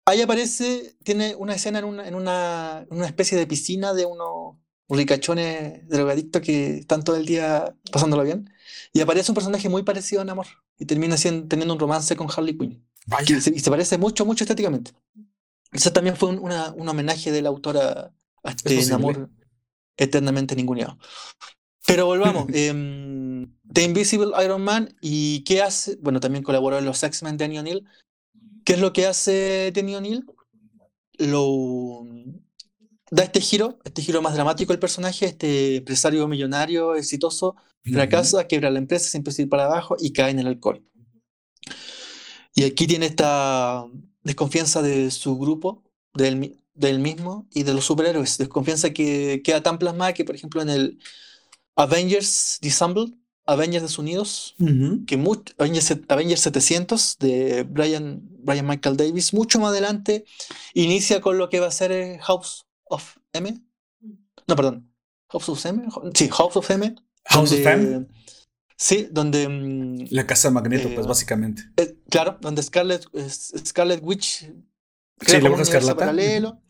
[0.06, 4.58] Ahí aparece, tiene una escena en una, en una, una especie de piscina de unos
[4.88, 8.52] ricachones drogadictos que están todo el día pasándolo bien.
[8.94, 10.46] Y aparece un personaje muy parecido a Namor
[10.78, 12.86] y termina siendo, teniendo un romance con Harley Quinn.
[13.28, 14.92] Y se parece mucho, mucho estéticamente.
[15.76, 19.30] Eso también fue un, homenaje de la autora a este amor
[19.98, 20.98] eternamente ninguneado.
[21.86, 22.48] Pero volvamos.
[22.54, 25.98] Em, The Invisible Iron Man y qué hace.
[25.98, 27.86] Bueno, también colaboró en los X-Men Danny O'Neill.
[28.64, 30.26] ¿Qué es lo que hace Danny O'Neill?
[31.18, 32.06] Lo
[33.12, 38.72] da este giro, este giro más dramático del personaje, este empresario millonario, exitoso, fracasa, quiebra
[38.72, 40.84] la empresa, siempre ir para abajo y cae en el alcohol.
[42.56, 43.86] Y aquí tiene esta
[44.26, 45.84] desconfianza de su grupo,
[46.14, 48.38] del, del mismo y de los superhéroes.
[48.38, 51.00] Desconfianza que queda tan plasmada que, por ejemplo, en el
[51.78, 53.14] Avengers Disassembled,
[53.46, 54.56] Avengers Desunidos,
[55.06, 55.16] que
[55.60, 60.26] Avengers, 700 de Brian, Brian Michael Davis, mucho más adelante,
[60.74, 63.62] inicia con lo que va a ser House of M.
[64.48, 64.92] No, perdón.
[65.30, 65.88] House of M.
[66.16, 66.96] Sí, House of M.
[67.26, 68.08] House of M.
[68.78, 69.48] Sí, donde.
[69.48, 71.64] Mm, la casa de Magneto, pues básicamente.
[72.10, 74.52] claro, donde Scarlet, Scarlet Witch.
[75.22, 75.98] Sí, la escarlata.
[75.98, 76.62] Paralelo.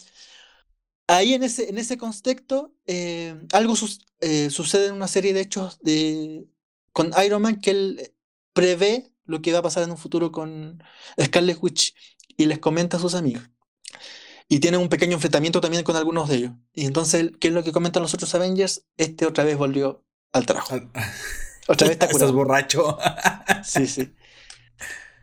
[1.08, 3.76] Ahí en ese, en ese contexto, eh, algo
[4.22, 6.48] eh, sucede en una serie de hechos de,
[6.94, 8.14] con Iron Man que él
[8.54, 10.82] prevé lo que va a pasar en un futuro con
[11.22, 11.94] Scarlet Witch
[12.38, 13.44] y les comenta a sus amigos.
[14.48, 16.52] Y tienen un pequeño enfrentamiento también con algunos de ellos.
[16.74, 18.86] Y entonces, ¿qué es lo que comentan los otros Avengers?
[18.98, 20.76] Este otra vez volvió al trabajo.
[21.68, 22.26] Otra vez está curado.
[22.26, 22.98] Estás borracho.
[23.64, 24.14] sí, sí.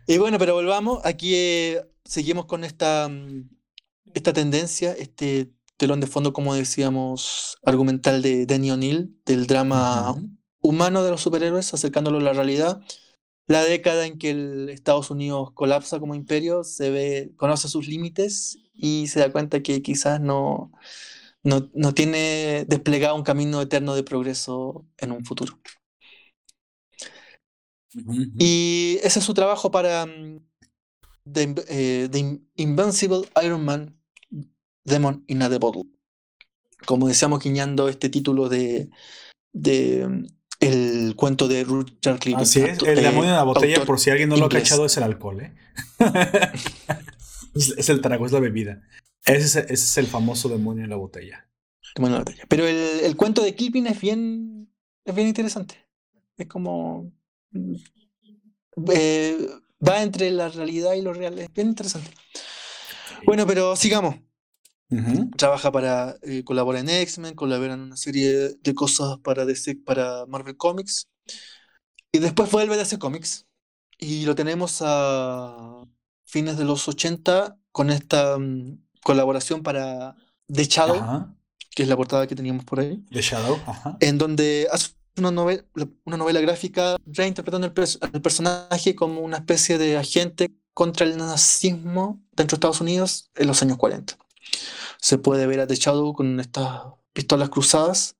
[0.07, 1.01] Y bueno, pero volvamos.
[1.05, 3.49] Aquí eh, seguimos con esta, mm,
[4.15, 10.15] esta tendencia, este telón de fondo, como decíamos, argumental de Danny O'Neill, del drama
[10.61, 12.81] humano de los superhéroes, acercándolo a la realidad.
[13.47, 18.59] La década en que el Estados Unidos colapsa como imperio, se ve, conoce sus límites
[18.73, 20.73] y se da cuenta que quizás no,
[21.43, 25.59] no, no tiene desplegado un camino eterno de progreso en un futuro.
[28.39, 30.07] Y ese es su trabajo para
[31.31, 33.97] The, eh, Invincible Iron Man
[34.85, 35.85] Demon in a the Bottle.
[36.87, 38.91] Como decíamos, guiñando este título de,
[39.53, 40.27] de
[40.61, 42.43] el cuento de Richard Clinton.
[42.43, 44.97] Así es, el demonio en la botella, por si alguien no lo ha cachado, es
[44.97, 45.53] el alcohol, ¿eh?
[47.55, 48.83] es, el trago, es la bebida.
[49.25, 51.49] Ese es, el famoso demonio en la botella.
[51.95, 52.45] Demonio en la botella.
[52.49, 54.73] Pero el, el cuento de Kipling es bien,
[55.05, 55.77] es bien interesante.
[56.37, 57.13] Es como.
[58.93, 59.49] Eh,
[59.87, 61.39] va entre la realidad y lo real.
[61.39, 62.11] Es bien interesante.
[63.27, 64.17] Bueno, pero sigamos.
[65.39, 70.27] Trabaja para, eh, colabora en X-Men, colabora en una serie de cosas para, DC, para
[70.27, 71.09] Marvel Comics.
[72.13, 73.47] Y después vuelve a DC Comics.
[73.99, 75.85] Y lo tenemos a
[76.25, 80.15] fines de los 80 con esta mm, colaboración para
[80.53, 81.35] The Shadow,
[81.71, 83.03] que es la portada que teníamos por ahí.
[83.11, 83.59] The Shadow,
[84.01, 85.65] En donde hace una novela,
[86.05, 92.57] una novela gráfica reinterpretando el, personaje como una especie de agente contra el nazismo dentro
[92.57, 94.17] de Estados Unidos en los años 40
[95.03, 96.83] se puede ver a The Shadow con estas
[97.13, 98.17] pistolas cruzadas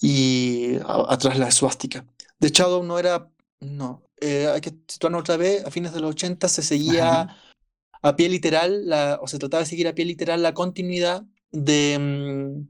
[0.00, 2.06] y atrás la suástica.
[2.38, 3.30] The Shadow no era,
[3.60, 7.36] no, eh, hay que situarnos otra vez, a fines de los 80 se seguía
[8.02, 11.98] a pie literal, la, o se trataba de seguir a pie literal la continuidad de,
[11.98, 12.68] mm,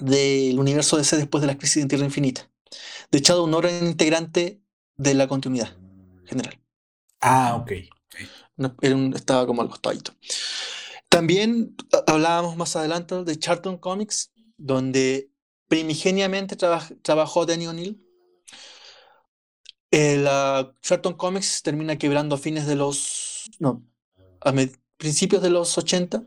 [0.00, 2.50] del universo DC después de la crisis de Tierra Infinita.
[3.10, 4.60] The Shadow no era integrante
[4.96, 5.76] de la continuidad
[6.24, 6.58] general.
[7.20, 7.72] Ah, ok.
[9.14, 10.12] estaba como al costadito.
[11.08, 15.30] También hablábamos más adelante de Charlton Comics, donde
[15.68, 18.02] primigeniamente trabajó Danny O'Neill.
[19.90, 23.50] la Charlton Comics termina quebrando a fines de los.
[23.58, 23.82] No,
[24.40, 24.52] a
[24.96, 26.22] principios de los 80.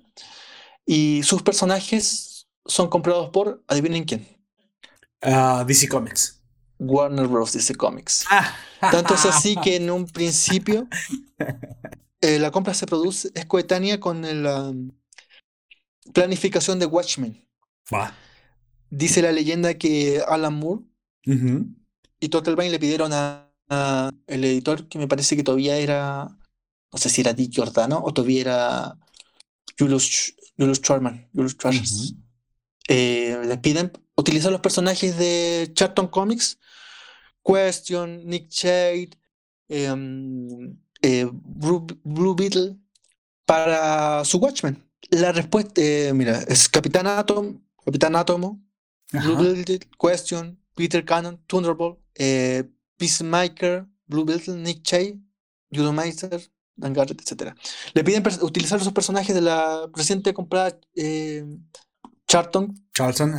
[0.85, 4.27] Y sus personajes son comprados por, adivinen quién.
[5.21, 6.41] Ah, DC Comics.
[6.79, 7.53] Warner Bros.
[7.53, 8.25] DC Comics.
[8.29, 8.55] Ah.
[8.79, 10.87] Tanto es así que en un principio
[12.21, 14.73] Eh, la compra se produce, es coetánea con la
[16.13, 17.47] planificación de Watchmen.
[18.89, 20.83] Dice la leyenda que Alan Moore
[22.19, 23.45] y Total Bain le pidieron a,
[24.27, 26.27] el editor, que me parece que todavía era,
[26.91, 28.97] no sé si era Dick Giordano o todavía era
[29.77, 31.29] Julius, Julius Charman,
[32.89, 36.57] eh, le piden utilizar los personajes de Charlton Comics,
[37.43, 39.11] Question, Nick Shade,
[39.69, 42.77] em, eh, Blue, Beetle
[43.45, 44.83] para su Watchmen?
[45.11, 48.59] La respuesta, eh, mira, es Capitán Atom, Capitán Atomo,
[49.11, 52.63] Blue Beetle, Question, Peter Cannon, Thunderbolt, eh,
[52.97, 55.21] Peacemaker, Blue Beetle, Nick Chay,
[55.71, 56.41] Judo Meister,
[56.75, 57.53] Dan Garrett, etc.
[57.93, 60.79] Le piden utilizar esos personajes de la reciente comprada
[62.29, 63.33] Charlton, Charlton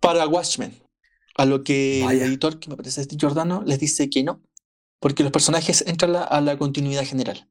[0.00, 0.82] para Watchmen.
[1.36, 4.40] A lo que el editor, que me parece este Giordano, les dice que no,
[4.98, 7.48] porque los personajes entran a la continuidad general.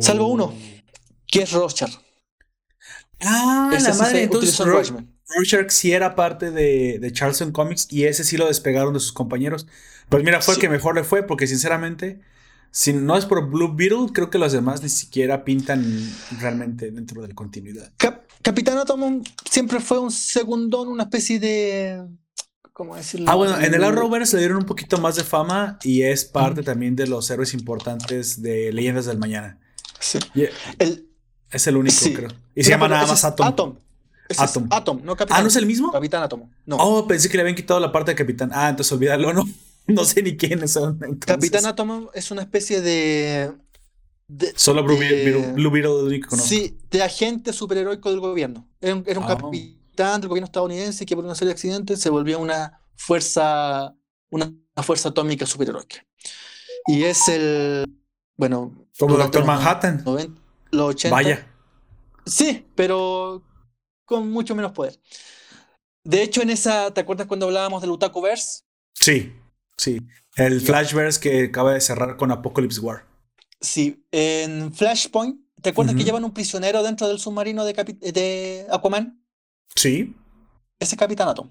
[0.00, 0.54] Salvo uno, oh.
[1.26, 1.94] que es Rorschach.
[3.20, 8.24] Ah, ese la madre, entonces Rorschach sí era parte de, de Charleston Comics y ese
[8.24, 9.66] sí lo despegaron de sus compañeros.
[10.08, 12.20] Pues mira, fue el que mejor le fue porque sinceramente,
[12.70, 15.84] si no es por Blue Beetle, creo que los demás ni siquiera pintan
[16.40, 17.92] realmente dentro de la continuidad.
[18.42, 22.04] Capitán Atom siempre fue un segundón, una especie de
[23.26, 26.62] Ah, bueno, en el Arrowverse le dieron un poquito más de fama y es parte
[26.62, 29.58] también de los héroes importantes de Leyendas del Mañana.
[29.98, 30.18] Sí.
[31.50, 32.30] es el único, creo.
[32.54, 33.46] Y se llama nada más Atom.
[33.48, 33.76] Atom.
[34.36, 34.68] Atom.
[34.70, 35.38] Atom, no Capitán.
[35.38, 35.90] Ah, ¿no es el mismo?
[35.90, 36.48] Capitán Atom.
[36.66, 36.76] No.
[36.76, 38.50] Oh, pensé que le habían quitado la parte de Capitán.
[38.52, 39.44] Ah, entonces olvídalo, no.
[39.94, 40.98] No sé ni quiénes son.
[41.18, 43.52] Capitán Atom es una especie de.
[44.54, 48.68] Solo Blue, Beetle, Blue Beetle, Sí, de agente superheroico del gobierno.
[48.78, 49.28] Era un, era un oh.
[49.28, 53.96] capitán del gobierno estadounidense que por una serie de accidentes se volvió una fuerza,
[54.28, 54.52] una,
[54.82, 56.04] fuerza atómica superheroica.
[56.86, 57.86] Y es el,
[58.36, 58.86] bueno...
[58.98, 60.04] Como Doctor Manhattan.
[60.70, 61.08] los 80.
[61.14, 61.46] Vaya.
[62.26, 63.42] Sí, pero
[64.04, 65.00] con mucho menos poder.
[66.04, 68.64] De hecho, en esa, ¿te acuerdas cuando hablábamos del Utakuverse?
[68.92, 69.32] Sí,
[69.78, 70.00] sí.
[70.36, 73.06] El Flashverse que acaba de cerrar con Apocalypse War.
[73.60, 79.20] Sí, en Flashpoint, ¿te acuerdas que llevan un prisionero dentro del submarino de, de Aquaman?
[79.74, 80.14] Sí.
[80.78, 81.50] Ese es Capitán Atom.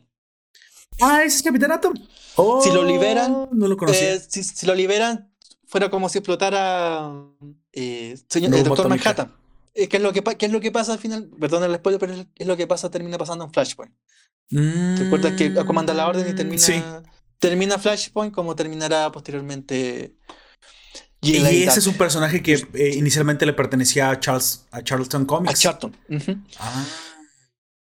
[1.01, 1.93] Ah, ese es Capitán Atom.
[2.63, 3.49] si lo liberan.
[3.51, 4.15] No lo conocía.
[4.15, 5.33] Eh, si, lo liberan,
[5.65, 7.11] fuera como si explotara
[7.73, 9.33] eh, señor, el Doctor Manhattan.
[9.73, 11.29] Eh, ¿Qué es, lo que, ¿Qué es lo que pasa al final?
[11.39, 13.93] Perdón el spoiler, pero es lo que pasa, termina pasando en Flashpoint.
[14.49, 16.81] ¿Te acuerdas que comanda la orden y termina, sí.
[17.39, 20.15] Termina Flashpoint como terminará posteriormente
[21.21, 25.53] y, ese es un personaje que eh, inicialmente le pertenecía a Charles a Charleston Comics.
[25.53, 25.95] A Charlton.
[26.59, 26.85] ah.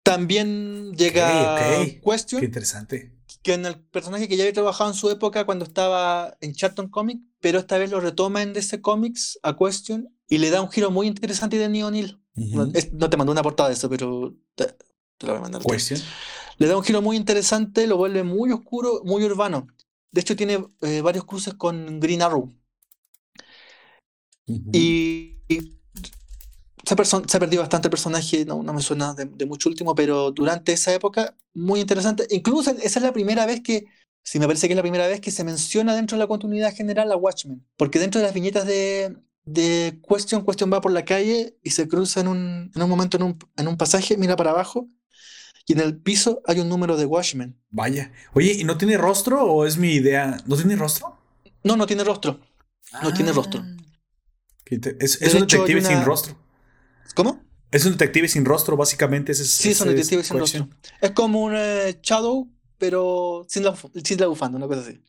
[0.03, 2.39] También llega Question.
[2.39, 3.13] Qué interesante.
[3.43, 6.89] Que en el personaje que ya había trabajado en su época cuando estaba en Charlton
[6.89, 10.69] Comics, pero esta vez lo retoma en DC Comics a Question y le da un
[10.69, 12.21] giro muy interesante de Neil O'Neill.
[12.35, 14.75] no, te mandó una portada de eso, pero te,
[15.19, 15.61] lo voy a mandar.
[15.61, 16.01] Question.
[16.57, 19.67] Le da un giro muy interesante, lo vuelve muy oscuro, muy urbano.
[20.11, 22.53] De hecho, tiene eh, varios cruces con Green Arrow.
[24.47, 25.35] Y,
[26.83, 30.71] se, ha perdido bastante el personaje, no, no me suena de, mucho último, pero durante
[30.71, 32.25] esa época, muy interesante.
[32.29, 33.85] Incluso esa es la primera vez que,
[34.23, 36.73] si me parece que es la primera vez que se menciona dentro de la continuidad
[36.73, 41.03] general a Watchmen, porque dentro de las viñetas de, de Question, Question va por la
[41.03, 44.37] calle y se cruza en un, en un momento en un, en un pasaje, mira
[44.37, 44.87] para abajo
[45.67, 47.59] y en el piso hay un número de Watchmen.
[47.69, 48.13] Vaya.
[48.33, 50.37] Oye, ¿y no tiene rostro o es mi idea?
[50.45, 51.19] ¿No tiene rostro?
[51.61, 52.39] No, no tiene rostro.
[53.03, 53.61] No tiene rostro.
[53.61, 53.77] Ah.
[54.99, 56.37] Es, un detective sin rostro.
[57.15, 57.43] ¿Cómo?
[57.69, 59.33] Es un detective sin rostro, básicamente.
[59.33, 60.69] sí, es un detective sin rostro.
[61.01, 65.01] Es como un eh, Shadow, pero sin la, sin la bufanda, una cosa así.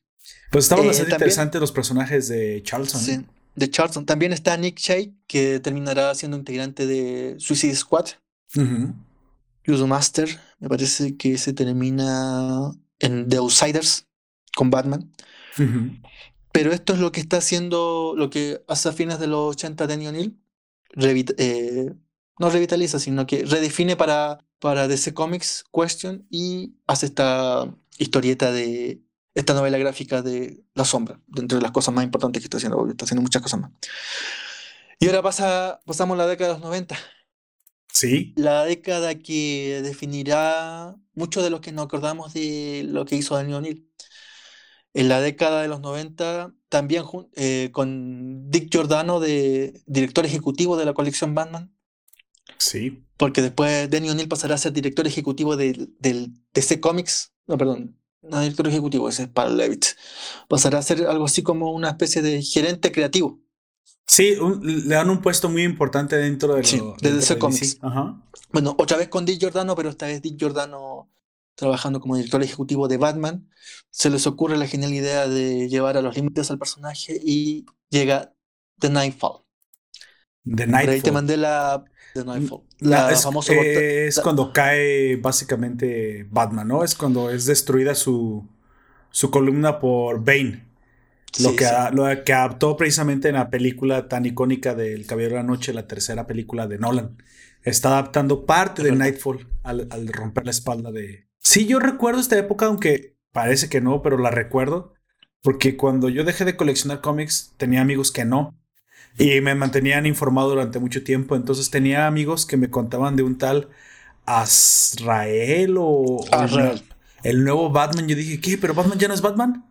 [0.51, 3.01] Pues estaban eh, bastante interesantes los personajes de Charlton.
[3.01, 3.25] Sí,
[3.55, 4.05] de Charlton.
[4.05, 8.07] También está Nick Shea, que terminará siendo integrante de Suicide Squad.
[8.57, 8.93] Uh
[9.87, 14.07] Master, me parece que se termina en The Outsiders
[14.57, 15.13] con Batman.
[16.53, 19.87] Pero esto es lo que está haciendo, lo que hace a fines de los 80
[19.87, 20.39] Danny O'Neill.
[20.97, 21.93] Eh,
[22.39, 29.03] no revitaliza, sino que redefine para, para DC Comics Question y hace esta historieta de
[29.35, 32.77] esta novela gráfica de La Sombra, dentro de las cosas más importantes que está haciendo,
[32.77, 33.71] porque está haciendo muchas cosas más.
[34.99, 36.97] Y ahora pasa, pasamos la década de los 90.
[37.93, 38.33] Sí.
[38.37, 43.57] La década que definirá mucho de lo que nos acordamos de lo que hizo Daniel
[43.57, 43.89] O'Neill
[44.95, 47.05] en la década de los 90, también
[47.37, 51.73] eh, con Dick Giordano, de director ejecutivo de la colección Batman.
[52.57, 53.05] Sí.
[53.17, 57.33] Porque después Danny O'Neill pasará a ser director ejecutivo del DC Comics.
[57.47, 59.87] No, perdón, no director ejecutivo, ese es Paul Levitt.
[60.49, 63.41] Pasará a ser algo así como una especie de gerente creativo.
[64.09, 66.63] Sí, le dan un puesto muy importante dentro de,
[67.01, 67.79] de DC Comics.
[68.51, 71.11] Bueno, otra vez con Dick Giordano, pero esta vez Dick Giordano
[71.59, 73.51] trabajando como director ejecutivo de Batman,
[73.91, 78.33] se les ocurre la genial idea de llevar a los límites al personaje y llega
[78.79, 79.45] The Nightfall.
[80.45, 80.95] The Nightfall.
[80.95, 82.63] ahí te mandé la The Nightfall.
[82.79, 86.85] La, es, famosa es cuando cae básicamente Batman, ¿no?
[86.85, 88.49] Es cuando es destruida su,
[89.11, 90.68] su columna por Bane.
[91.41, 95.47] Lo, que lo que adaptó precisamente en la película tan icónica del Caballero de la
[95.47, 97.17] Noche, la tercera película de Nolan.
[97.63, 102.37] Está adaptando parte de Nightfall al, al romper la espalda de, Sí, yo recuerdo esta
[102.37, 104.93] época, aunque parece que no, pero la recuerdo.
[105.41, 108.59] Porque cuando yo dejé de coleccionar cómics, tenía amigos que no.
[109.17, 111.37] Y me mantenían informado durante mucho tiempo.
[111.37, 113.69] Entonces tenía amigos que me contaban de un tal
[114.27, 116.25] Azrael o,
[117.23, 118.09] el nuevo Batman.
[118.09, 118.59] Yo dije, ¿qué?
[118.59, 119.65] ¿Pero Batman ya no es Batman?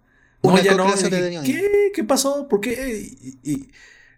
[0.43, 0.93] No, ya no.
[1.43, 1.91] ¿Qué?
[1.93, 2.47] ¿Qué pasó?
[2.47, 3.11] ¿Por qué?
[3.43, 3.69] y,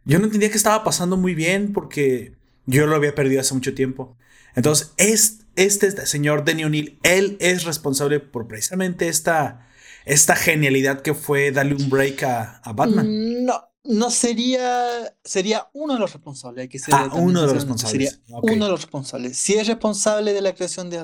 [0.06, 2.34] yo no entendía que estaba pasando muy bien porque
[2.66, 4.18] yo lo había perdido hace mucho tiempo.
[4.56, 9.68] Entonces, es, este señor Denny O'Neill, él es responsable por precisamente esta,
[10.06, 13.08] esta genialidad que fue darle un break a, Batman.
[13.08, 16.64] Mm, no, no sería, sería uno de los responsables.
[16.64, 18.10] Hay que ser ah, uno de los responsables.
[18.10, 19.38] Sería uno de los responsables.
[19.38, 21.04] Sí es responsable de la creación de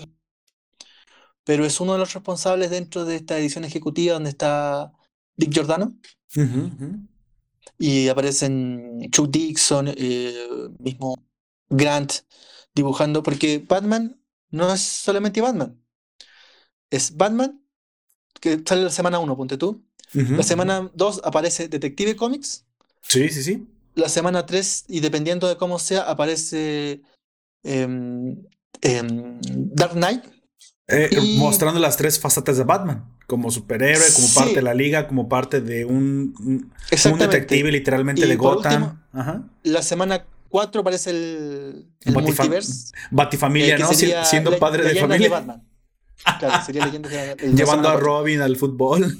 [1.43, 4.93] pero es uno de los responsables dentro de esta edición ejecutiva donde está
[5.35, 5.97] Dick Giordano.
[7.77, 10.47] Y aparecen Chuck Dixon, eh,
[10.79, 11.15] mismo
[11.69, 12.13] Grant,
[12.73, 15.81] dibujando, porque Batman no es solamente Batman.
[16.89, 17.61] Es Batman,
[18.39, 19.83] que sale la semana 1, ponte tú.
[20.13, 22.65] La semana 2 aparece Detective Comics.
[23.01, 23.67] Sí, sí, sí.
[23.95, 27.01] La semana 3, y dependiendo de cómo sea, aparece
[27.63, 28.41] em,
[28.81, 29.39] em,
[29.73, 30.23] Dark Knight.
[30.87, 35.27] Eh, mostrando las tres facetas de Batman, como superhéroe, como parte de la liga, como
[35.27, 39.01] parte de un, un detective literalmente de Gotham.
[39.63, 42.93] La semana 4 aparece el, el multiverse.
[43.09, 43.89] Batifamilia, ¿no?
[43.93, 45.29] Siendo padre de familia.
[45.29, 45.63] Batman.
[46.39, 49.19] Claro, sería leyenda Llevando a Robin al fútbol.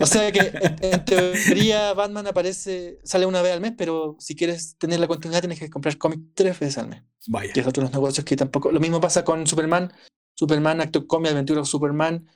[0.00, 0.40] O sea que
[0.80, 5.42] en, teoría Batman aparece, sale una vez al mes, pero si quieres tener la continuidad
[5.42, 7.02] tienes que comprar cómics tres veces al mes.
[7.28, 7.52] Vaya.
[7.52, 8.72] Que es otro de los negocios que tampoco.
[8.72, 9.92] Lo mismo pasa con Superman.
[10.34, 12.28] Superman, Acto Comic, Aventura Superman,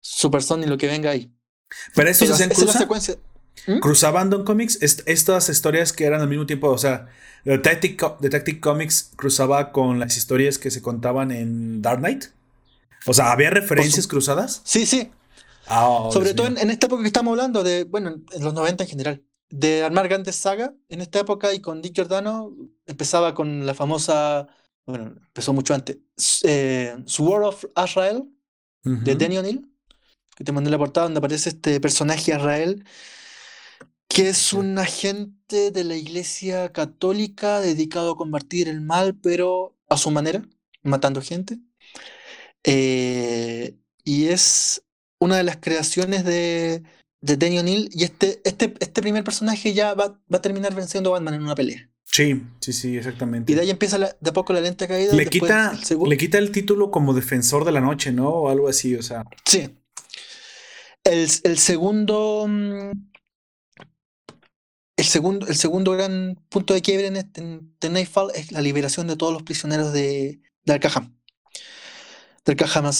[0.00, 1.32] Super Son y lo que venga ahí.
[1.94, 3.16] Pero eso es en secuencia.
[3.66, 3.78] ¿Mm?
[3.78, 7.08] Cruzaban Don Comics, estas historias que eran al mismo tiempo, o sea,
[7.44, 12.26] Detective, Comics cruzaba con las historias que se contaban en Dark Knight.
[13.06, 14.62] O sea, ¿había referencias cruzadas?
[14.64, 15.10] Sí, sí.
[15.66, 18.90] Ah, Sobre todo en, esta época que estamos hablando, de, bueno, en los 90 en
[18.90, 22.54] general, de armar grandes sagas, en esta época y con Dick Giordano
[22.86, 24.48] empezaba con la famosa
[24.86, 25.98] bueno, empezó mucho antes,
[26.44, 28.30] eh, Sword of Israel,
[28.82, 29.66] de Danny O'Neill,
[30.36, 32.84] que te mandé la portada donde aparece este personaje Israel,
[34.08, 39.96] que es un agente de la iglesia católica dedicado a combatir el mal, pero a
[39.96, 40.46] su manera,
[40.82, 41.58] matando gente.
[42.62, 44.84] Eh, y es
[45.18, 46.82] una de las creaciones de,
[47.20, 51.10] de Danny O'Neill, y este, este, este primer personaje ya va, va a terminar venciendo
[51.10, 51.90] a Batman en una pelea.
[52.14, 53.50] Sí, sí, sí, exactamente.
[53.50, 55.12] Y de ahí empieza de a poco la lenta caída.
[55.12, 58.28] Le quita, el le quita el título como defensor de la noche, ¿no?
[58.28, 59.24] O algo así, o sea.
[59.44, 59.76] Sí.
[61.02, 61.28] El,
[61.58, 62.46] segundo.
[62.48, 62.92] Mm,
[64.96, 69.16] el segundo, el segundo gran punto de quiebre en, este, Nightfall es la liberación de
[69.16, 71.18] todos los prisioneros de, de Arkham.
[72.44, 72.56] Del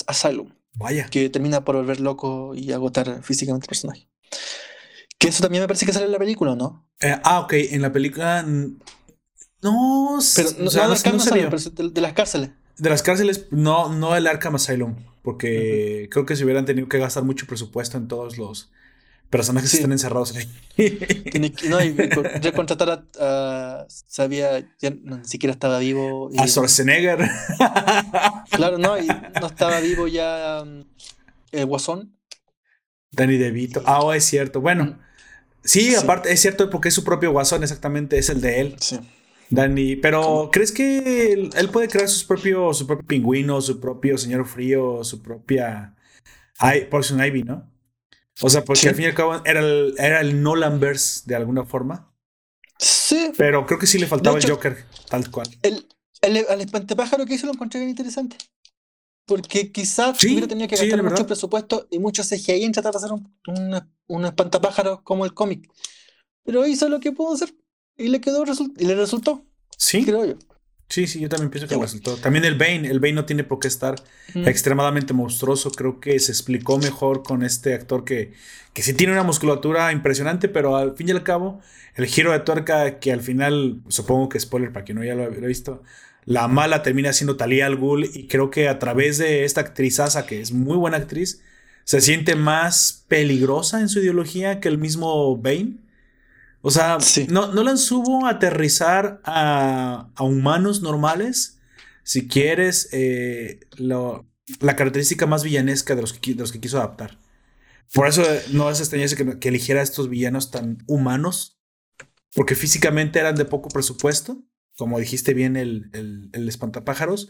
[0.09, 0.53] Asylum.
[0.73, 1.07] Vaya.
[1.07, 4.09] Que termina por volver loco y agotar físicamente el personaje.
[5.19, 6.89] Que eso también me parece que sale en la película, ¿no?
[7.01, 7.53] Eh, ah, ok.
[7.53, 8.45] En la película
[9.65, 12.51] no, pero no, o sea, no, de, las cárceles.
[12.77, 16.99] De las cárceles, no, no el Arkham Asylum, porque creo que se hubieran tenido que
[16.99, 18.71] gastar mucho presupuesto en todos los
[19.31, 20.47] personajes que están encerrados ahí.
[21.71, 26.31] no, y recontratar a, sabía, ya ni siquiera estaba vivo.
[26.37, 27.27] a Schwarzenegger.
[28.51, 30.85] claro, no, y no estaba vivo ya um,
[31.53, 32.15] eh, Guasón.
[33.13, 33.83] Danny DeVito.
[33.87, 34.61] Ah, oh, es cierto.
[34.61, 34.99] Bueno,
[35.65, 38.77] sí, aparte, es cierto porque es su propio Guasón, exactamente, es el de él.
[38.79, 39.01] Sí.
[39.51, 44.47] Dani, pero ¿crees que él, puede crear sus propios, su propio pingüino, su propio señor
[44.47, 45.95] frío, su propia
[46.91, 47.71] Poison Ivy, ¿no?
[48.41, 51.65] O sea, porque al fin y al cabo era el, era el Nolanverse de alguna
[51.65, 52.13] forma.
[52.79, 53.33] Sí.
[53.37, 55.49] Pero creo que sí le faltaba el Joker, tal cual.
[55.63, 55.87] El,
[56.21, 58.37] el, el espantapájaro que hizo lo encontré bien interesante.
[59.27, 63.13] Porque quizás hubiera tenido que gastar mucho presupuesto y mucho CGI en tratar de hacer
[63.13, 63.33] un,
[64.07, 65.71] un espantapájaro como el cómic.
[66.45, 67.55] Pero hizo lo que pudo hacer.
[67.97, 68.45] Y le quedó
[68.77, 69.45] y le resultó.
[69.77, 70.05] Sí.
[70.05, 70.35] Creo yo.
[70.89, 72.17] Sí, sí, yo también pienso que resultó.
[72.17, 73.97] También el Bane, el Bane no tiene por qué estar
[74.35, 75.71] extremadamente monstruoso.
[75.71, 78.33] Creo que se explicó mejor con este actor que,
[78.73, 81.61] que sí tiene una musculatura impresionante, pero al fin y al cabo,
[81.95, 85.25] el giro de tuerca que al final, supongo que spoiler para quien no ya lo,
[85.25, 85.83] ha visto,
[86.27, 90.27] la mala termina siendo Talia al Ghul y creo que a través de esta actrizaza,
[90.27, 91.43] que es muy buena actriz,
[91.85, 95.79] se siente más peligrosa en su ideología que el mismo Bane.
[96.67, 96.97] O sea,
[97.29, 101.61] no, no la subo a aterrizar a, humanos normales.
[102.05, 107.19] Si quieres, eh, la característica más villanesca de los, que, los que quiso adaptar.
[107.93, 108.23] Por eso
[108.53, 111.61] no es extraño que, que eligiera a estos villanos tan humanos.
[112.35, 114.43] Porque físicamente eran de poco presupuesto.
[114.79, 117.29] Como dijiste bien, el, el, el espantapájaros.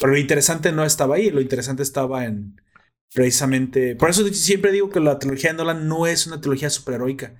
[0.00, 1.30] Pero lo interesante no estaba ahí.
[1.30, 2.60] Lo interesante estaba en
[3.14, 3.94] precisamente.
[3.94, 7.36] Por eso siempre digo que la trilogía de Nolan no es una trilogía superheroica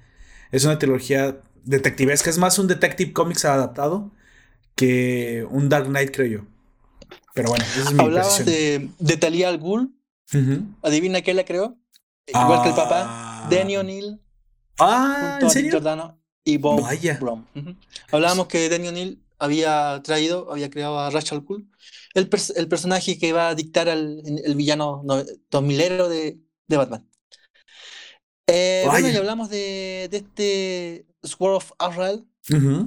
[0.53, 4.12] es una trilogía detectivesca, es más un Detective Comics adaptado
[4.74, 6.47] que un Dark Knight, creo yo.
[7.35, 9.95] Pero bueno, esa es mi Hablabas de, de Talia al Ghul.
[10.83, 11.79] Adivina qué la creó.
[12.27, 13.49] Igual que el papá, ah.
[13.51, 14.20] Danny O'Neill.
[14.79, 15.81] Ah, ¿en serio?
[16.45, 16.83] y Bob
[17.20, 17.45] Brom.
[18.11, 21.69] Hablábamos que Danny O'Neill había traído, había creado a Rachel Ghul,
[22.15, 26.39] el, el personaje que va a dictar al, el villano 2000ero de,
[26.69, 27.09] de Batman.
[28.55, 32.27] Eh, bueno, y hablamos de, de este Sword of Israel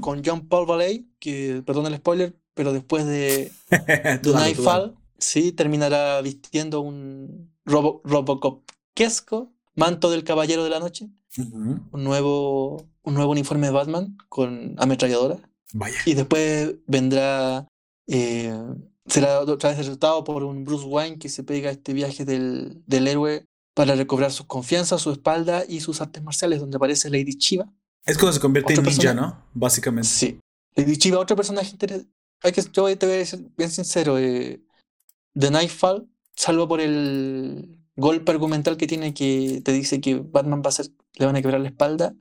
[0.01, 3.51] con John Paul Valley, que, perdón el spoiler, pero después de,
[4.21, 11.89] de Nightfall, sí, terminará vistiendo un Robo, Robocop-quesco manto del Caballero de la Noche, un,
[11.91, 15.37] nuevo, un nuevo uniforme de Batman con ametralladora.
[15.73, 15.97] Vaya.
[16.05, 17.67] Y después vendrá,
[18.07, 18.55] eh,
[19.07, 22.83] será otra vez derrotado por un Bruce Wayne que se pega a este viaje del,
[22.85, 23.45] del héroe
[23.75, 27.71] para recobrar su confianza, su espalda y sus artes marciales, donde aparece Lady Chiva.
[28.05, 29.45] Es cuando se convierte en ninja, ¿no?
[29.53, 30.07] Básicamente.
[30.07, 30.39] Sí.
[30.75, 32.11] Lady Chiva, otro personaje interesante.
[32.41, 34.63] Hay que, yo te voy a decir bien sincero, eh,
[35.33, 40.69] The Nightfall salvo por el golpe argumental que tiene que te dice que Batman va
[40.69, 42.15] a ser, le van a quebrar la espalda.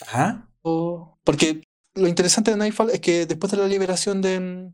[0.00, 0.48] Ajá.
[0.62, 1.62] porque
[1.94, 4.70] lo interesante de Nightfall es que después de la liberación de,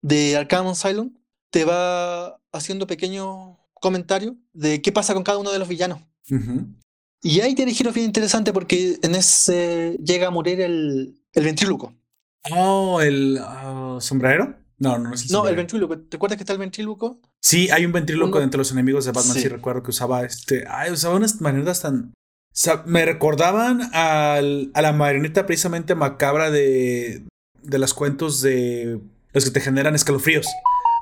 [0.00, 1.14] de Arkham Asylum,
[1.50, 6.00] te va haciendo pequeños comentarios de qué pasa con cada uno de los villanos.
[7.22, 11.94] Y ahí tiene giros bien interesante porque en ese llega a morir el, el ventríloco.
[12.52, 14.56] Oh, el uh, sombrero.
[14.78, 15.98] No, no es el No, el ventríloco.
[15.98, 17.20] ¿Te acuerdas que está el ventríloco?
[17.40, 19.36] Sí, hay un ventríloco entre los enemigos de Batman.
[19.36, 19.48] Sí.
[19.48, 20.66] recuerdo que usaba este.
[20.68, 22.12] Ay, usaba unas maneras tan.
[22.12, 27.26] O sea, me recordaban al, a la marioneta precisamente macabra de,
[27.62, 29.00] de los cuentos de
[29.32, 30.46] los que te generan escalofríos.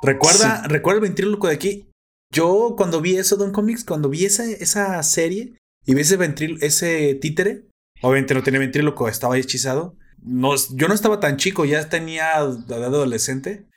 [0.02, 1.88] Recuerda, recuerda el ventríloco de aquí.
[2.35, 5.55] Yo cuando vi eso, Don Comics, cuando vi esa, esa serie
[5.86, 7.69] y vi ese, ventril, ese títere,
[8.02, 9.97] obviamente no tenía ventríloco, estaba hechizado.
[10.20, 13.69] No, yo no estaba tan chico, ya tenía edad adolescente.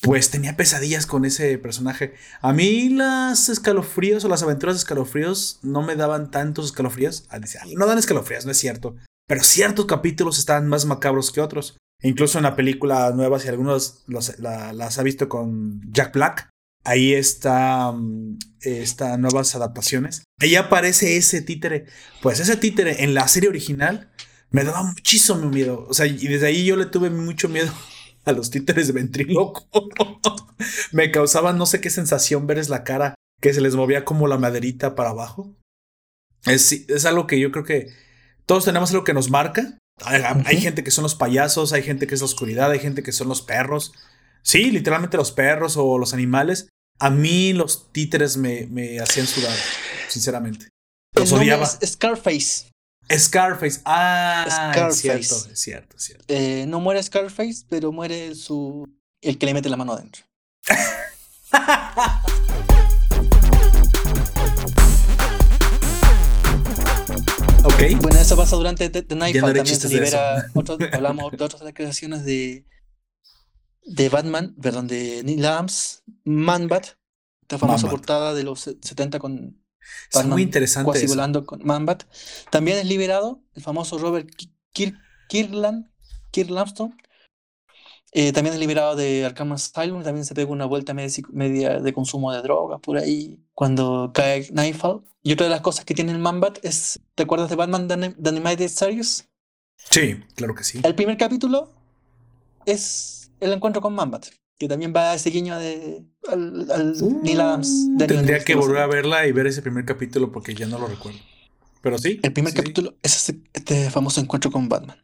[0.00, 2.14] Pues tenía pesadillas con ese personaje.
[2.40, 7.26] A mí las escalofríos o las aventuras de escalofríos no me daban tantos escalofríos.
[7.30, 7.40] Ah,
[7.76, 8.94] no dan escalofríos, no es cierto.
[9.26, 11.76] Pero ciertos capítulos estaban más macabros que otros.
[12.00, 16.48] incluso en la película nueva, si algunos las ha visto con Jack Black,
[16.88, 20.24] ahí está mm, estas nuevas adaptaciones.
[20.40, 21.86] Ahí aparece ese títere.
[22.22, 24.10] Pues ese títere en la serie original
[24.50, 25.86] me daba muchísimo miedo.
[25.88, 27.72] O sea, y desde ahí yo le tuve mucho miedo
[28.24, 29.68] a los títeres de ventríloco.
[30.92, 34.38] me causaban no sé qué sensación verles la cara que se les movía como la
[34.38, 35.54] maderita para abajo.
[36.44, 37.88] Es, es algo que yo creo que
[38.46, 39.78] todos tenemos algo que nos marca.
[40.04, 43.12] Hay, gente que son los payasos, hay gente que es la oscuridad, hay gente que
[43.12, 43.92] son los perros.
[44.42, 46.68] Sí, literalmente los perros o los animales.
[47.00, 49.56] A mí los títeres me, me hacían sudar,
[50.08, 50.68] sinceramente.
[51.14, 51.64] Los odiaba.
[51.66, 52.72] Scarface.
[53.16, 53.80] Scarface.
[53.84, 54.88] Ah, Scarface.
[54.88, 56.24] es cierto, es cierto, es cierto.
[56.26, 58.88] Eh, no muere Scarface, pero muere su
[59.22, 60.24] el que le mete la mano adentro.
[67.62, 68.02] ok.
[68.02, 69.54] Bueno, eso pasa durante The, Nightfall.
[69.54, 70.50] También se libera.
[70.92, 72.64] hablamos de otras creaciones de,
[73.88, 76.86] de Batman, perdón, de Neil Adams, Manbat,
[77.42, 79.56] esta famosa portada de los 70 con
[80.12, 80.92] es muy interesante.
[80.92, 82.04] Casi volando con Manbat.
[82.50, 84.28] También es liberado el famoso Robert
[85.28, 85.90] Kirkland,
[86.30, 86.94] Kirkland
[88.12, 90.02] eh, también es liberado de Arkham Asylum.
[90.02, 95.02] También se pega una vuelta media de consumo de drogas por ahí cuando cae Nightfall.
[95.22, 97.00] Y otra de las cosas que tiene el Manbat es.
[97.14, 99.28] ¿Te acuerdas de Batman The Animated Series?
[99.90, 100.80] Sí, claro que sí.
[100.82, 101.72] El primer capítulo
[102.64, 104.26] es el encuentro con Manbat
[104.58, 107.88] que también va a ese guiño de al, uh, Neil Adams.
[107.96, 111.18] tendría que volver a verla y ver ese primer capítulo porque ya no lo recuerdo.
[111.80, 112.18] Pero sí.
[112.22, 115.00] El primer capítulo es este, famoso encuentro con Batman.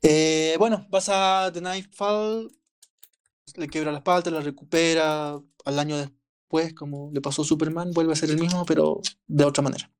[0.00, 2.50] Eh, bueno, vas a The Nightfall,
[3.56, 8.14] le quiebra la espalda, la recupera al año después, como le pasó a Superman, vuelve
[8.14, 9.90] a ser el mismo, pero de otra manera.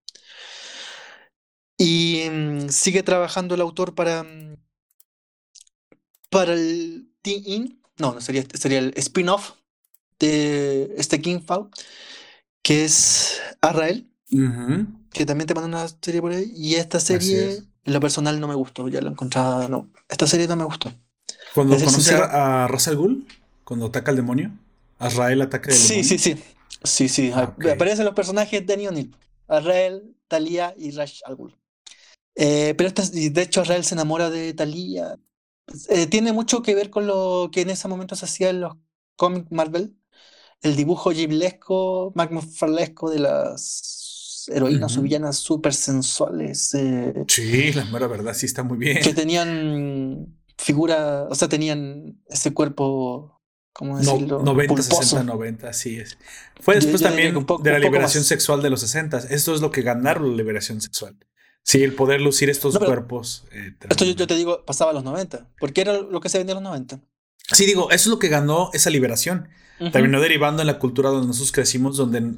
[1.77, 4.57] Y mm, sigue trabajando el autor para, mm,
[6.31, 9.53] para el Teen no, no sería, sería el spin-off
[10.19, 11.69] de este Kingfall,
[12.63, 14.11] que es Arrael,
[15.13, 16.53] que también te manda una serie por ahí.
[16.57, 18.89] Y esta serie, en lo personal, no me gustó.
[18.89, 19.91] Ya la encontraba, no.
[20.09, 20.93] Esta serie no me gustó.
[21.55, 23.27] Cuando conoce a Russell Ghul,
[23.63, 24.51] cuando ataca al demonio,
[24.99, 26.05] Azrael ataca al demonio.
[26.05, 26.43] Sí, sí, sí.
[26.83, 27.31] Sí, sí.
[27.33, 29.17] Ah, aparecen los personajes de O'Neill.
[29.47, 31.57] Arrael, Talia y Rash al Ghul.
[32.35, 35.17] Eh, pero de hecho, Arrael se enamora de Talia
[35.89, 38.75] eh, tiene mucho que ver con lo que en ese momento se hacía en los
[39.17, 39.97] cómics Marvel.
[40.63, 46.75] El dibujo giblesco, magmofarlesco de las heroínas o villanas súper sensuales.
[46.75, 49.03] Eh, sí, la mera verdad, sí está muy bien.
[49.03, 53.41] Que tenían figura, o sea, tenían ese cuerpo,
[53.73, 54.43] ¿cómo decirlo?
[54.43, 56.17] 90, 60, 90, así es.
[56.61, 59.19] Fue después también de la liberación sexual de los 60.
[59.31, 61.17] Esto es lo que ganaron la liberación sexual.
[61.65, 63.45] Sí, el poder lucir estos cuerpos.
[63.51, 66.53] Eh, esto yo, te digo, pasaba a los 90, porque era lo que se vendía
[66.53, 67.01] en los 90.
[67.53, 69.49] Sí, digo, eso es lo que ganó esa liberación.
[69.93, 72.35] Terminó derivando en la cultura donde nosotros crecimos, donde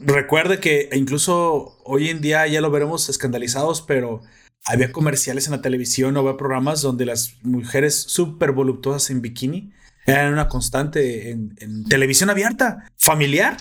[0.00, 4.20] recuerde que incluso hoy en día ya lo veremos escandalizados, pero
[4.64, 9.72] había comerciales en la televisión o había programas donde las mujeres súper voluptuosas en bikini
[10.06, 13.58] eran una constante en televisión abierta, familiar.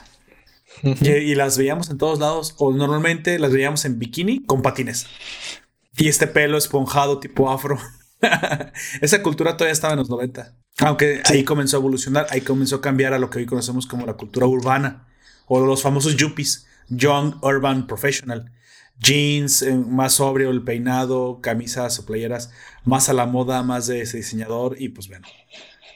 [0.82, 5.08] Y, las veíamos en todos lados, o normalmente las veíamos en bikini con patines.
[5.96, 7.78] Y este pelo esponjado tipo afro.
[9.02, 10.56] Esa cultura todavía estaba en los 90.
[10.80, 14.06] Aunque ahí comenzó a evolucionar, ahí comenzó a cambiar a lo que hoy conocemos como
[14.06, 15.08] la cultura urbana
[15.46, 18.52] o los famosos yuppies, Young Urban Professional.
[19.00, 22.52] Jeans, eh, más sobrio el peinado, camisas o playeras,
[22.86, 25.28] más a la moda, más de ese diseñador y pues bueno.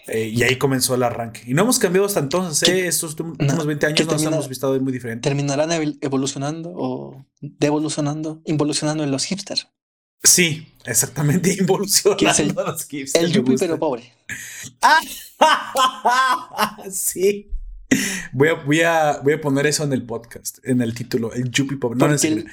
[0.08, 1.42] Eh, y ahí comenzó el arranque.
[1.46, 2.88] Y no hemos cambiado hasta entonces, ¿eh?
[2.88, 5.28] Estos últimos 20 años nos hemos visto muy diferente.
[5.28, 5.70] ¿Terminarán
[6.02, 9.68] evolucionando o devolucionando, involucionando en los hipsters?
[10.24, 13.24] Sí, exactamente, involucionando el, los hipsters.
[13.24, 14.14] El yuppie pero pobre.
[16.92, 17.52] sí.
[18.34, 21.50] Voy a, voy, a, voy a poner eso en el podcast, en el título, el
[21.50, 21.98] yuppie pobre.
[21.98, 22.46] No, el,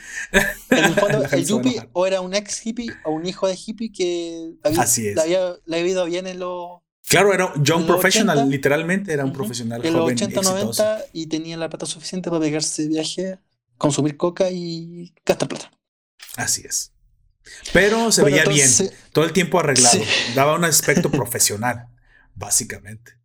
[0.70, 3.90] en el fondo, el yuppie o era un ex hippie o un hijo de hippie
[3.90, 5.18] que había, Así es.
[5.18, 9.84] había, le había ido bien en los Claro, era young professional, literalmente era un profesional
[9.84, 13.38] en los 80, 90 y tenía la plata suficiente para pegarse viaje,
[13.76, 15.70] consumir coca y gastar plata.
[16.36, 16.92] Así es.
[17.72, 18.68] Pero se veía bien,
[19.12, 20.00] todo el tiempo arreglado,
[20.34, 21.88] daba un aspecto profesional,
[22.34, 23.18] básicamente.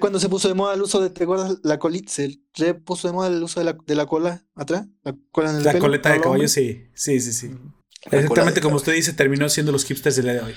[0.00, 1.58] Cuando se puso de moda el uso de, ¿te acuerdas?
[1.62, 5.14] La colita, se puso de moda el uso de la, de la cola atrás, la
[5.30, 7.50] cola en el La coleta de caballo, sí, sí, sí, sí.
[8.10, 10.54] Exactamente como usted dice, terminó siendo los hipsters del día de hoy.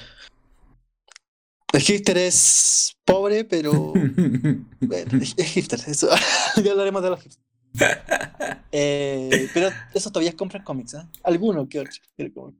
[1.77, 3.93] El hipster es pobre, pero.
[5.37, 6.09] es hipster, eso.
[6.63, 7.45] ya hablaremos de los hipsters.
[8.71, 11.03] Eh, pero eso todavía compran cómics, ¿eh?
[11.21, 12.55] Alguno que otro.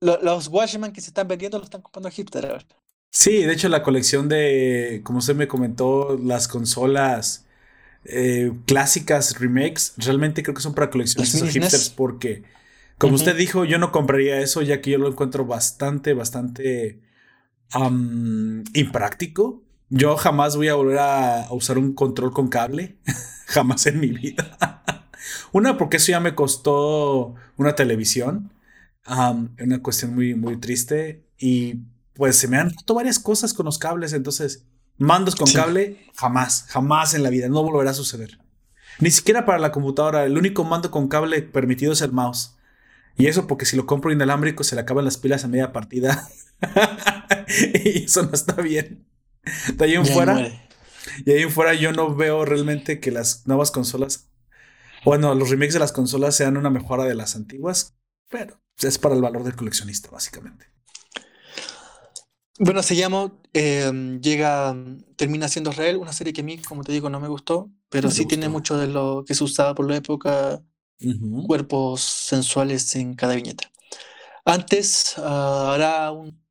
[0.00, 2.64] Los Watchmen que se están vendiendo los están comprando hipster ahora.
[3.10, 7.44] Sí, de hecho, la colección de, como usted me comentó, las consolas
[8.04, 12.44] eh, clásicas, remakes, realmente creo que son para coleccionistas hipsters porque,
[12.98, 17.00] como usted dijo, yo no compraría eso ya que yo lo encuentro bastante, bastante
[18.74, 19.62] impráctico.
[19.88, 22.96] Yo jamás voy a volver a, usar un control con cable.
[23.46, 24.82] jamás en mi vida.
[25.52, 28.50] una, porque eso ya me costó una televisión.
[29.06, 31.26] una cuestión muy, muy triste.
[31.38, 31.80] Y
[32.14, 34.12] pues se me han roto varias cosas con los cables.
[34.12, 34.66] Entonces,
[34.96, 37.48] mandos con cable, jamás, jamás en la vida.
[37.48, 38.38] No volverá a suceder.
[39.00, 40.24] Ni siquiera para la computadora.
[40.24, 42.56] El único mando con cable permitido es el mouse.
[43.16, 46.28] Y eso porque si lo compro inalámbrico se le acaban las pilas a media partida.
[47.84, 49.06] y eso no está bien.
[49.74, 50.48] De ahí en fuera.
[51.24, 54.30] Y ahí en fuera yo no veo realmente que las nuevas consolas.
[55.04, 57.96] Bueno, los remakes de las consolas sean una mejora de las antiguas.
[58.28, 60.66] Pero es para el valor del coleccionista, básicamente.
[62.58, 63.32] Bueno, se llama.
[63.52, 64.74] Em, llega.
[65.16, 67.70] Termina siendo Israel, una serie que a mí, como te digo, no me gustó.
[67.88, 70.62] Pero sí tiene mucho de lo que se usaba por la época.
[71.46, 73.70] Cuerpos sensuales en cada viñeta.
[74.44, 76.41] Antes, uh, un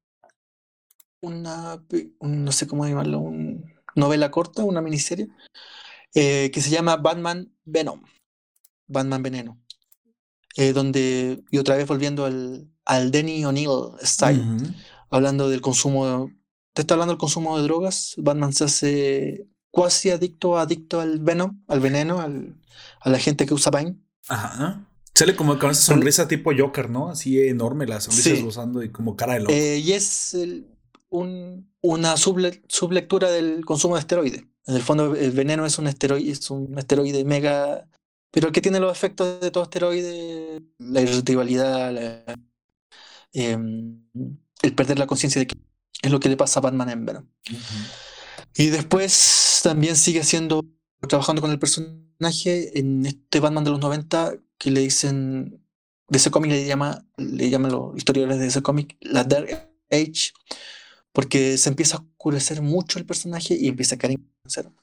[1.21, 1.83] una,
[2.19, 3.61] no sé cómo llamarlo, una
[3.95, 5.29] novela corta, una miniserie,
[6.13, 8.01] eh, que se llama Batman Venom,
[8.87, 9.61] Batman Veneno,
[10.57, 14.43] eh, donde, y otra vez volviendo al, al Denny O'Neill style,
[15.09, 16.31] hablando del consumo,
[16.73, 21.63] te está hablando del consumo de drogas, Batman se hace cuasi adicto, adicto al Venom,
[21.67, 22.59] al veneno, al,
[22.99, 23.97] a la gente que usa Bane.
[24.27, 24.87] Ajá.
[25.13, 27.09] Sale como con esa sonrisa tipo Joker, ¿no?
[27.09, 29.51] Así enorme la sonrisa gozando y como cara de loco.
[29.51, 30.67] Eh, y es el,
[31.11, 34.43] un, una sublectura del consumo de esteroides.
[34.65, 37.87] En el fondo, el veneno es un esteroide, es un esteroide mega.
[38.31, 42.25] Pero el que tiene los efectos de todo esteroide, la irritabilidad,
[43.33, 44.03] em,
[44.61, 45.57] el perder la conciencia de que
[46.01, 47.27] es lo que le pasa a Batman en Venom.
[48.55, 50.65] Y después también sigue siendo,
[51.07, 55.61] trabajando con el personaje en este Batman de los 90 que le dicen,
[56.07, 60.31] de ese cómic le, llama, le llaman los historiadores de ese cómic la Dark Age,
[61.13, 64.73] porque se empieza a oscurecer mucho el personaje y empieza a caer en cero.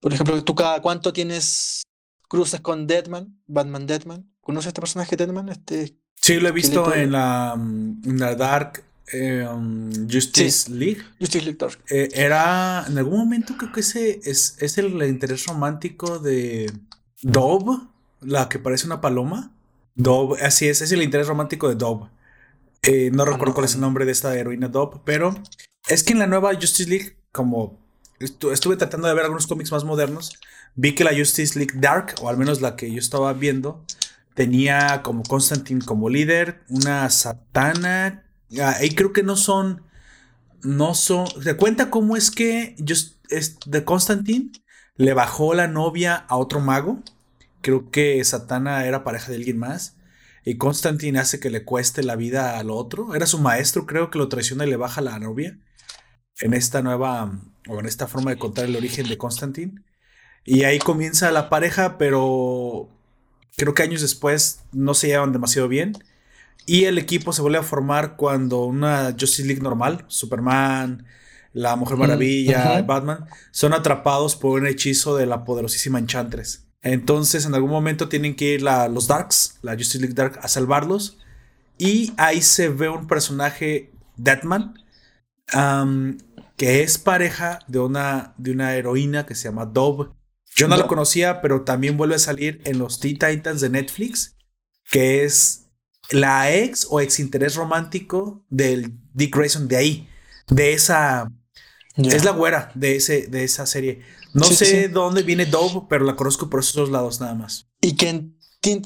[0.00, 1.82] Por ejemplo, tú cada cuánto tienes
[2.28, 4.30] cruces con Deadman, Batman Deadman.
[4.40, 5.48] ¿Conoces este personaje Deadman?
[5.48, 11.02] Este, sí, lo he visto en la, en la Dark eh, um, Justice League.
[11.18, 11.78] Justice League Dark.
[11.90, 16.70] Eh, era, en algún momento creo que ese es, es el interés romántico de
[17.22, 17.78] Dove,
[18.20, 19.52] la que parece una paloma.
[19.94, 22.08] Dove, así es, es el interés romántico de Dove.
[22.90, 25.34] Eh, no recuerdo cuál es el nombre de esta heroína Dob, pero
[25.88, 27.78] es que en la nueva Justice League, como
[28.18, 30.38] estuve tratando de ver algunos cómics más modernos,
[30.74, 33.84] vi que la Justice League Dark, o al menos la que yo estaba viendo,
[34.32, 38.24] tenía como Constantine como líder, una Satana,
[38.58, 39.82] ah, y creo que no son,
[40.62, 44.50] no son, ¿se cuenta cómo es que just, es de Constantine
[44.96, 47.02] le bajó la novia a otro mago?
[47.60, 49.97] Creo que Satana era pareja de alguien más.
[50.48, 53.14] Y Constantine hace que le cueste la vida al otro.
[53.14, 55.58] Era su maestro, creo que lo traiciona y le baja la novia.
[56.40, 57.38] En esta nueva,
[57.68, 59.82] o en esta forma de contar el origen de Constantine.
[60.46, 62.88] Y ahí comienza la pareja, pero
[63.58, 65.92] creo que años después no se llevan demasiado bien.
[66.64, 71.04] Y el equipo se vuelve a formar cuando una Justice League normal, Superman,
[71.52, 76.67] la Mujer Maravilla, Batman, son atrapados por un hechizo de la poderosísima Enchantress.
[76.82, 81.18] Entonces, en algún momento tienen que ir los Darks, la Justice League Dark, a salvarlos.
[81.76, 84.74] Y ahí se ve un personaje, Deadman,
[86.56, 90.10] que es pareja de una, de una heroína que se llama Dove.
[90.56, 94.36] Yo no, la conocía, pero también vuelve a salir en los Teen Titans de Netflix,
[94.90, 95.68] que es
[96.10, 100.08] la ex o ex interés romántico del Dick Grayson de ahí,
[100.48, 101.30] de esa...
[101.96, 104.02] Es la güera de, ese, de esa serie.
[104.38, 107.68] No sé dónde viene Dove, pero la conozco por esos dos lados nada más.
[107.80, 108.36] Y que en,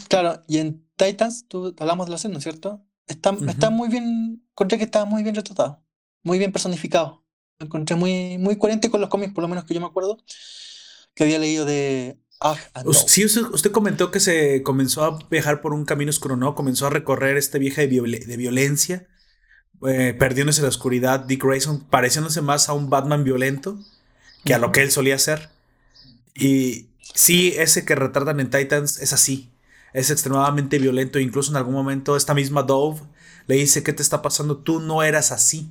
[0.08, 2.84] claro, y en Titans, tú hablamos de la escena, ¿cierto?
[3.06, 5.82] Está, está muy bien, encontré que estaba muy bien retratado,
[6.22, 7.24] muy bien personificado.
[7.58, 10.18] Lo encontré muy, muy coherente con los cómics, por lo menos que yo me acuerdo,
[11.14, 12.22] que había leído de
[13.06, 16.54] Sí, usted, comentó que se comenzó a viajar por un camino oscuro, ¿no?
[16.54, 19.06] Comenzó a recorrer este viaje de, violencia,
[19.86, 21.20] eh, perdiéndose en la oscuridad.
[21.20, 23.78] Dick Grayson pareciéndose más a un Batman violento
[24.44, 25.50] que a lo que él solía ser.
[26.34, 29.50] Y sí, ese que retratan en Titans es así.
[29.92, 31.18] Es extremadamente violento.
[31.18, 33.00] Incluso en algún momento esta misma Dove
[33.46, 34.58] le dice, ¿qué te está pasando?
[34.58, 35.70] Tú no eras así.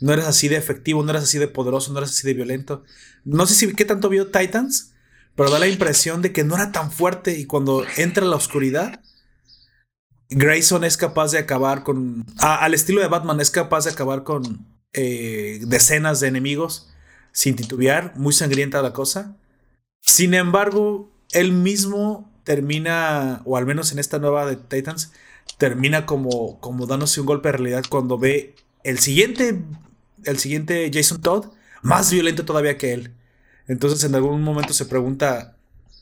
[0.00, 2.84] No eras así de efectivo, no eras así de poderoso, no eras así de violento.
[3.24, 4.92] No sé si qué tanto vio Titans,
[5.34, 9.02] pero da la impresión de que no era tan fuerte y cuando entra la oscuridad,
[10.30, 14.66] Grayson es capaz de acabar con, al estilo de Batman, es capaz de acabar con
[14.94, 16.89] eh, decenas de enemigos
[17.32, 19.36] sin titubear, muy sangrienta la cosa.
[20.00, 25.12] Sin embargo, él mismo termina, o al menos en esta nueva de Titans,
[25.58, 28.54] termina como, como dándose un golpe de realidad cuando ve
[28.84, 29.62] el siguiente,
[30.24, 31.46] el siguiente Jason Todd
[31.82, 33.14] más violento todavía que él.
[33.66, 35.56] Entonces en algún momento se pregunta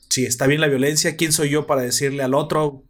[0.08, 2.84] si está bien la violencia, quién soy yo para decirle al otro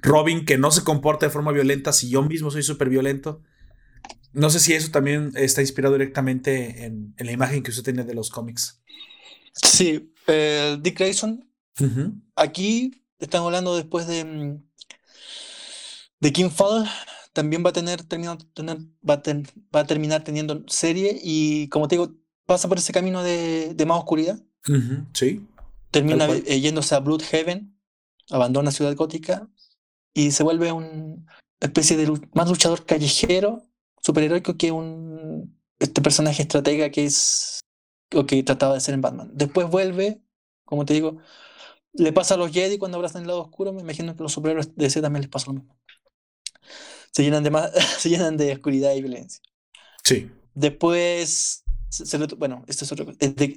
[0.00, 3.42] Robin que no se comporta de forma violenta si yo mismo soy súper violento.
[4.32, 8.14] No sé si eso también está inspirado directamente en, la imagen que usted tiene de
[8.14, 8.80] los cómics.
[9.54, 10.12] Sí,
[10.80, 11.48] Dick Grayson.
[12.36, 14.62] Aquí están hablando después de, mm,
[16.20, 16.88] de King Fall.
[17.32, 19.22] También va a tener, tener va, a
[19.74, 22.14] va a terminar teniendo serie y como te digo,
[22.46, 24.38] pasa por ese camino de, más oscuridad.
[25.14, 25.46] Sí.
[25.90, 27.76] Termina eh, yéndose a Bloodhaven,
[28.30, 29.48] abandona Ciudad Gótica
[30.14, 31.16] y se vuelve una
[31.60, 33.62] especie de más luchador callejero,
[34.02, 37.60] superheroico que un este personaje estratega que es
[38.10, 39.30] lo que trataba de ser en Batman.
[39.32, 40.20] Después vuelve,
[40.64, 41.18] como te digo,
[41.94, 43.72] le pasa a los Jedi cuando abrazan el lado oscuro.
[43.72, 45.76] Me imagino que los superhéroes de ese también les pasa lo mismo.
[47.10, 49.42] Se llenan de más, se llenan de oscuridad y violencia.
[50.04, 50.30] Sí.
[50.54, 51.62] Después
[52.36, 53.06] bueno, esto es otro.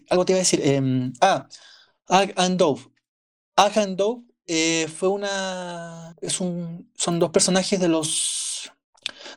[0.10, 0.62] algo te iba a decir.
[0.64, 1.48] Em, ah,
[2.08, 2.82] Ag and Dove.
[3.56, 6.16] Ag and Dove eh, fue una.
[6.22, 8.45] Es un, son dos personajes de los.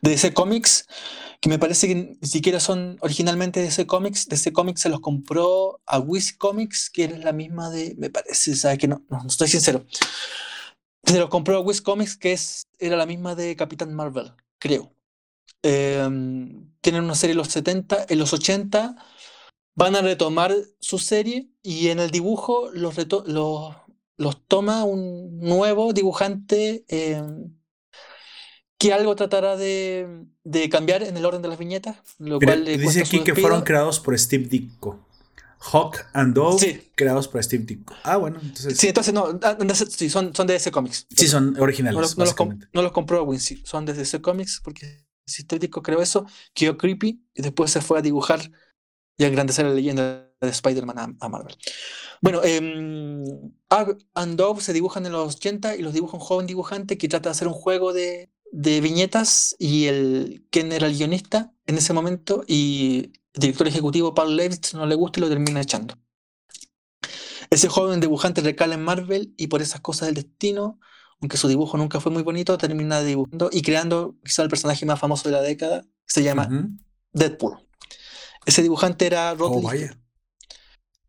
[0.02, 0.86] De DC Comics
[1.40, 4.28] que me parece que ni siquiera son originalmente de DC Comics.
[4.28, 7.94] DC Comics se los compró a Wiz Comics, que era la misma de.
[7.96, 9.84] Me parece, ¿sabes que no, no, estoy sincero.
[11.04, 14.92] Se los compró a Wiz Comics, que es, era la misma de Capitán Marvel, creo.
[15.62, 18.96] Em, tienen una serie en los 70, en los 80
[19.74, 22.96] van a retomar su serie y en el dibujo los,
[23.26, 23.76] los,
[24.16, 27.57] los toma un nuevo dibujante em,
[28.78, 31.96] que algo tratará de, de, cambiar en el orden de las viñetas.
[32.18, 35.04] Lo cual dice aquí que fueron creados por Steve Ditko.
[35.60, 37.94] Hawk and Dove creados por Steve Ditko.
[38.04, 38.78] Ah, bueno, entonces.
[38.78, 39.38] Sí, entonces no,
[39.90, 41.06] sí, son, son de ese Comics.
[41.14, 41.96] Sí, son originales.
[41.96, 46.78] No, los, no los, compró Wincy, son de ese Comics porque sintético, creo eso, quedó
[46.78, 48.40] creepy y después se fue a dibujar
[49.16, 51.56] y a engrandecer la leyenda de Spider-Man a, Marvel.
[52.22, 52.58] Bueno, eh,
[54.14, 57.28] and Dove se dibujan en los 80 y los dibuja un joven dibujante que trata
[57.28, 61.92] de hacer un juego de, de viñetas y el quien era el guionista en ese
[61.92, 65.94] momento y el director ejecutivo Paul Levitz no le gusta y lo termina echando.
[67.50, 70.78] Ese joven dibujante recala en Marvel y por esas cosas del destino
[71.20, 75.00] aunque su dibujo nunca fue muy bonito, termina dibujando y creando quizá el personaje más
[75.00, 76.48] famoso de la década, que se llama
[77.12, 77.58] Deadpool.
[78.46, 79.72] Ese dibujante era Rod oh,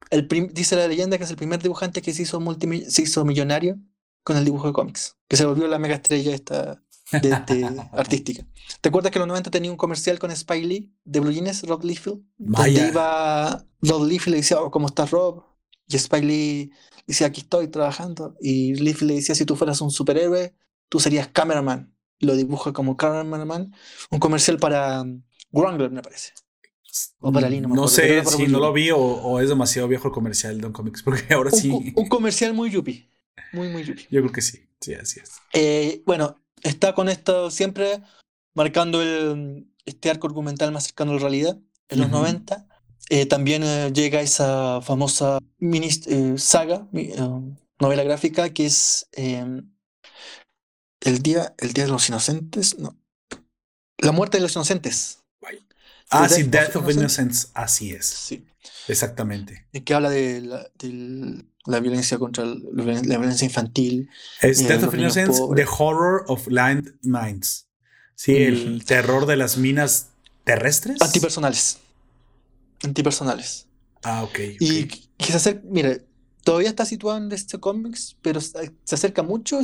[0.10, 2.44] El dice la leyenda que es el primer dibujante que se hizo,
[2.88, 3.78] se hizo millonario
[4.24, 7.34] con el dibujo de cómics, que se volvió la mega estrella esta de,
[7.94, 8.46] artística.
[8.82, 11.64] ¿Te acuerdas que en los 90 tenía un comercial con Spike Lee de Blue Jeans,
[11.64, 12.22] Rob Liefeld?
[12.38, 15.44] Donde iba Rob Liefeld y le decía, oh, ¿cómo estás Rob?
[15.88, 16.72] Y Spike Lee
[17.10, 18.36] Dice, aquí estoy trabajando.
[18.40, 20.54] Y Leaf le decía, si tú fueras un superhéroe,
[20.90, 21.92] tú serías cameraman.
[22.20, 23.74] Lo dibuja como cameraman.
[24.12, 26.34] Un comercial para um, Wrangler, me parece.
[27.20, 27.68] O para Lino.
[27.70, 31.02] No, sé si no lo vi o, es demasiado viejo el comercial de un Comics,
[31.04, 31.72] porque ahora sí.
[31.96, 33.10] Un, comercial muy yuppie.
[33.54, 34.06] Muy, muy yuppie.
[34.12, 34.60] Yo creo que sí.
[34.80, 35.32] Sí, así es.
[35.54, 38.02] Eh, bueno, está con esto siempre
[38.54, 41.58] marcando el, este arco argumental más cercano a la realidad,
[41.90, 42.68] en los 90.
[43.10, 46.88] Eh, también eh, llega esa famosa mini, eh, saga,
[47.80, 49.72] novela gráfica, que es em,
[51.02, 52.78] el, día, el Día de los Inocentes.
[52.78, 52.96] No.
[53.98, 55.20] La muerte de los Inocentes.
[56.12, 57.50] Ah, sí, Death of, Innocence.
[57.54, 58.06] Así es.
[58.08, 58.46] Sí.
[58.88, 59.68] Exactamente.
[59.86, 60.70] Que habla de la,
[61.66, 64.10] violencia contra la, violencia infantil.
[64.42, 67.68] Es Death of Innocence, The Horror of Land Mines.
[68.16, 70.10] Sí, el terror de las minas
[70.44, 71.02] terrestres.
[71.02, 71.78] Antipersonales.
[72.84, 73.68] Antipersonales.
[74.04, 74.40] Ah, ok.
[74.60, 74.88] Y
[75.18, 76.06] quise hacer, mire,
[76.44, 79.60] todavía está situado en este cómics, pero se acerca mucho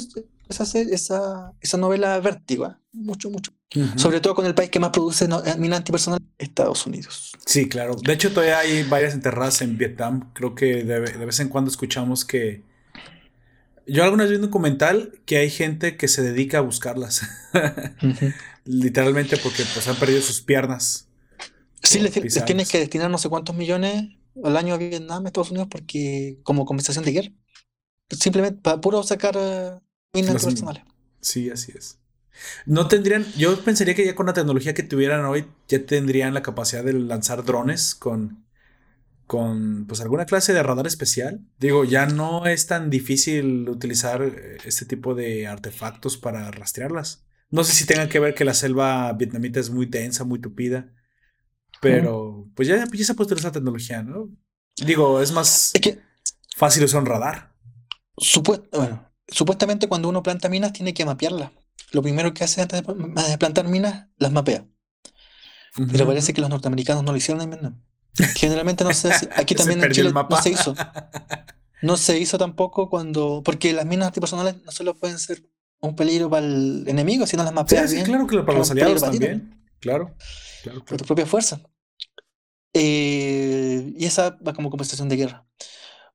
[0.50, 2.76] esa, esa, esa novela Vértigo, ¿eh?
[2.94, 3.52] mucho, mucho.
[3.98, 7.34] Sobre todo con el país que más produce eh, mina antipersonal, Estados Unidos.
[7.46, 7.96] Sí, claro.
[7.96, 10.32] De hecho, todavía hay varias enterradas en Vietnam.
[10.34, 12.64] Creo que de, vez en cuando escuchamos que...
[13.86, 17.22] Yo alguna vez vi un documental que hay gente que se dedica a buscarlas.
[18.66, 21.08] Literalmente porque pues han perdido sus piernas.
[21.84, 22.14] Sí, les,
[22.46, 26.66] tienes que destinar no sé cuántos millones al año a Vietnam, Estados Unidos, porque como
[26.66, 27.32] compensación de guerra.
[28.10, 29.38] Simplemente para puro sacar
[31.22, 32.00] Sí, así es.
[32.66, 36.44] No tendrían, yo pensaría que ya con la tecnología que tuvieran hoy, ya tendrían la
[36.44, 38.46] capacidad de lanzar drones con,
[39.26, 41.42] con pues alguna clase de radar especial.
[41.60, 47.26] Digo, ya no es tan difícil utilizar eh, este tipo de artefactos para rastrearlas.
[47.50, 50.92] No sé si tenga que ver que la selva vietnamita es muy densa, muy tupida.
[51.82, 54.30] Pero pues ya, ya se ha puesto esa tecnología, ¿no?
[54.78, 55.72] Digo, es más
[56.56, 57.54] fácil usar un radar.
[58.72, 61.52] bueno, supuestamente cuando uno planta minas tiene que mapearlas
[61.92, 64.66] lo primero que hace antes de plantar minas, las mapea.
[65.92, 67.82] Pero parece que los norteamericanos no lo hicieron en Vietnam.
[68.36, 70.76] Generalmente no sé si aquí también en Chile no se hizo.
[71.82, 73.44] No se hizo tampoco cuando.
[73.44, 75.44] Porque las minas antipersonales no solo pueden ser
[75.82, 79.62] un peligro para el enemigo, sino las mapeas sí, claro que para los aliados también.
[79.82, 80.16] Claro,
[80.64, 81.62] claro, Por tu propia fuerza.
[82.74, 85.46] Eh, y esa va como compensación de guerra.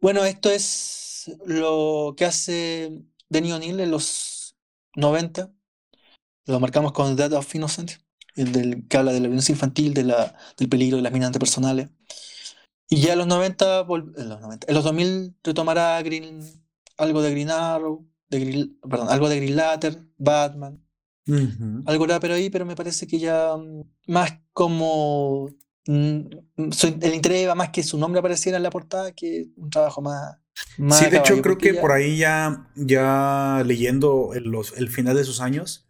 [0.01, 1.00] Bueno, esto es
[1.47, 4.57] lo que hace Denis O'Neill en los
[4.97, 5.53] 90
[6.47, 7.93] lo marcamos con Death of Innocent,
[8.35, 11.31] el del, que habla de la violencia infantil, de la, del peligro de las minas
[11.39, 11.89] personales.
[12.89, 13.87] Y ya en los 90,
[14.17, 16.41] en los, 90, en los 2000 retomará Green,
[16.97, 20.85] algo de Green Arrow, de perdón, algo de Green Lantern, Batman.
[21.87, 25.49] Algo era pero ahí, pero me parece que ya mm, más como
[25.87, 26.21] mm,
[26.57, 30.37] el interés va más que su nombre apareciera en la portada que un trabajo más.
[30.79, 35.17] Más sí, de hecho creo que por ahí ya, ya leyendo el, los, el final
[35.17, 35.87] de sus años,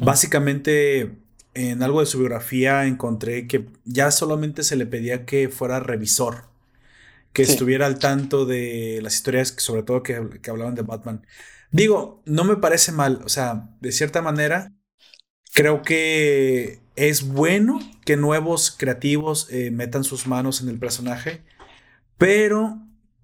[0.00, 1.16] Básicamente,
[1.54, 6.44] en algo de su biografía encontré que ya solamente se le pedía que fuera revisor,
[7.32, 10.14] que estuviera al tanto de las historias, sobre todo que,
[10.48, 11.26] hablaban de Batman.
[11.70, 14.72] Digo, no me parece mal, o sea, de cierta manera,
[15.54, 21.42] creo que es bueno que nuevos creativos eh, metan sus manos en el personaje,
[22.18, 22.78] pero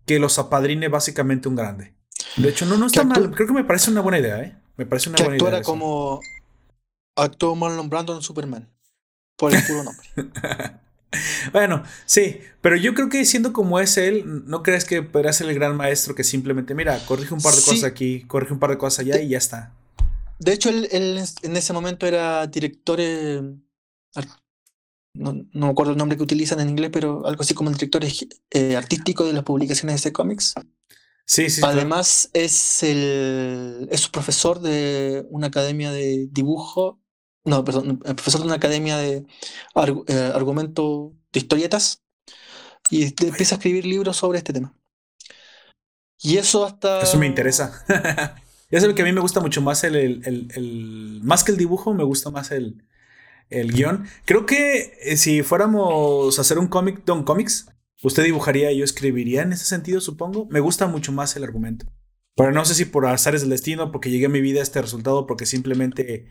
[0.09, 1.93] que los apadrine básicamente un grande.
[2.37, 4.57] De hecho, no, no está mal, creo que me parece una buena idea, ¿eh?
[4.77, 5.63] Me parece una buena idea.
[5.63, 6.21] como
[7.15, 8.69] actuó Marlon Brando en Superman.
[9.37, 10.09] Por el puro nombre.
[11.53, 15.49] bueno, sí, pero yo creo que siendo como es él, ¿no crees que podría ser
[15.49, 18.71] el gran maestro que simplemente, mira, corrige un par de cosas aquí, corrige un par
[18.71, 19.75] de cosas allá y ya está?
[20.39, 23.43] De hecho, él, en ese momento era director, eh,
[25.19, 28.03] no, me acuerdo el nombre que utilizan en inglés, pero algo así como el director
[28.51, 30.55] eh, artístico de las publicaciones de ese cómics.
[31.27, 31.61] Sí, sí.
[31.65, 37.01] Además, es, el, es profesor de una academia de dibujo
[37.49, 39.25] no, perdón, profesor de una academia de
[40.07, 42.03] eh, argumento de historietas
[42.91, 44.75] y empieza a escribir libros sobre este tema.
[46.21, 47.01] Y eso hasta...
[47.03, 47.85] Eso me interesa.
[48.71, 51.95] ya sabes que a mí me gusta mucho más el, el, Más que el dibujo,
[51.95, 52.85] me gusta más el,
[53.51, 54.05] el guion.
[54.25, 57.69] Creo que eh, si fuéramos a hacer un cómic, Don Comics,
[58.03, 60.47] usted dibujaría y yo escribiría en ese sentido, supongo.
[60.51, 61.87] Me gusta mucho más el argumento.
[62.37, 64.81] Pero no sé si por azares del destino, porque llegué a mi vida a este
[64.81, 66.27] resultado, porque simplemente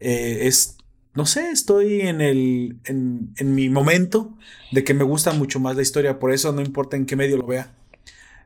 [0.00, 0.78] eh, es,
[1.14, 4.36] no sé, estoy en, el, en, mi momento
[4.72, 7.36] de que me gusta mucho más la historia, por eso no importa en qué medio
[7.36, 7.72] lo vea.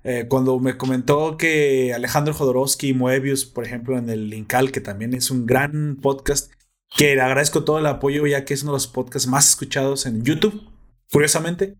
[0.04, 5.14] Eh, cuando me comentó que Alejandro Jodorowsky, Moebius, por ejemplo, en el Linkal, que también
[5.14, 6.52] es un gran podcast,
[6.96, 10.06] que le agradezco todo el apoyo, ya que es uno de los podcasts más escuchados
[10.06, 10.70] en YouTube,
[11.12, 11.76] curiosamente,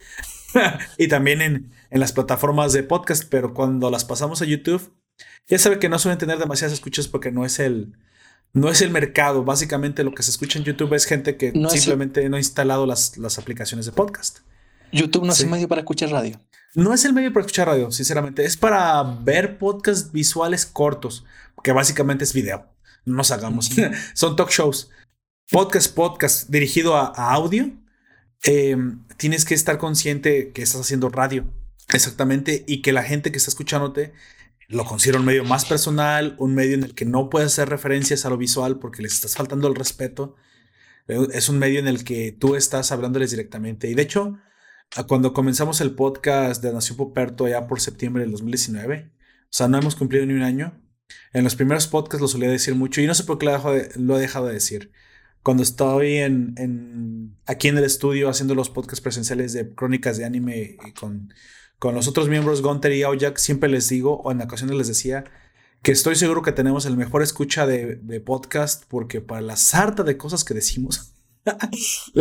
[0.99, 4.93] y también en, en, las plataformas de podcast, pero cuando las pasamos a YouTube,
[5.47, 7.95] ya sabe que no suelen tener demasiadas escuchas porque no es el,
[8.53, 9.45] no es el mercado.
[9.45, 13.17] Básicamente lo que se escucha en YouTube es gente que simplemente no ha instalado las,
[13.19, 14.41] las, aplicaciones de podcast.
[14.93, 16.41] YouTube no es el medio para escuchar radio.
[16.75, 18.45] No es el medio para escuchar radio, sinceramente.
[18.45, 21.25] Es para ver podcasts visuales cortos,
[21.63, 22.67] que básicamente es video.
[23.09, 23.71] No nos hagamos.
[24.15, 24.91] Son talk shows.
[25.51, 27.71] Podcast, podcast dirigido a, audio.
[28.43, 31.53] Em, tienes que estar consciente que estás haciendo radio.
[31.93, 32.65] Exactamente.
[32.67, 34.13] Y que la gente que está escuchándote
[34.69, 38.27] lo considero un medio más personal, un medio en el que no puedes hacer referencias
[38.27, 40.37] a lo visual porque les estás faltando el respeto.
[41.07, 43.89] Es un medio en el que tú estás hablándoles directamente.
[43.89, 44.39] Y de hecho,
[45.07, 49.79] cuando comenzamos el podcast de Nación Poperto ya por septiembre del 2019, o sea, no
[49.79, 50.79] hemos cumplido ni un año.
[51.33, 53.47] En los primeros podcasts lo solía decir mucho y no sé por qué
[53.97, 54.91] lo, he dejado de decir.
[55.43, 56.19] Cuando estoy
[57.47, 61.33] aquí en el estudio haciendo los podcasts presenciales de crónicas de anime con,
[61.79, 65.25] con los otros miembros, Gunter y Aoyak, siempre les digo, o en ocasiones les decía,
[65.83, 70.17] que estoy seguro que tenemos el mejor escucha de, podcast porque para la sarta de
[70.17, 71.13] cosas que decimos,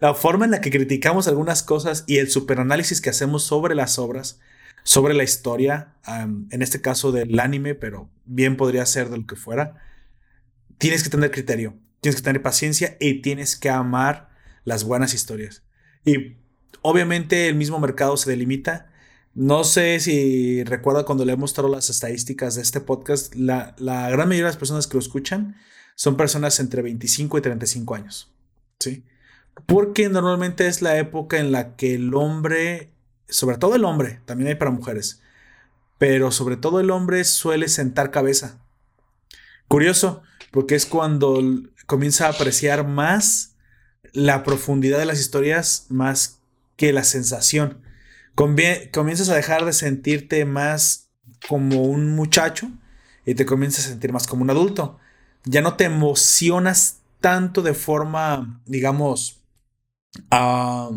[0.00, 3.98] la, forma en la que criticamos algunas cosas y el superanálisis que hacemos sobre las
[3.98, 4.40] obras,
[4.84, 9.36] sobre la historia, en este caso del anime, pero bien podría ser de lo que
[9.36, 9.82] fuera,
[10.78, 14.30] tienes que tener criterio, tienes que tener paciencia y tienes que amar
[14.64, 15.64] las buenas historias.
[16.04, 16.36] Y
[16.82, 18.90] obviamente el mismo mercado se delimita
[19.34, 24.28] no sé si recuerda cuando le he mostrado las estadísticas de este podcast, la, gran
[24.28, 25.56] mayoría de las personas que lo escuchan
[25.96, 28.32] son personas entre 25 y 35 años.
[28.78, 29.04] ¿Sí?
[29.66, 32.93] Porque normalmente es la época en la que el hombre,
[33.28, 35.20] sobre todo el hombre, también hay para mujeres,
[35.98, 38.60] pero sobre todo el hombre suele sentar cabeza.
[39.68, 41.40] Curioso, porque es cuando
[41.86, 43.56] comienza a apreciar más
[44.12, 46.40] la profundidad de las historias más
[46.76, 47.84] que la sensación
[48.34, 51.10] comienzas a dejar de sentirte más
[51.48, 52.68] como un muchacho
[53.24, 54.98] y te comienzas a sentir más como un adulto.
[55.44, 59.40] Ya no te emocionas tanto de forma, digamos,
[60.30, 60.90] ah,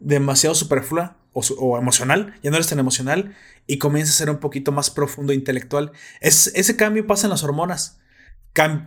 [0.00, 3.34] demasiado superflua o, emocional, ya no eres tan emocional
[3.66, 5.92] y comienzas a ser un poquito más profundo e intelectual.
[6.20, 7.98] Es, ese cambio pasa en las hormonas,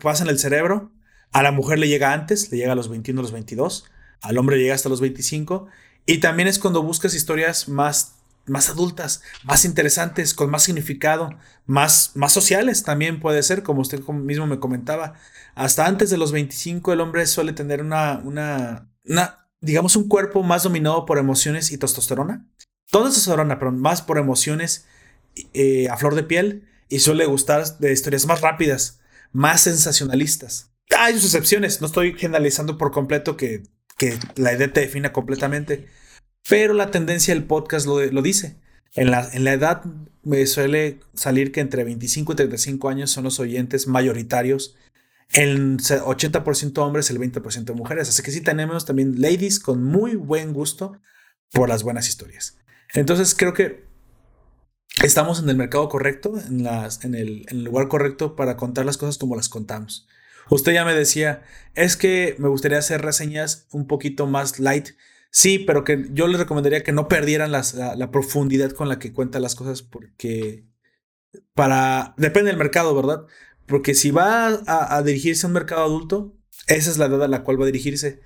[0.01, 0.91] pasa en el cerebro,
[1.31, 3.85] a la mujer le llega antes, le llega a los 21, a los 22,
[4.21, 5.67] al hombre llega hasta los 25
[6.05, 8.15] y también es cuando buscas historias más,
[8.45, 13.99] más adultas, más interesantes, con más significado, más, más sociales también puede ser, como usted
[14.07, 15.15] mismo me comentaba.
[15.53, 20.63] Hasta antes de los 25 el hombre suele tener una, una digamos, un cuerpo más
[20.63, 22.47] dominado por emociones y testosterona.
[22.89, 24.85] Toda testosterona, pero más por emociones
[25.53, 28.99] eh, a flor de piel y suele gustar de historias más rápidas,
[29.31, 30.71] más sensacionalistas.
[30.97, 33.63] Hay sus excepciones, no estoy generalizando por completo que
[33.97, 35.87] que la edad te defina completamente.
[36.47, 38.55] Pero la tendencia del podcast lo, lo dice.
[38.93, 39.83] En la, en la, edad
[40.23, 44.75] me suele salir que entre 25 y 35 años son los oyentes mayoritarios.
[45.33, 48.09] El 80% hombres, el 20% mujeres.
[48.09, 51.01] Así que sí tenemos también ladies con muy buen gusto
[51.51, 52.57] por las buenas historias.
[52.93, 53.85] Entonces creo que
[55.03, 58.85] estamos en el mercado correcto, en, las, en, el, en el lugar correcto para contar
[58.85, 60.07] las cosas como las contamos.
[60.49, 61.43] Usted ya me decía,
[61.75, 64.89] es que me gustaría hacer reseñas un poquito más light.
[65.29, 69.39] Sí, pero que yo les recomendaría que no perdieran la, profundidad con la que cuenta
[69.39, 70.65] las cosas porque
[71.53, 72.13] para...
[72.17, 73.25] Depende del mercado, ¿verdad?
[73.67, 76.33] Porque si va a, dirigirse a un mercado adulto,
[76.67, 78.21] esa es la edad a la cual va a dirigirse.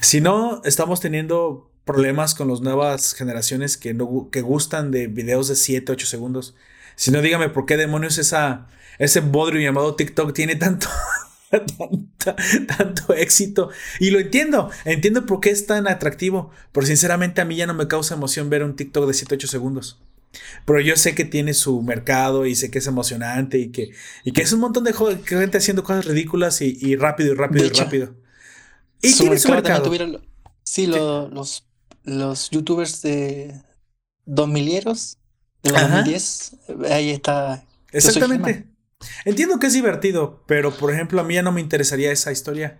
[0.00, 5.48] Si no, estamos teniendo problemas con las nuevas generaciones que, no, que gustan de videos
[5.48, 6.56] de 7, 8 segundos.
[6.96, 8.66] Si no, dígame por qué demonios esa,
[8.98, 10.88] ese bodrio llamado TikTok tiene tanto,
[12.76, 13.70] tanto, éxito.
[14.00, 16.50] Y lo entiendo, entiendo por qué es tan atractivo.
[16.72, 20.02] Pero sinceramente a mí ya no me causa emoción ver un TikTok de 7-8 segundos.
[20.64, 23.90] Pero yo sé que tiene su mercado y sé que es emocionante y que,
[24.24, 24.94] y que es un montón de
[25.24, 28.14] gente haciendo cosas ridículas y, rápido y rápido y rápido.
[29.02, 29.90] Y tiene su mercado.
[30.62, 31.64] sí, los,
[32.04, 33.60] los youtubers de
[34.26, 34.84] 2000
[35.62, 36.56] de 2010,
[36.90, 37.64] ahí está.
[37.92, 38.66] Exactamente.
[39.24, 42.78] Entiendo que es divertido, pero por ejemplo a mí ya no me interesaría esa historia.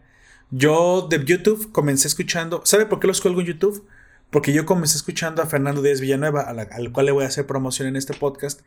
[0.50, 3.86] Yo de YouTube comencé escuchando, ¿sabe por qué los cuelgo en YouTube?
[4.30, 7.88] Porque yo comencé escuchando a Fernando Díaz Villanueva, al cual le voy a hacer promoción
[7.88, 8.60] en este podcast,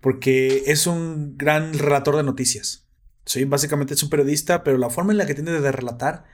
[0.00, 2.86] porque es un gran relator de noticias.
[3.24, 6.24] Sí, básicamente es un periodista, pero la forma en la que tiene de relatar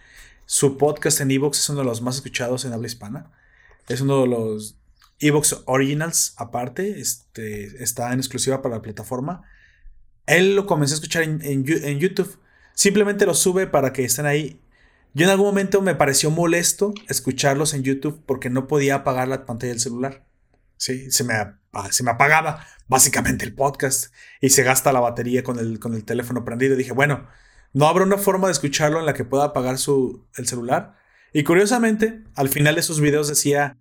[0.46, 3.30] su podcast en Evox es uno de los más escuchados en habla hispana.
[3.88, 4.78] Es uno de los
[5.20, 9.42] Evox Originals, aparte, este, está en exclusiva para la plataforma.
[10.26, 12.38] Él lo comencé a escuchar en, YouTube.
[12.74, 14.60] Simplemente lo sube para que estén ahí.
[15.14, 19.46] Yo en algún momento me pareció molesto escucharlos en YouTube porque no podía apagar la
[19.46, 20.26] pantalla del celular.
[20.76, 21.34] Sí, se me,
[21.90, 26.04] se me apagaba básicamente el podcast y se gasta la batería con el, con el
[26.04, 26.76] teléfono prendido.
[26.76, 27.26] dije, bueno,
[27.72, 30.96] no habrá una forma de escucharlo en la que pueda apagar su, el celular.
[31.32, 33.76] Y curiosamente, al final de sus videos decía,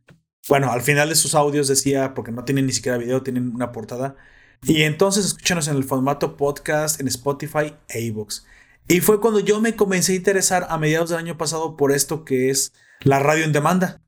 [0.50, 3.72] bueno, al final de sus audios decía, porque no tienen ni siquiera video, tienen una
[3.72, 4.16] portada,
[4.64, 8.44] y entonces escúchanos en el formato podcast en Spotify e iVoox.
[8.88, 12.24] Y fue cuando yo me comencé a interesar a mediados del año pasado por esto
[12.24, 14.02] que es la radio en demanda.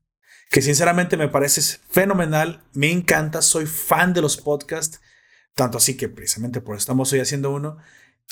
[0.50, 5.00] Que sinceramente me parece fenomenal, me encanta, soy fan de los podcasts,
[5.54, 7.76] tanto así que precisamente por eso estamos hoy haciendo uno.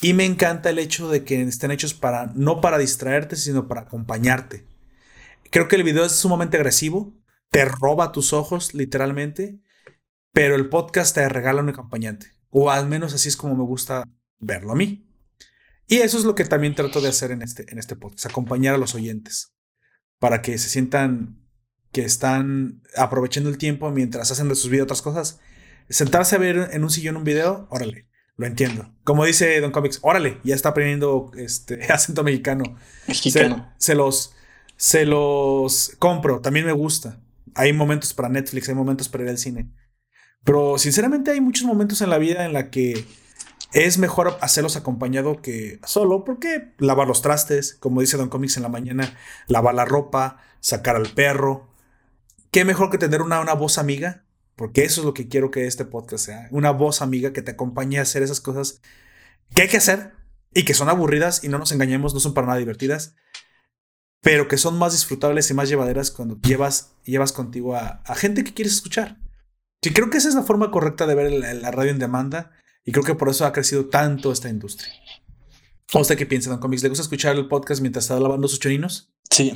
[0.00, 3.82] Y me encanta el hecho de que estén hechos para, no para distraerte, sino para
[3.82, 4.64] acompañarte.
[5.50, 7.14] Creo que el video es sumamente agresivo,
[7.50, 9.60] te roba tus ojos, literalmente,
[10.32, 12.32] pero el podcast te regala un acompañante.
[12.50, 14.04] O al menos así es como me gusta
[14.38, 15.07] verlo a mí.
[15.88, 18.74] Y eso es lo que también trato de hacer en este, en este podcast, acompañar
[18.74, 19.54] a los oyentes,
[20.18, 21.48] para que se sientan
[21.92, 25.40] que están aprovechando el tiempo mientras hacen de sus vidas otras cosas.
[25.88, 28.06] Sentarse a ver en un sillón un video, órale,
[28.36, 28.94] lo entiendo.
[29.02, 32.76] Como dice Don Comics, órale, ya está aprendiendo este acento mexicano.
[33.06, 33.72] Mexicano.
[33.78, 34.34] Se, los,
[34.76, 37.18] se los compro, también me gusta.
[37.54, 39.70] Hay momentos para Netflix, hay momentos para ir al cine.
[40.44, 43.04] Pero sinceramente hay muchos momentos en la vida en la que
[43.72, 48.62] es mejor hacerlos acompañado que solo, porque lavar los trastes, como dice Don Comics en
[48.62, 49.16] la mañana,
[49.46, 51.68] lavar la ropa, sacar al perro.
[52.50, 54.24] ¿Qué mejor que tener una, una voz amiga
[54.58, 56.48] porque eso es lo que quiero que este podcast sea.
[56.50, 58.82] Una voz amiga que te acompañe a hacer esas cosas
[59.54, 60.14] que hay que hacer
[60.52, 63.14] y que son aburridas y no nos engañemos, no son para nada divertidas,
[64.20, 68.52] pero que son más disfrutables y más llevaderas cuando llevas, llevas contigo a, gente que
[68.52, 69.18] quieres escuchar.
[69.80, 72.50] Sí, creo que esa es la forma correcta de ver la, radio en demanda
[72.88, 74.90] y creo que por eso ha crecido tanto esta industria.
[75.92, 76.82] ¿O usted qué piensa, Don Comics?
[76.82, 79.12] ¿Le gusta escuchar el podcast mientras está lavando sus chorinos?
[79.30, 79.54] Sí.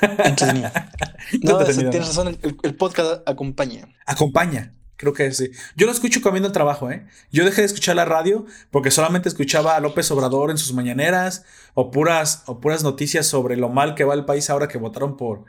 [1.42, 3.88] no, tienes razón, el, podcast acompaña.
[4.06, 5.50] Acompaña, creo que sí.
[5.74, 7.08] Yo lo escucho comiendo el trabajo, ¿eh?
[7.32, 11.44] Yo dejé de escuchar la radio porque solamente escuchaba a López Obrador en sus mañaneras
[11.74, 15.16] o puras, o puras noticias sobre lo mal que va el país ahora que votaron
[15.16, 15.44] por,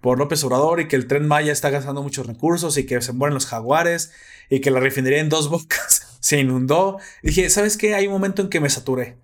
[0.00, 3.12] por López Obrador y que el tren Maya está gastando muchos recursos y que se
[3.12, 4.12] mueren los jaguares
[4.48, 6.98] y que la refinería en dos bocas se inundó.
[7.22, 7.94] dije, ¿sabes qué?
[7.94, 9.18] Hay un momento en que me saturé.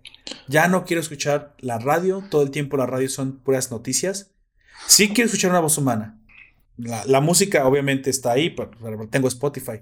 [0.48, 4.32] Ya no quiero escuchar la radio, todo el tiempo la radio son puras noticias.
[4.86, 6.20] Sí quiero escuchar una voz humana.
[6.77, 8.55] La, música obviamente está ahí,
[9.10, 9.81] tengo Spotify.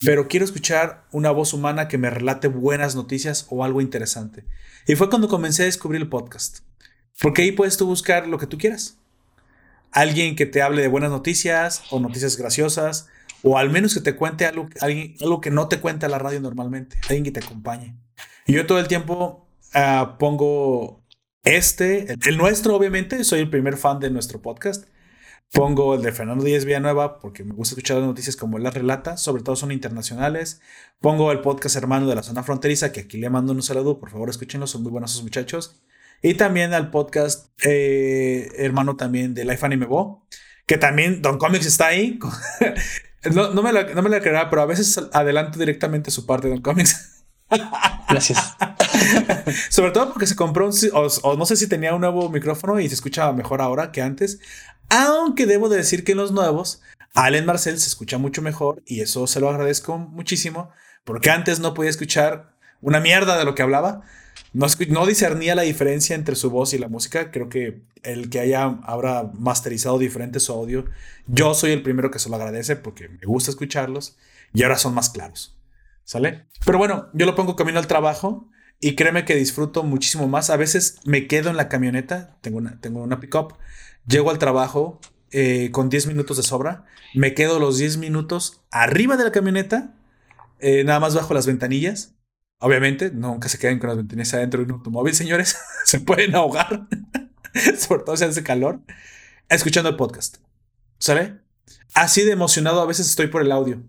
[0.00, 4.44] Pero quiero escuchar una voz humana que me relate buenas noticias o algo interesante.
[4.86, 6.58] Y fue cuando comencé a descubrir el podcast.
[7.20, 8.98] Porque ahí puedes tú buscar lo que tú quieras.
[9.90, 13.08] Alguien que te hable de buenas noticias o noticias graciosas.
[13.42, 16.96] O al menos que te cuente algo, algo que no te cuenta la radio normalmente.
[17.02, 17.96] Alguien que te acompañe.
[18.46, 21.04] Yo todo el tiempo Ah, pongo
[21.44, 23.24] este, el, nuestro, obviamente.
[23.24, 24.86] Soy el primer fan de nuestro podcast.
[25.52, 28.74] Pongo el de Fernando Díaz Villanueva porque me gusta escuchar las noticias como él las
[28.74, 30.60] relata, sobre todo son internacionales.
[31.00, 34.10] Pongo el podcast hermano de la zona fronteriza, que aquí le mando un saludo, por
[34.10, 35.80] favor escúchenlo, son muy buenos esos muchachos.
[36.20, 40.26] Y también al podcast eh, hermano también de Life Anime Bo,
[40.68, 42.20] que también Don Comics está ahí.
[43.32, 46.46] no, no, me la, no me la creerá, pero a veces adelanto directamente su parte
[46.46, 47.24] de Don Comics.
[48.08, 48.54] Gracias.
[49.70, 50.74] Sobre todo porque se compró un,
[51.22, 54.40] o, no sé si tenía un nuevo micrófono y se escuchaba mejor ahora que antes.
[54.90, 56.82] Aunque debo de decir que en los nuevos,
[57.14, 60.70] Allen Marcel se escucha mucho mejor y eso se lo agradezco muchísimo
[61.04, 64.02] porque antes no podía escuchar una mierda de lo que hablaba.
[64.52, 67.30] No, no discernía la diferencia entre su voz y la música.
[67.30, 70.86] Creo que el que haya ahora masterizado diferente su audio,
[71.26, 74.16] yo soy el primero que se lo agradece porque me gusta escucharlos
[74.54, 75.56] y ahora son más claros.
[76.04, 76.46] ¿Sale?
[76.64, 78.48] Pero bueno, yo lo pongo camino al trabajo
[78.80, 80.50] y créeme que disfruto muchísimo más.
[80.50, 83.54] A veces me quedo en la camioneta, tengo una, tengo una pickup,
[84.06, 85.00] llego al trabajo
[85.30, 89.94] eh, con 10 minutos de sobra, me quedo los 10 minutos arriba de la camioneta,
[90.60, 92.14] eh, nada más bajo las ventanillas.
[92.60, 95.56] Obviamente, nunca se queden con las ventanillas adentro de un automóvil, señores.
[95.84, 96.88] se pueden ahogar,
[97.78, 98.80] sobre todo si hace calor,
[99.48, 100.38] escuchando el podcast.
[100.98, 101.38] ¿Sale?
[101.94, 103.82] Así de emocionado a veces estoy por el audio.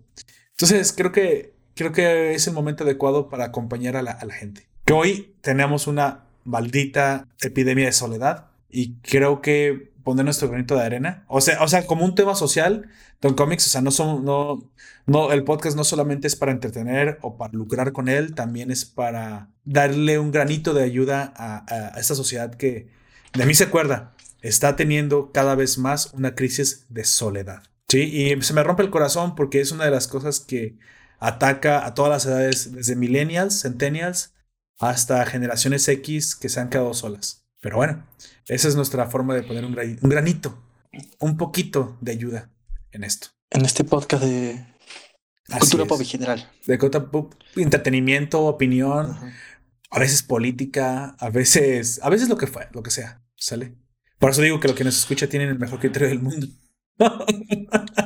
[0.52, 4.68] Entonces, creo que creo que es el momento adecuado para acompañar a la, gente.
[4.84, 10.82] Que hoy tenemos una maldita epidemia de soledad y creo que poner nuestro granito de
[10.82, 12.88] arena, o sea, o sea, como un tema social,
[13.20, 14.70] Don Comics, o sea, no son, no,
[15.06, 18.84] no, el podcast no solamente es para entretener o para lucrar con él, también es
[18.84, 21.64] para darle un granito de ayuda a,
[21.94, 22.88] a esta sociedad que,
[23.32, 27.62] de mí se acuerda, está teniendo cada vez más una crisis de soledad.
[27.88, 30.78] Sí, y se me rompe el corazón porque es una de las cosas que
[31.18, 34.32] ataca a todas las edades, desde millennials, centennials,
[34.78, 37.39] hasta generaciones X que se han quedado solas.
[37.60, 38.06] Pero bueno,
[38.46, 40.62] esa es nuestra forma de poner un, granito,
[41.18, 42.50] un poquito de ayuda
[42.92, 43.28] en esto.
[43.50, 44.64] En este podcast de
[45.58, 46.50] cultura pop en general.
[46.66, 49.16] De cultura pop, entretenimiento, opinión,
[49.90, 53.74] a veces política, a veces, a veces lo que fue, lo que sea, ¿sale?
[54.18, 56.46] Por eso digo que lo que nos escucha tienen el mejor criterio del mundo.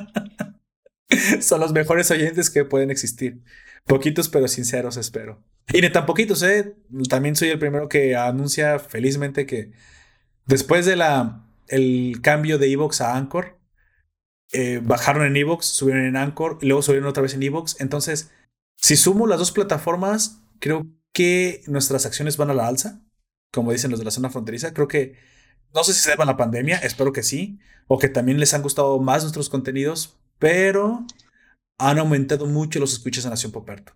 [1.40, 3.42] Son los mejores oyentes que pueden existir.
[3.86, 5.42] Poquitos pero sinceros, espero.
[5.72, 6.76] Y ni tan poquitos, ¿eh?
[7.08, 9.72] También soy el primero que anuncia felizmente que
[10.46, 13.58] después de la el cambio de Evox a Anchor,
[14.52, 17.80] eh, bajaron en Evox, subieron en Anchor y luego subieron otra vez en Evox.
[17.80, 18.30] Entonces,
[18.76, 23.02] si sumo las dos plataformas, creo que nuestras acciones van a la alza,
[23.52, 24.74] como dicen los de la zona fronteriza.
[24.74, 25.16] Creo que,
[25.74, 28.54] no sé si se deba a la pandemia, espero que sí, o que también les
[28.54, 31.06] han gustado más nuestros contenidos, pero
[31.78, 33.92] han aumentado mucho los escuchas en Nación Poperto.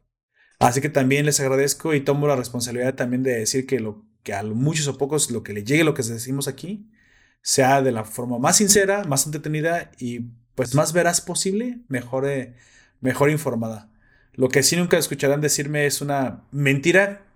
[0.59, 4.35] Así que también les agradezco y tomo la responsabilidad también de decir que, lo, que
[4.35, 6.91] a muchos o pocos lo que le llegue lo que decimos aquí
[7.43, 10.21] sea de la forma más sincera, más entretenida y
[10.55, 12.27] pues más veraz posible, mejor,
[13.01, 13.93] mejor informada.
[14.33, 17.27] Lo que sí nunca escucharán decirme es una mentira,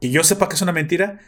[0.00, 1.20] y yo sepa que es una mentira,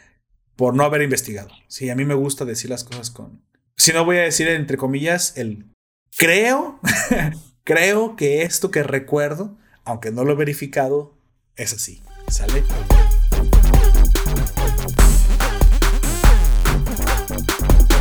[0.55, 1.49] por no haber investigado.
[1.67, 3.43] Sí, a mí me gusta decir las cosas con...
[3.75, 5.70] Si no voy a decir entre comillas el
[6.17, 6.79] creo,
[7.63, 11.17] creo que esto que recuerdo, aunque no lo he verificado,
[11.55, 12.01] es así.
[12.27, 12.63] ¿Sale?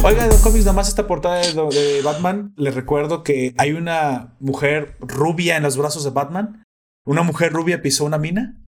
[0.02, 5.56] Oiga, de cómics, nomás esta portada de, Batman, les recuerdo que hay una mujer rubia
[5.56, 6.64] en los brazos de Batman.
[7.04, 8.64] ¿Una mujer rubia pisó una mina?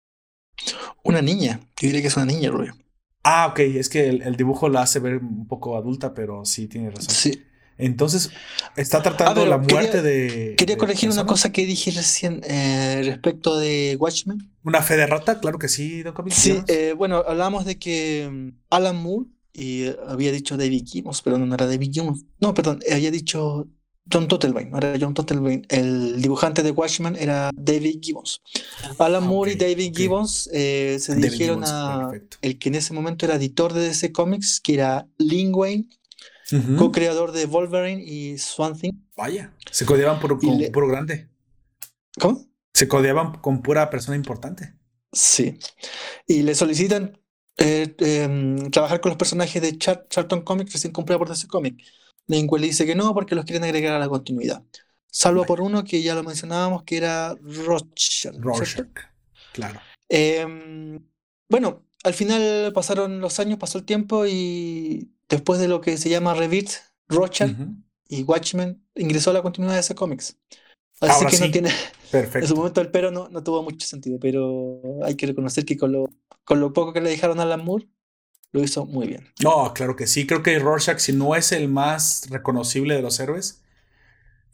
[1.02, 1.60] Una niña.
[1.80, 2.74] Yo diría que es una niña rubia.
[3.22, 3.60] Ah, ok.
[3.60, 7.10] Es que el, dibujo la hace ver un poco adulta, pero sí tiene razón.
[7.10, 7.42] Sí.
[7.82, 8.30] Entonces,
[8.76, 10.54] está tratando la muerte de.
[10.56, 14.50] Quería corregir una cosa que dije recién eh, respecto de Watchmen.
[14.64, 15.40] ¿Una fe de rata?
[15.40, 20.32] Claro que sí, Don Sí, eh, bueno, hablábamos de que mm, Alan Moore y había
[20.32, 22.24] dicho David Gibbons, pero no era David Gibbons.
[22.40, 23.66] No, perdón, había dicho
[24.10, 25.66] John Totelbain, era John Totelbain.
[25.68, 28.40] El dibujante de Watchmen era David Gibbons.
[28.98, 32.10] Alan Moore y David Gibbons eh, se dirigieron a
[32.40, 35.86] el que en ese momento era editor de DC Comics, que era Lin Wayne,
[36.78, 38.92] co-creador de Wolverine y Swamp Thing.
[39.16, 41.28] Vaya, se codeaban por, con puro grande.
[42.20, 42.46] ¿Cómo?
[42.74, 44.74] Se codeaban con pura persona importante.
[45.12, 45.58] Sí.
[46.26, 47.18] Y le solicitan
[47.58, 51.84] eh, em, trabajar con los personajes de Charlton Comics recién comprado por DC Comics.
[52.26, 54.62] Lingüe le dice que no porque los quieren agregar a la continuidad.
[55.10, 58.34] Salvo por uno que ya lo mencionábamos, que era Rorschach.
[58.38, 58.88] Rorschach,
[59.52, 59.78] claro.
[60.08, 60.98] Em,
[61.48, 66.10] bueno, al final pasaron los años, pasó el tiempo y después de lo que se
[66.10, 66.70] llama Revit,
[67.08, 67.56] Rorschach
[68.06, 70.36] y Watchmen ingresó a la continuidad de ese cómics.
[71.00, 71.70] Así que no tiene.
[72.10, 72.38] Perfecto.
[72.40, 75.78] En su momento el pero no, no tuvo mucho sentido, pero hay que reconocer que
[75.78, 76.10] con lo,
[76.44, 77.88] con lo poco que le dejaron a Alan Moore,
[78.52, 79.32] lo hizo muy bien.
[79.42, 80.26] No, claro que sí.
[80.26, 83.62] Creo que Rorschach, si no es el más reconocible de los héroes,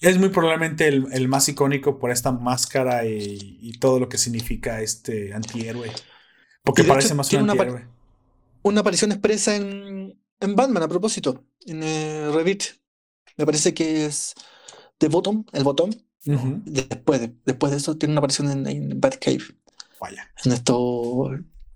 [0.00, 5.34] es muy probablemente el, más icónico por esta máscara y, todo lo que significa este
[5.34, 5.90] antihéroe.
[6.62, 7.84] Porque parece más un antihéroe.
[8.62, 12.65] Una, aparición expresa en, en, Batman a propósito, en eh, Revit.
[13.36, 14.35] Me parece que es
[14.98, 15.90] The Bottom, el botón.
[16.24, 19.44] después, de, después de eso tiene una aparición en, en Batcave.
[20.01, 20.31] Vaya.
[20.44, 21.31] En esto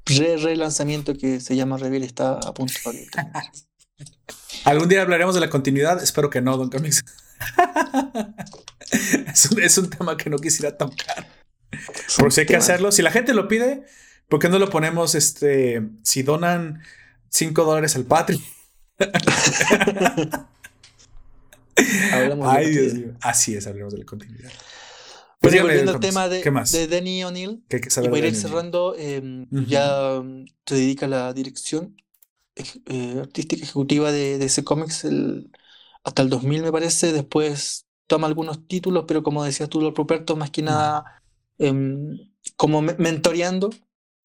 [0.06, 3.06] re lanzamiento que se llama Reveal está a punto de
[4.64, 7.05] Algún día hablaremos de la continuidad, espero que no, Don Comics.
[9.62, 11.28] es, un, tema que no quisiera tocar.
[12.18, 12.93] Por si hay que hacerlo.
[12.93, 13.84] Si la gente lo pide,
[14.28, 15.14] ¿por qué no lo ponemos?
[15.14, 16.82] Este, si donan
[17.32, 18.42] 5 dólares al Patreon.
[22.44, 23.14] Ay, Dios mío.
[23.20, 24.52] Así es, hablemos de la continuidad.
[25.40, 30.44] Pues volviendo al tema de, de Denny O'Neill, y para ir cerrando, em, ya mm,
[30.64, 31.96] se dedica a la dirección
[32.54, 35.04] eh, artística ejecutiva de, de ese cómics
[36.04, 40.36] hasta el 2000 me parece, después toma algunos títulos, pero como decías tú, Lord Properto,
[40.36, 41.22] más que nada
[41.59, 42.18] em,
[42.56, 43.70] como mentoreando,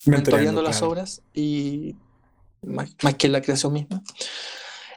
[0.06, 1.96] mentoreando, las obras y
[2.62, 4.04] más, que la creación misma.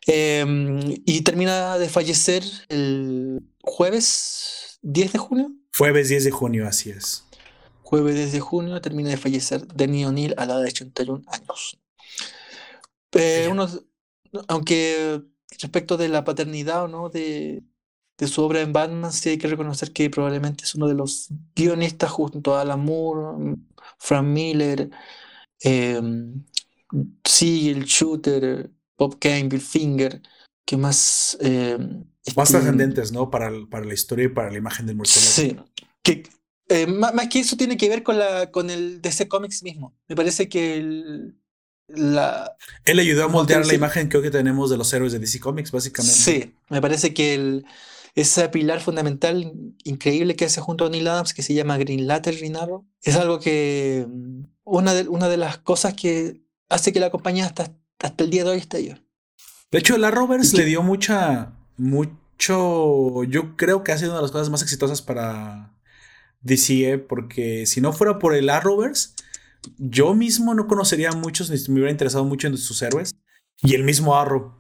[0.07, 6.91] Em, y termina de fallecer el jueves 10 de junio Jueves 10 de junio, así
[6.91, 7.25] es.
[7.83, 11.79] Jueves 10 de junio termina de fallecer Denny O'Neill a la edad de 81 años.
[13.13, 13.51] Eh,
[14.47, 15.23] aunque
[15.59, 17.65] respecto de la paternidad o no de,
[18.19, 21.29] de, su obra en Batman, sí hay que reconocer que probablemente es uno de los
[21.57, 23.57] guionistas junto a Alan Moore,
[23.99, 24.91] Frank Miller,
[25.65, 26.01] eh,
[27.25, 30.21] Siegel, Shooter, Bob Kane, Bill Finger,
[30.65, 31.79] que más eh,
[32.37, 33.31] más trascendentes, ¿no?
[33.31, 35.65] Para, para, la historia y para la imagen del murciélago.
[35.65, 35.81] Sí.
[36.03, 36.23] Que,
[36.69, 39.95] eh, más, que eso tiene que ver con, la, con el DC Comics mismo.
[40.09, 41.37] Me parece que el,
[41.89, 42.57] la...
[42.85, 45.73] Él ayudó a moldear la imagen que hoy tenemos de los héroes de DC Comics,
[45.73, 46.19] básicamente.
[46.19, 47.67] Sí, me parece que el,
[48.15, 49.53] ese pilar fundamental
[49.85, 53.17] increíble que hace junto a Neil Adams, que se llama Green Lantern Green Arrow, es
[53.17, 54.07] algo que...
[54.09, 58.31] Mm, una de, una de las cosas que hace que la compañía hasta, hasta el
[58.31, 58.95] día de hoy esté yo.
[59.71, 64.23] De hecho, la Roberts le dio mucha, mucho, yo creo que ha sido una de
[64.23, 65.73] las cosas más exitosas para
[66.41, 69.11] DC, porque si no fuera por el Arrowverse,
[69.79, 73.15] yo mismo no conocería a muchos, ni me hubiera interesado mucho en sus héroes,
[73.63, 74.55] y el mismo Arrow.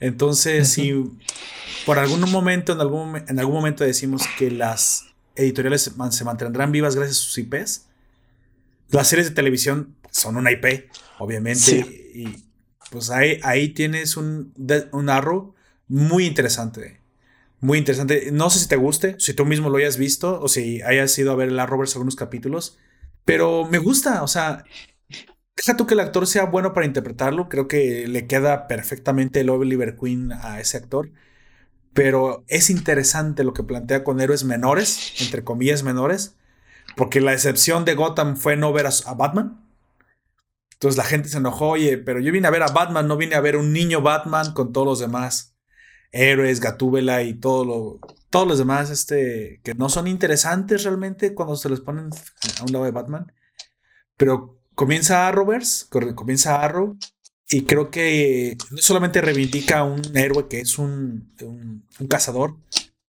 [0.00, 1.04] Entonces, si
[1.84, 6.94] por algún momento, en algún, en algún momento decimos que las editoriales se mantendrán vivas
[6.94, 7.86] gracias a sus IPs,
[8.90, 10.88] las series de televisión son una IP,
[11.18, 11.72] obviamente.
[12.14, 12.44] Y
[12.90, 14.54] pues ahí, ahí tienes un,
[14.92, 15.54] un Arrow
[15.88, 17.00] muy interesante.
[17.60, 18.30] Muy interesante.
[18.30, 21.32] No sé si te guste, si tú mismo lo hayas visto o si hayas ido
[21.32, 22.78] a ver el Arrowverse algunos capítulos,
[23.24, 24.64] pero me gusta, o sea,
[25.56, 29.50] deja tú que el actor sea bueno para interpretarlo, creo que le queda perfectamente el
[29.50, 31.10] Oliver Queen a ese actor,
[31.92, 36.36] pero es interesante lo que plantea con héroes menores, entre comillas menores,
[36.96, 39.63] porque la excepción de Gotham fue no ver a, Batman.
[40.74, 43.34] Entonces la gente se enojó, oye, pero yo vine a ver a Batman, no vine
[43.34, 45.56] a ver un niño Batman con todos los demás
[46.12, 51.56] héroes, Gatúbela y todo lo, todos los demás este, que no son interesantes realmente cuando
[51.56, 52.10] se los ponen
[52.60, 53.32] a un lado de Batman.
[54.16, 56.96] Pero comienza Arrowverse, comienza Arrow
[57.48, 62.56] y creo que no solamente reivindica a un héroe que es un, un, cazador,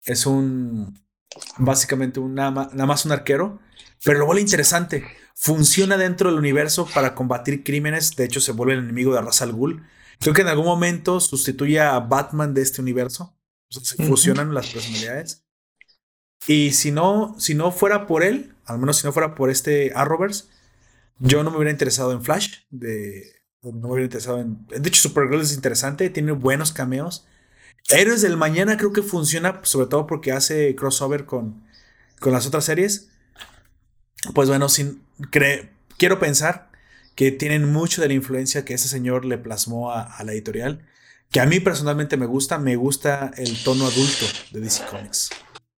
[0.05, 0.99] es un
[1.57, 3.59] básicamente un, nada, más, un arquero,
[4.03, 5.05] pero lo vuelve interesante.
[5.43, 9.41] Funciona dentro del universo para combatir crímenes, de hecho se vuelve el enemigo de Ra's
[9.41, 9.83] al Ghul
[10.19, 13.35] Creo que en algún momento sustituye a Batman de este universo.
[13.69, 15.43] se fusionan las personalidades.
[16.45, 19.93] Y si no, si no fuera por él, al menos si no fuera por este
[19.95, 20.45] Arrowverse,
[21.17, 22.59] yo no me hubiera interesado en Flash.
[22.69, 23.23] De,
[23.63, 24.63] no me hubiera interesado en.
[24.67, 27.25] De hecho, Supergirl es interesante, tiene buenos cameos.
[27.89, 31.63] Héroes del Mañana creo que funciona, sobre todo porque hace crossover con,
[32.19, 33.10] con las otras series.
[34.33, 35.01] Pues bueno, sin,
[35.97, 36.69] quiero pensar
[37.15, 40.85] que tienen mucho de la influencia que ese señor le plasmó a, la editorial,
[41.29, 45.29] que a mí personalmente me gusta, me gusta el tono adulto de DC Comics.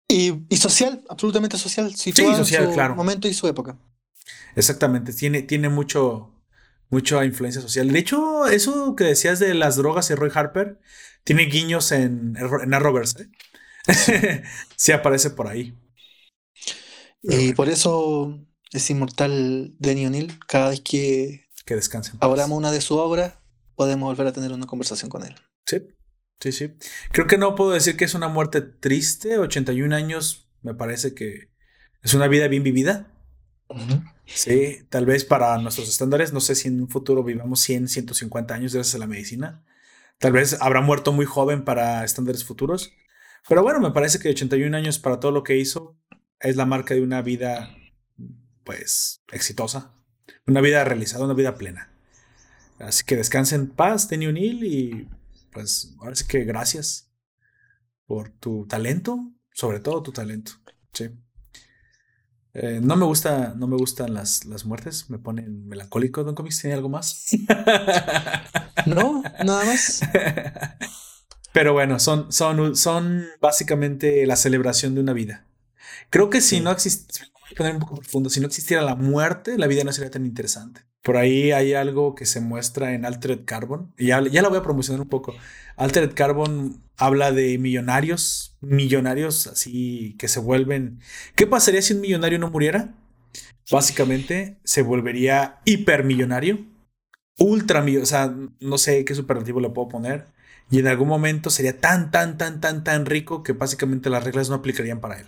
[0.08, 2.94] Y, social, absolutamente social, sí, social, su claro.
[2.94, 3.78] momento y su época.
[4.54, 6.34] Exactamente, tiene, tiene mucho,
[6.90, 7.90] mucha influencia social.
[7.90, 10.78] De hecho, eso que decías de las drogas y Roy Harper,
[11.24, 13.22] tiene guiños en, en Arrowverse.
[13.22, 14.42] ¿eh?
[14.76, 15.74] sí aparece por ahí.
[17.22, 18.38] Y por eso
[18.72, 20.38] es inmortal Denny O'Neill.
[20.46, 22.16] Cada vez que, que descansen.
[22.20, 23.34] abramos una de sus obras,
[23.76, 25.34] podemos volver a tener una conversación con él.
[25.66, 25.86] Sí,
[26.40, 26.74] sí, sí.
[27.12, 29.38] Creo que no puedo decir que es una muerte triste.
[29.38, 31.50] 81 años me parece que
[32.02, 33.08] es una vida bien vivida.
[34.26, 38.54] Sí, tal vez para nuestros estándares, no sé si en un futuro vivamos 100, 150
[38.54, 39.64] años gracias a la medicina.
[40.18, 42.92] Tal vez habrá muerto muy joven para estándares futuros.
[43.48, 45.96] Pero bueno, me parece que 81 años para todo lo que hizo
[46.42, 47.74] es la marca de una vida
[48.64, 49.92] pues, exitosa.
[50.46, 51.92] Una vida realizada, una vida plena.
[52.78, 55.08] Así que descansa en paz, Tenny O'Neill, y
[55.52, 57.12] pues ahora sí que gracias
[58.06, 60.52] por tu talento, sobre todo tu talento.
[60.92, 61.10] Sí.
[62.54, 66.24] Eh, no me gusta, no me gustan las, las muertes, me ponen melancólico.
[66.24, 67.28] Don Comics tiene algo más.
[68.86, 70.00] no, nada más.
[71.52, 75.46] Pero bueno, son, son, son básicamente la celebración de una vida.
[76.10, 77.24] Creo que si no existe,
[77.54, 78.30] poner un poco profundo.
[78.30, 80.82] Si no existiera la muerte, la vida no sería tan interesante.
[81.02, 83.92] Por ahí hay algo que se muestra en Altered Carbon.
[83.98, 85.34] Y ya, ya la voy a promocionar un poco.
[85.76, 91.00] Altered Carbon habla de millonarios, millonarios así que se vuelven.
[91.34, 92.94] ¿Qué pasaría si un millonario no muriera?
[93.70, 96.66] Básicamente se volvería hipermillonario,
[97.38, 100.26] ultra o sea, no sé qué superlativo le puedo poner.
[100.70, 104.48] Y en algún momento sería tan, tan, tan, tan, tan rico que básicamente las reglas
[104.48, 105.26] no aplicarían para él.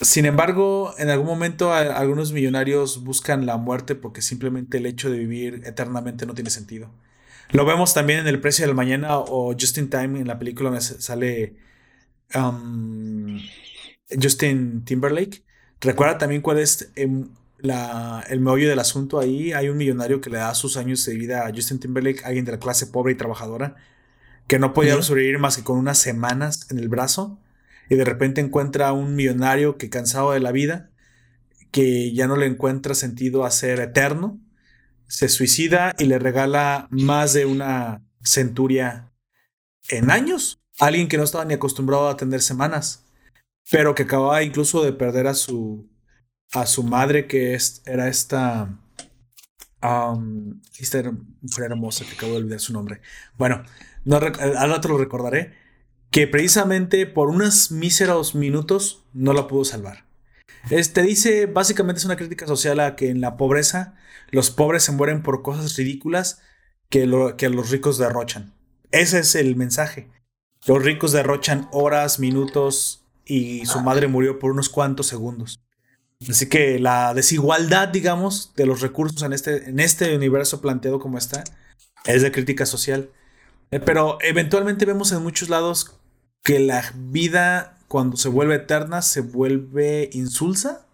[0.00, 5.18] Sin embargo, en algún momento algunos millonarios buscan la muerte porque simplemente el hecho de
[5.18, 6.90] vivir eternamente no tiene sentido.
[7.50, 10.70] Lo vemos también en El precio del mañana o Just in Time en la película
[10.70, 11.56] donde sale
[12.34, 13.40] um,
[14.22, 15.42] Justin Timberlake.
[15.80, 17.30] Recuerda también cuál es em,
[17.62, 19.52] el meollo del asunto ahí.
[19.52, 22.52] Hay un millonario que le da sus años de vida a Justin Timberlake, alguien de
[22.52, 23.74] la clase pobre y trabajadora,
[24.46, 27.40] que no podía sobrevivir más que con unas semanas en el brazo
[27.88, 30.90] y de repente encuentra a un millonario que cansado de la vida,
[31.70, 34.40] que ya no le encuentra sentido a ser eterno,
[35.06, 39.12] se suicida y le regala más de una centuria
[39.88, 40.60] en años.
[40.78, 43.04] Alguien que no estaba ni acostumbrado a atender semanas,
[43.70, 45.90] pero que acababa incluso de perder a su,
[46.52, 48.78] a su madre, que es, era esta,
[50.78, 53.00] esta mujer hermosa, que acabo de olvidar su nombre.
[53.36, 53.64] Bueno,
[54.04, 55.67] no, al rato lo recordaré
[56.10, 60.06] que precisamente por unos míseros minutos no la pudo salvar.
[60.70, 63.94] Este dice, básicamente es una crítica social a que en la pobreza
[64.30, 66.40] los pobres se mueren por cosas ridículas
[66.90, 68.54] que, lo, que los ricos derrochan.
[68.90, 70.10] Ese es el mensaje.
[70.66, 75.60] Los ricos derrochan horas, minutos y su madre murió por unos cuantos segundos.
[76.28, 81.16] Así que la desigualdad, digamos, de los recursos en este, en este universo planteado como
[81.16, 81.44] está,
[82.04, 83.10] es de crítica social.
[83.70, 85.98] Eh, pero eventualmente vemos en muchos lados
[86.42, 90.86] que la vida cuando se vuelve eterna se vuelve insulsa.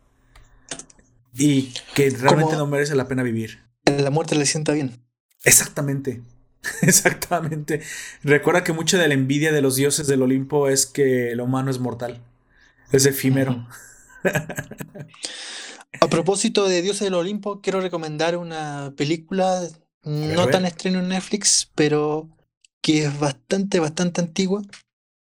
[1.36, 3.64] Y que realmente no merece la pena vivir.
[3.84, 5.04] La muerte le sienta bien.
[5.42, 6.22] Exactamente.
[6.82, 7.82] Exactamente.
[8.22, 11.70] Recuerda que mucha de la envidia de los dioses del Olimpo es que el humano
[11.70, 12.22] es mortal.
[12.92, 13.66] Es efímero.
[16.00, 19.62] A propósito de Dioses del Olimpo, quiero recomendar una película
[20.02, 22.28] no tan estreno en Netflix, pero
[22.84, 24.62] que es bastante, bastante antigua.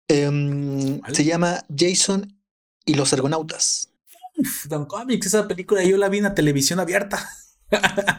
[0.07, 2.35] Em, se llama Jason
[2.83, 3.89] y los Argonautas.
[4.69, 7.29] Don Comics, esa película yo la vi en la televisión abierta.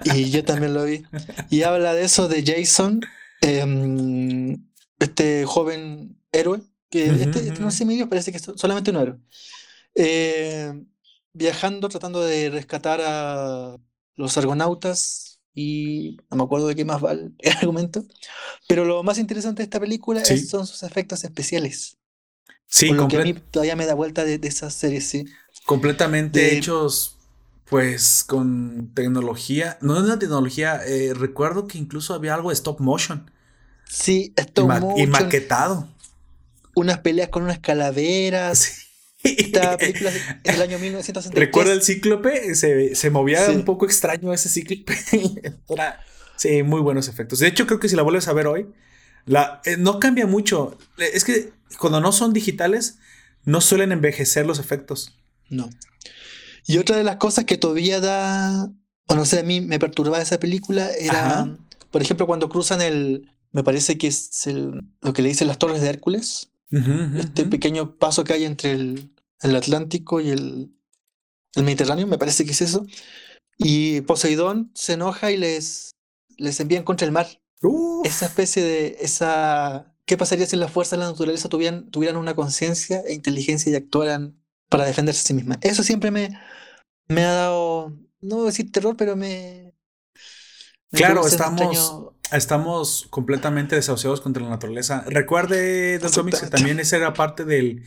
[0.05, 1.02] y yo también lo vi.
[1.51, 3.01] Y habla de eso de Jason,
[3.40, 4.65] em,
[5.01, 9.19] este joven héroe, que este, este, no sé medio, parece que es solamente un héroe.
[9.97, 10.73] Eh,
[11.32, 13.77] viajando, tratando de rescatar a
[14.15, 15.23] los argonautas
[15.55, 18.05] y no me acuerdo de qué más va el, argumento.
[18.68, 21.97] Pero lo más interesante de esta película son sus efectos especiales.
[22.66, 25.26] Sí, lo que a mí todavía me da vuelta de, de esas series, sí.
[25.64, 27.18] Completamente hechos,
[27.66, 29.78] pues, con tecnología.
[29.81, 33.31] No es una tecnología, eh, recuerdo que incluso había algo de stop motion.
[33.89, 34.98] Sí, stop motion.
[34.98, 35.89] Y maquetado.
[36.74, 38.59] Unas peleas con unas calaveras.
[38.59, 38.84] Sí.
[39.24, 41.34] Esta película del año 1963.
[41.34, 42.55] ¿Recuerda el cíclope?
[42.55, 44.94] Se, movía un poco extraño ese cíclope.
[46.36, 47.38] sí, muy buenos efectos.
[47.38, 48.66] De hecho, creo que si la vuelves a ver hoy,
[49.24, 50.76] la, eh, no cambia mucho.
[50.98, 52.98] Es que cuando no son digitales,
[53.44, 55.16] no suelen envejecer los efectos.
[55.48, 55.70] No.
[56.66, 58.70] Y otra de las cosas que todavía da,
[59.06, 61.56] o no sé, a mí me perturbaba esa película era,
[61.90, 65.59] por ejemplo, cuando cruzan el, me parece que es el, lo que le dicen las
[65.59, 66.51] torres de Hércules,
[67.16, 69.14] este pequeño paso que hay entre el,
[69.45, 70.75] el Atlántico y el,
[71.55, 72.87] el, Mediterráneo, me parece que es eso.
[73.59, 75.93] Y Poseidón se enoja y les,
[76.37, 77.27] les envían contra el mar.
[78.05, 78.97] Esa especie de.
[79.01, 83.73] esa ¿Qué pasaría si las fuerzas de la naturaleza tuvieran, tuvieran una conciencia e inteligencia
[83.73, 84.39] y actuaran
[84.69, 85.59] para defenderse a sí mismas?
[85.62, 86.39] Eso siempre me,
[87.09, 87.93] me ha dado.
[88.21, 89.75] No voy a decir terror, pero me.
[90.91, 95.05] claro, estamos, estamos completamente desahuciados contra la naturaleza.
[95.07, 97.85] Recuerde, Don Comics, que también ese era parte del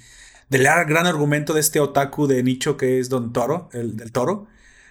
[0.50, 4.48] del gran argumento de este otaku de nicho que es Don Toro, el del toro.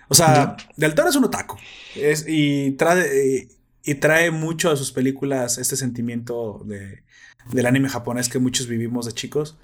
[0.08, 1.56] O sea, Del Toro es un otaku.
[1.96, 3.48] Es, y, trae,
[3.82, 7.02] y, trae mucho a sus películas este sentimiento de,
[7.50, 9.58] del anime japonés que muchos vivimos de chicos.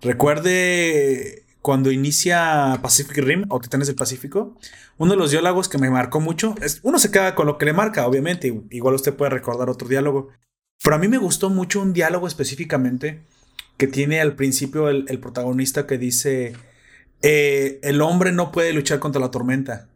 [0.00, 4.56] Recuerde cuando inicia Pacific Rim o Titanes del Pacífico,
[4.98, 7.66] uno de los diálogos que me marcó mucho, es, uno se queda con lo que
[7.66, 10.28] le marca, obviamente, igual usted puede recordar otro diálogo,
[10.82, 13.24] pero a mí me gustó mucho un diálogo específicamente
[13.76, 16.54] que tiene al principio el, protagonista que dice,
[17.22, 19.88] eh, el hombre no puede luchar contra la tormenta,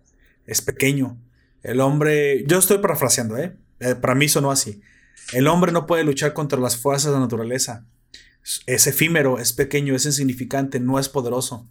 [0.46, 1.18] es pequeño.
[1.62, 3.56] El hombre, yo estoy parafraseando, ¿eh?
[3.80, 3.94] ¿eh?
[3.94, 4.80] Para mí sonó así.
[5.32, 7.86] El hombre no puede luchar contra las fuerzas de la naturaleza.
[8.66, 11.68] Es efímero, es pequeño, es insignificante, no es poderoso.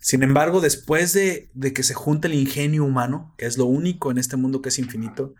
[0.00, 4.10] Sin embargo, después de, de, que se junta el ingenio humano, que es lo único
[4.10, 5.34] en este mundo que es infinito,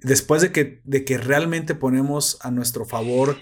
[0.00, 3.36] después de que, de que realmente ponemos a nuestro favor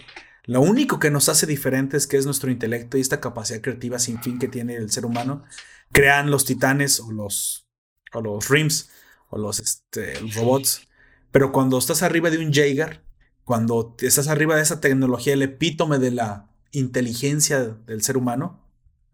[0.51, 4.21] lo único que nos hace diferentes, que es nuestro intelecto y esta capacidad creativa sin
[4.21, 5.45] fin que tiene el ser humano,
[5.93, 7.69] crean los titanes o los,
[8.13, 8.91] o los rims
[9.29, 10.89] o los, este, robots.
[11.31, 13.05] Pero cuando estás arriba de un Jaeger,
[13.45, 18.61] cuando estás arriba de esa tecnología, el epítome de la inteligencia del ser humano,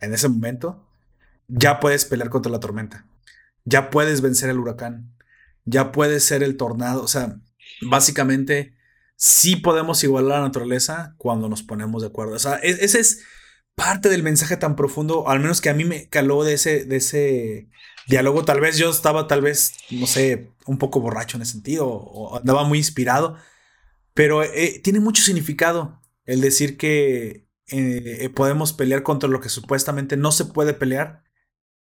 [0.00, 0.88] en ese momento,
[1.48, 3.04] ya puedes pelear contra la tormenta.
[3.66, 5.14] Ya puedes vencer el huracán.
[5.66, 7.02] Ya puedes ser el tornado.
[7.02, 7.42] O sea,
[7.82, 8.75] básicamente
[9.16, 12.34] sí podemos igualar a la naturaleza cuando nos ponemos de acuerdo.
[12.34, 13.22] O sea, e-, ese es
[13.74, 16.96] parte del mensaje tan profundo, al menos que a mí me caló de ese, de
[16.96, 17.68] ese
[18.06, 18.44] diálogo.
[18.44, 22.36] Tal vez yo estaba, tal vez, no sé, un poco borracho en ese sentido, o
[22.36, 23.36] andaba muy inspirado,
[24.14, 30.16] pero eh, tiene mucho significado el decir que eh, podemos pelear contra lo que supuestamente
[30.16, 31.24] no se puede pelear.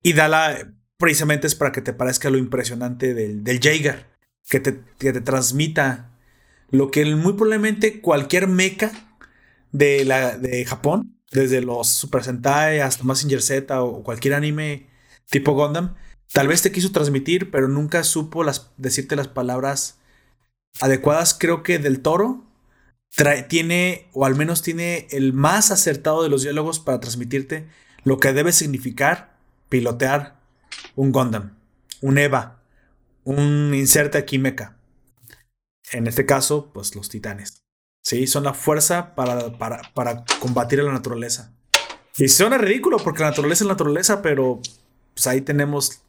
[0.03, 4.07] Y Dala precisamente es para que te parezca lo impresionante del, del Jaeger,
[4.48, 6.10] que te, que te transmita
[6.72, 8.91] lo que muy probablemente cualquier mecha
[9.72, 14.88] de, la, de Japón, desde los Super Sentai hasta Massinger Z o cualquier anime
[15.30, 15.95] tipo Gundam,
[16.31, 19.99] tal vez te quiso transmitir, pero nunca supo las, decirte las palabras
[20.80, 21.35] adecuadas.
[21.38, 22.45] Creo que Del Toro
[23.49, 27.68] tiene, o al menos tiene el más acertado de los diálogos para transmitirte
[28.03, 29.38] lo que debe significar
[29.69, 30.39] pilotear
[30.95, 31.57] un Gundam,
[32.02, 32.61] un Eva,
[33.23, 34.77] un inserte aquí mecha
[35.91, 37.63] en este caso, pues los titanes.
[38.03, 41.53] Sí, son la fuerza para, para, para combatir a la naturaleza.
[42.18, 44.61] Y suena ridículo porque la naturaleza es la naturaleza, pero
[45.13, 46.01] pues ahí tenemos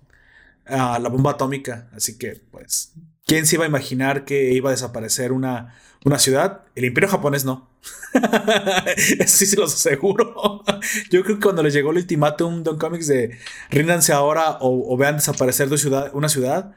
[0.67, 1.89] la bomba atómica.
[1.93, 2.93] Así que, pues,
[3.27, 6.63] ¿quién se iba a imaginar que iba a desaparecer una, una ciudad?
[6.75, 7.71] El imperio japonés no.
[9.19, 10.63] Eso sí se los aseguro.
[11.11, 13.39] Yo creo que cuando les llegó el ultimátum Don Comics de
[13.71, 16.75] ríndanse ahora o, vean desaparecer de ciudad, una ciudad,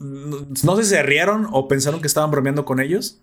[0.00, 3.20] no sé si se rieron o pensaron que estaban bromeando con ellos.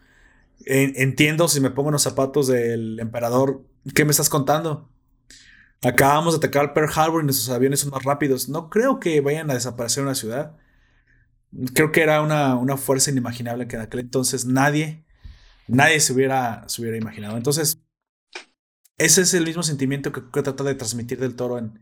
[0.66, 3.64] Entiendo si me pongo en los zapatos del emperador,
[3.96, 4.90] ¿qué me estás contando?
[5.84, 8.50] Acabamos de atacar Pearl Harbor y nuestros aviones son más rápidos.
[8.50, 10.56] No creo que vayan a desaparecer una ciudad.
[11.74, 15.06] Creo que era una, una fuerza inimaginable que en aquel entonces nadie,
[15.68, 17.38] nadie se hubiera, se hubiera imaginado.
[17.38, 17.80] Entonces,
[18.98, 21.80] ese es el mismo sentimiento que, que trata de transmitir del toro en,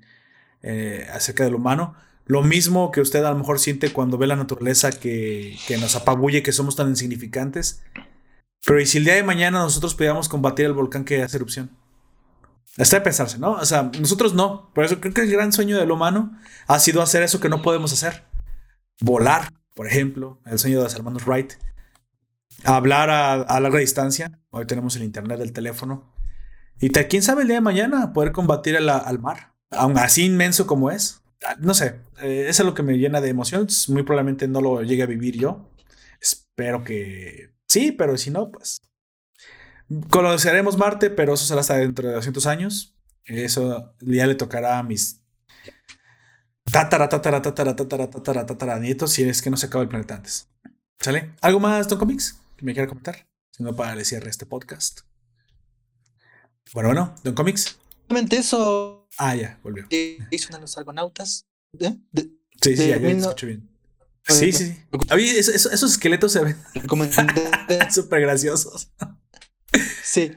[0.62, 1.96] eh, acerca del humano.
[2.26, 5.96] Lo mismo que usted a lo mejor siente cuando ve la naturaleza que, que nos
[5.96, 7.84] apabulle, que somos tan insignificantes.
[8.66, 11.70] Pero ¿y si el día de mañana nosotros pudiéramos combatir el volcán que hace erupción?
[12.78, 13.52] Está de pensarse, ¿no?
[13.52, 14.72] O sea, nosotros no.
[14.74, 16.38] Por eso creo que el gran sueño del humano
[16.68, 18.26] ha sido hacer eso que no podemos hacer.
[19.00, 21.54] Volar, por ejemplo, el sueño de los hermanos Wright.
[22.66, 24.40] Hablar a, larga distancia.
[24.50, 26.12] Hoy tenemos el internet del teléfono.
[26.80, 29.54] Y quién sabe el día de mañana poder combatir al mar.
[29.72, 31.22] Aún así inmenso como es.
[31.60, 33.68] No sé, eh, eso es lo que me llena de emoción.
[33.90, 35.70] Muy probablemente no lo llegue a vivir yo.
[36.20, 38.82] Espero que sí, pero si no, pues
[40.10, 42.96] Conoceremos Marte, pero eso será hasta dentro de 200 años.
[43.26, 45.22] Eso ya le tocará a mis
[46.72, 50.16] tatara, tatara, tatara, tatara, tatara, tatara nietos si es que no se acaba el planeta
[50.16, 50.48] antes.
[51.00, 51.34] ¿Sale?
[51.42, 53.28] ¿Algo más, Don Comics, que me quiera comentar?
[53.52, 55.02] Si no, para el cierre este podcast.
[56.74, 57.78] Bueno, bueno, Don Comics.
[58.08, 58.95] Solamente eso.
[59.18, 59.88] Ah, ya, volvió.
[60.32, 61.46] Hizo uno de los argonautas.
[61.80, 61.98] ¿eh?
[62.62, 63.70] sí, sí, ya, ya escucho bien.
[64.28, 65.38] Sí, sí, sí.
[65.38, 66.58] esos, esos esqueletos se ven
[67.92, 68.92] súper graciosos.
[70.04, 70.32] Sí.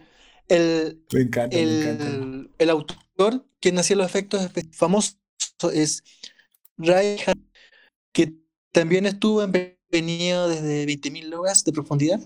[0.49, 1.05] El,
[2.59, 5.19] el, autor que hacía los efectos famosos
[5.73, 6.03] es
[6.79, 7.19] Ray
[8.13, 8.35] que
[8.73, 9.53] también estuvo en
[9.91, 12.21] venía desde 20.000 logas de profundidad.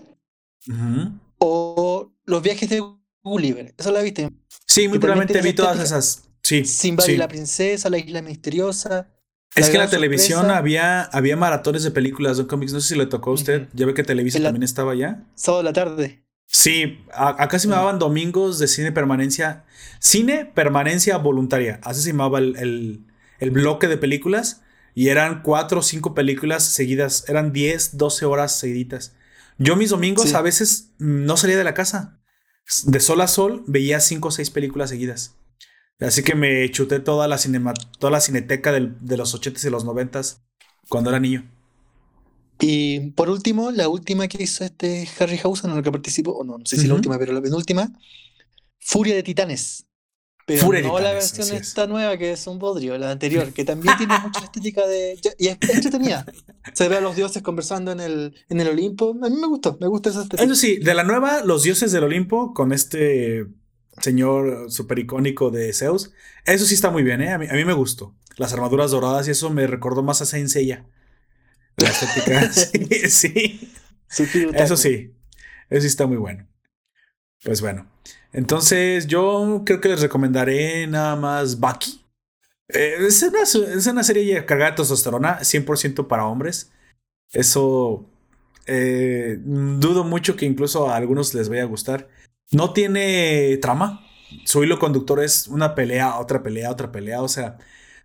[1.37, 2.81] O Los viajes de
[3.23, 3.73] Gulliver.
[3.77, 4.29] ¿Eso la viste?
[4.65, 6.29] Sí, muy probablemente vi todas esas.
[6.61, 6.65] Sí.
[6.65, 9.09] Simba y la princesa, La isla misteriosa.
[9.55, 12.73] Es que en la televisión había, había maratones de películas de cómics.
[12.73, 13.67] No sé si le tocó a usted.
[13.73, 15.23] Ya ve que Televisa también estaba allá.
[15.35, 16.23] Sábado de la tarde.
[16.47, 19.65] Sí, acá se llamaban domingos de cine permanencia.
[19.99, 21.79] Cine permanencia voluntaria.
[21.83, 23.05] Así se llamaba el,
[23.39, 24.61] bloque de películas.
[24.95, 27.25] Y eran cuatro o cinco películas seguidas.
[27.27, 29.15] Eran 10, 12 horas seguiditas.
[29.59, 32.19] Yo mis domingos a veces no salía de la casa.
[32.85, 35.35] De sol a sol veía cinco o seis películas seguidas.
[36.03, 39.85] Así que me chuté toda la, cinema, toda la cineteca de los 80s y los
[39.85, 40.39] 90s
[40.89, 41.49] cuando era niño.
[42.59, 46.57] Y por último, la última que hizo este Harryhausen en la que participó, o no,
[46.57, 47.91] no sé si la última, pero la penúltima,
[48.79, 49.85] Furia de Titanes.
[50.45, 54.19] Pero no la versión esta nueva que es un bodrio, la anterior, que también tiene
[54.19, 55.17] mucha estética de.
[55.37, 56.25] Y es entretenida.
[56.73, 59.11] Se ve a los dioses conversando en el, en el Olimpo.
[59.21, 60.43] A mí me gustó, me gusta esa estética.
[60.43, 63.45] Eso sí, de la nueva, los dioses del Olimpo, con este
[64.01, 66.13] señor super icónico de Zeus,
[66.45, 67.31] eso sí está muy bien, ¿eh?
[67.31, 68.15] A mí, a mí me gustó.
[68.37, 70.85] Las armaduras doradas y eso me recordó más a Saint Seiya.
[71.77, 72.51] La estética.
[73.09, 73.73] sí, sí.
[74.53, 75.13] Eso sí.
[75.69, 76.47] Eso sí está muy bueno.
[77.43, 77.87] Pues bueno.
[78.31, 82.03] Entonces, yo creo que les recomendaré nada más Bucky.
[82.69, 86.71] Eh, es, una, es, una, serie cargada de testosterona, 100% para hombres.
[87.31, 88.05] Eso
[88.65, 92.07] eh, dudo mucho que incluso a algunos les vaya a gustar.
[92.53, 94.05] No tiene trama.
[94.45, 97.21] Su hilo conductor es una pelea, otra pelea, otra pelea.
[97.21, 97.57] O sea,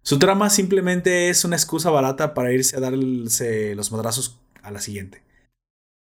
[0.03, 4.81] su trama simplemente es una excusa barata para irse a darse los madrazos a la
[4.81, 5.23] siguiente.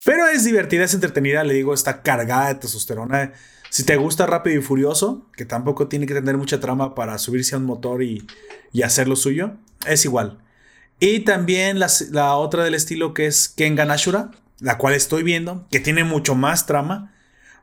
[0.04, 3.34] Pero es divertida, es entretenida, le digo, está cargada de testosterona.
[3.72, 7.56] Si te gusta Rápido y Furioso, que tampoco tiene que tener mucha trama para subirse
[7.56, 8.28] a un motor y,
[8.84, 9.54] hacer lo suyo,
[9.88, 10.38] es igual.
[11.00, 15.68] Y también la, la, otra del estilo que es Kengan Ashura, la cual estoy viendo,
[15.72, 17.15] que tiene mucho más trama.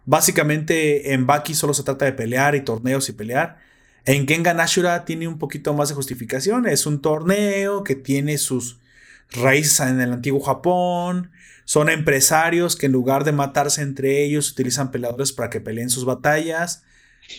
[0.05, 3.59] Básicamente en Baki solo se trata de pelear y torneos y pelear.
[4.05, 6.67] En Gengan Ashura tiene un poquito más de justificación.
[6.67, 8.81] Es un torneo que tiene sus
[9.31, 11.31] raíces en el antiguo Japón.
[11.65, 16.05] Son empresarios que en lugar de matarse entre ellos utilizan peleadores para que peleen sus
[16.05, 16.83] batallas.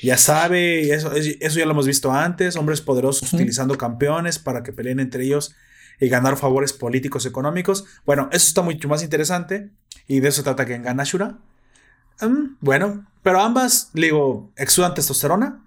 [0.01, 2.55] Ya sabe, eso, eso ya lo hemos visto antes.
[2.55, 5.53] Hombres poderosos utilizando campeones para que peleen entre ellos
[5.99, 7.83] y ganar favores políticos económicos.
[8.05, 9.69] Bueno, eso está mucho más interesante.
[10.07, 11.37] Y de eso trata Gengan Ashura.
[12.27, 15.63] Mm, bueno, pero ambas, digo, exudan testosterona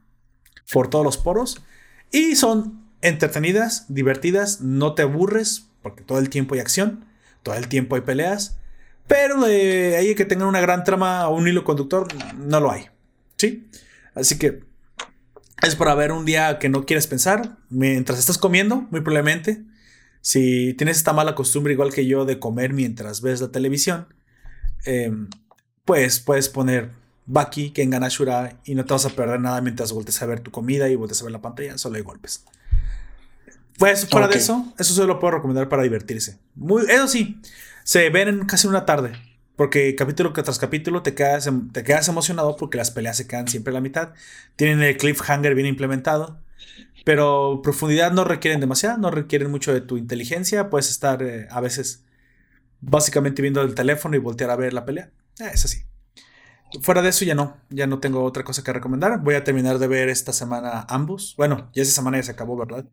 [0.72, 1.62] por todos los poros.
[2.10, 7.04] Y son entretenidas, divertidas, no te aburres, porque todo el tiempo hay acción,
[7.42, 8.58] todo el tiempo hay peleas.
[9.06, 12.86] Pero de ahí que tengan una gran trama o un hilo conductor, no lo hay.
[13.36, 13.68] ¿Sí?
[14.14, 14.64] Así que
[15.62, 19.62] es para ver un día que no quieres pensar, mientras estás comiendo, muy probablemente.
[20.20, 24.08] Si tienes esta mala costumbre, igual que yo, de comer mientras ves la televisión,
[24.84, 25.28] em,
[25.86, 26.90] pues puedes poner
[27.24, 30.50] Baki, Kengan Ashura y no te vas a perder nada mientras voltees a ver tu
[30.50, 32.44] comida y voltees a ver la pantalla, solo hay golpes.
[33.78, 36.38] Pues fuera de eso, eso se lo puedo recomendar para divertirse.
[36.54, 37.40] Muy, eso sí,
[37.84, 39.12] se ven en casi una tarde.
[39.54, 43.48] Porque capítulo tras capítulo te quedas, em, te quedas emocionado porque las peleas se quedan
[43.48, 44.10] siempre a la mitad.
[44.54, 46.38] Tienen el cliffhanger bien implementado.
[47.04, 50.68] Pero profundidad no requieren demasiado, no requieren mucho de tu inteligencia.
[50.68, 52.04] Puedes estar eh, a veces
[52.80, 55.10] básicamente viendo el teléfono y voltear a ver la pelea.
[55.40, 55.82] Eh, es así.
[56.82, 59.20] Fuera de eso ya no, ya no tengo otra cosa que recomendar.
[59.20, 61.34] Voy a terminar de ver esta semana ambos.
[61.36, 62.86] Bueno, ya esa semana ya se acabó, ¿verdad?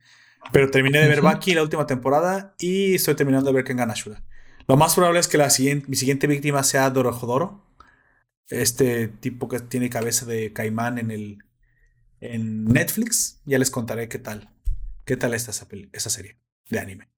[0.51, 4.23] Pero terminé de ver Baki la última temporada y estoy terminando de ver Kengan Ashura.
[4.67, 7.65] Lo más probable es que la siguiente, mi siguiente víctima sea Dorohodoro.
[8.49, 11.39] Este tipo que tiene cabeza de caimán en el
[12.19, 13.41] en Netflix.
[13.45, 14.53] Ya les contaré qué tal.
[15.05, 16.37] Qué tal está esa, esa serie
[16.69, 17.12] de anime.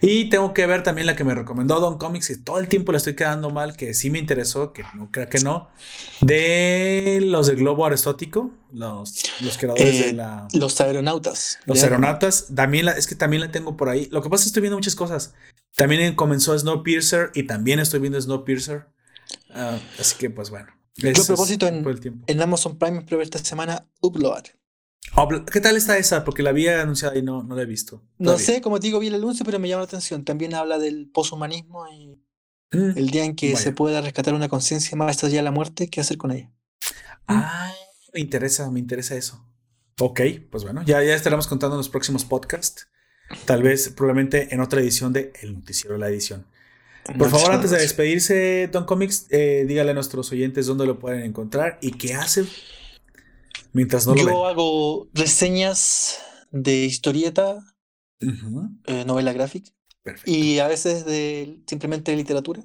[0.00, 2.92] Y tengo que ver también la que me recomendó Don Comics, y todo el tiempo
[2.92, 5.68] le estoy quedando mal, que sí me interesó, que no creo que no,
[6.20, 10.48] de los del globo aristótico, los, los creadores de Eh, la...
[10.54, 11.58] Los aeronautas.
[11.66, 14.08] Los de- aeronautas, también la, es que también la tengo por ahí.
[14.10, 15.34] Lo que pasa es que estoy viendo muchas cosas.
[15.76, 18.86] También comenzó Snowpiercer y también estoy viendo Snowpiercer.
[19.50, 20.68] Ah, así que, pues bueno.
[20.96, 24.44] Yo a propósito en Amazon Prime probé esta semana Upload.
[25.52, 26.24] ¿Qué tal está esa?
[26.24, 28.02] Porque la había anunciada y no, no la he visto.
[28.18, 30.24] No sé, como te digo, vi el anuncio, pero me llama la atención.
[30.24, 32.18] También habla del poshumanismo y
[32.70, 32.98] Mm.
[32.98, 33.62] el día en que Vaya.
[33.64, 36.50] se pueda rescatar una conciencia más allá de la muerte, ¿qué hacer con ella?
[37.26, 37.72] Ah,
[38.12, 39.42] me interesa, me interesa eso.
[40.00, 40.20] Ok,
[40.50, 42.86] pues bueno, ya, ya estaremos contando en los próximos podcasts.
[43.46, 46.46] Tal vez, probablemente en otra edición de El Noticiero de la Edición.
[47.18, 51.22] Por favor, antes de despedirse, Don Comics, eh, dígale a nuestros oyentes dónde lo pueden
[51.22, 52.44] encontrar y qué hace
[53.72, 56.18] mientras no lo Yo hago reseñas
[56.50, 57.58] de historieta.
[58.20, 59.70] Ujú, eh, novela gráfica
[60.24, 62.62] y a veces de simplemente de literatura.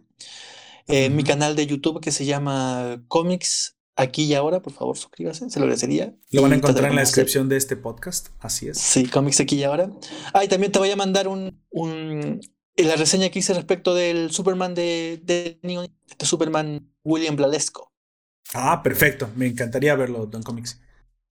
[0.88, 5.50] Eh, Mi canal de YouTube que se llama Comics Aquí y Ahora, por favor, suscríbase,
[5.52, 6.16] se lo agradecería.
[6.32, 8.30] Lo van a encontrar en la de- descripción de este podcast.
[8.40, 8.80] Así es.
[8.80, 9.92] Sí, Comics Aquí y Ahora.
[10.34, 12.42] Ah, y también te voy a mandar un, un-
[12.76, 15.60] en la reseña que hice respecto del Superman de, de
[16.10, 17.92] este Superman William Bladesco.
[18.56, 19.30] Ah, perfecto.
[19.36, 20.80] Me encantaría verlo, Don Comics.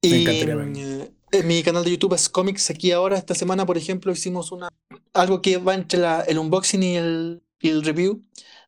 [0.03, 0.73] Me encantaría verlo.
[0.79, 3.17] eh, en mi canal de YouTube es Comics Aquí Ahora.
[3.17, 4.69] Esta semana, por ejemplo, hicimos una
[5.15, 8.23] algo que va entre la- el unboxing y el, y el review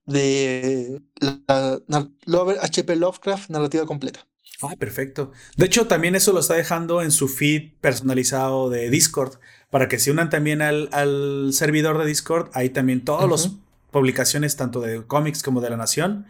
[0.06, 4.26] de la, la- Lover- HP Lovecraft narrativa completa.
[4.62, 5.32] Ah, perfecto.
[5.56, 9.38] De hecho, también eso lo está dejando en su feed personalizado de Discord
[9.70, 12.50] para que se unan también al, al servidor de Discord.
[12.54, 13.50] Ahí también todas las
[13.90, 16.26] publicaciones, tanto de cómics como de la Nación,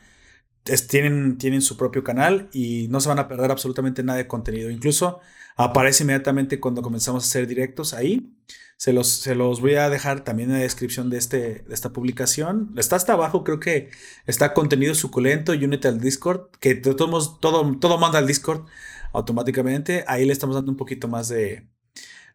[0.64, 4.70] tienen, tienen su propio canal y no se van a perder absolutamente nada de contenido.
[4.70, 5.20] Incluso
[5.56, 8.34] aparece inmediatamente cuando comenzamos a hacer directos ahí.
[8.76, 11.92] Se los, se los voy a dejar también en la descripción de, este, de esta
[11.92, 12.74] publicación.
[12.76, 13.90] Está hasta abajo, creo que
[14.26, 18.66] está contenido suculento y únete al Discord, que modos, todo, todo manda al Discord
[19.12, 20.04] automáticamente.
[20.08, 21.68] Ahí le estamos dando un poquito más de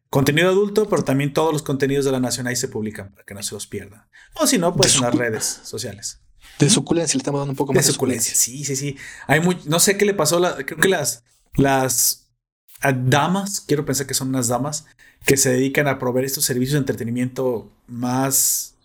[0.09, 3.33] contenido adulto, pero también todos los contenidos de la nación ahí se publican para que
[3.33, 4.07] no se los pierdan.
[4.35, 6.21] O si no, pues en las redes sociales.
[6.59, 8.97] De suculencia, le estamos dando un poco más de suculencia, sí, sí, sí.
[9.27, 11.23] Hay muy, no sé qué le pasó, la- creo que las,
[11.55, 12.27] las
[13.05, 14.85] damas, quiero pensar que son unas damas,
[15.25, 18.75] que se dedican a proveer estos servicios de entretenimiento más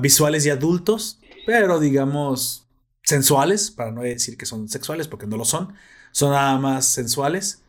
[0.00, 2.66] visuales y adultos, pero digamos
[3.02, 5.74] sensuales, para no decir que son sexuales, porque no lo son,
[6.12, 7.62] son nada más sensuales,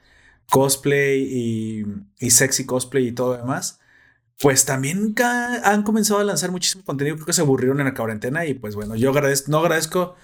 [0.49, 1.85] cosplay y,
[2.19, 3.79] y sexy cosplay y todo lo demás.
[4.39, 5.15] Pues también
[5.63, 8.75] han comenzado a lanzar muchísimo contenido, creo que se aburrieron en la cuarentena y pues
[8.75, 10.15] bueno, yo agradezco, no agradezco,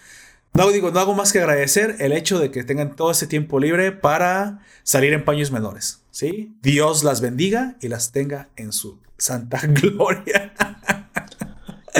[0.53, 3.57] no digo, no hago más que agradecer el hecho de que tengan todo ese tiempo
[3.59, 6.57] libre para salir en paños menores, ¿sí?
[6.61, 10.53] Dios las bendiga y las tenga en su santa gloria.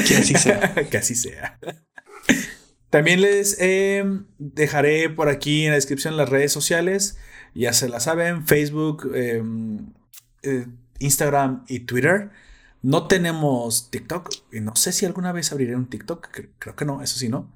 [0.08, 0.74] Que así sea.
[0.90, 1.60] que así sea.
[2.90, 4.04] También les eh,
[4.38, 7.18] dejaré por aquí en la descripción las redes sociales.
[7.54, 9.42] Ya se la saben, Facebook, eh,
[10.44, 10.68] eh,
[11.02, 12.32] Instagram y Twitter.
[12.82, 14.30] No tenemos TikTok.
[14.52, 16.28] Y no sé si alguna vez abriré un TikTok.
[16.32, 17.52] Cre- Creo que no, eso sí, ¿no?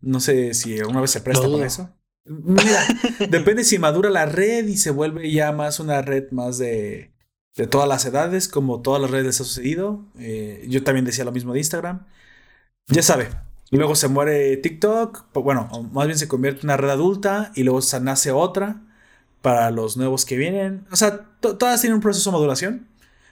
[0.00, 1.90] No sé si alguna vez se presta Lo para eso.
[2.26, 2.80] Mira,
[3.30, 7.12] depende si madura la red y se vuelve ya más una red más de,
[7.56, 10.04] de todas las edades, como todas las redes les ha sucedido.
[10.18, 12.06] Eh, yo también decía lo mismo de Instagram.
[12.88, 13.28] Ya sabe,
[13.70, 17.64] luego se muere TikTok, pues bueno, más bien se convierte en una red adulta y
[17.64, 18.82] luego se nace otra
[19.46, 20.84] para los nuevos que vienen.
[20.90, 22.88] O sea, to- todas tienen un proceso de maduración.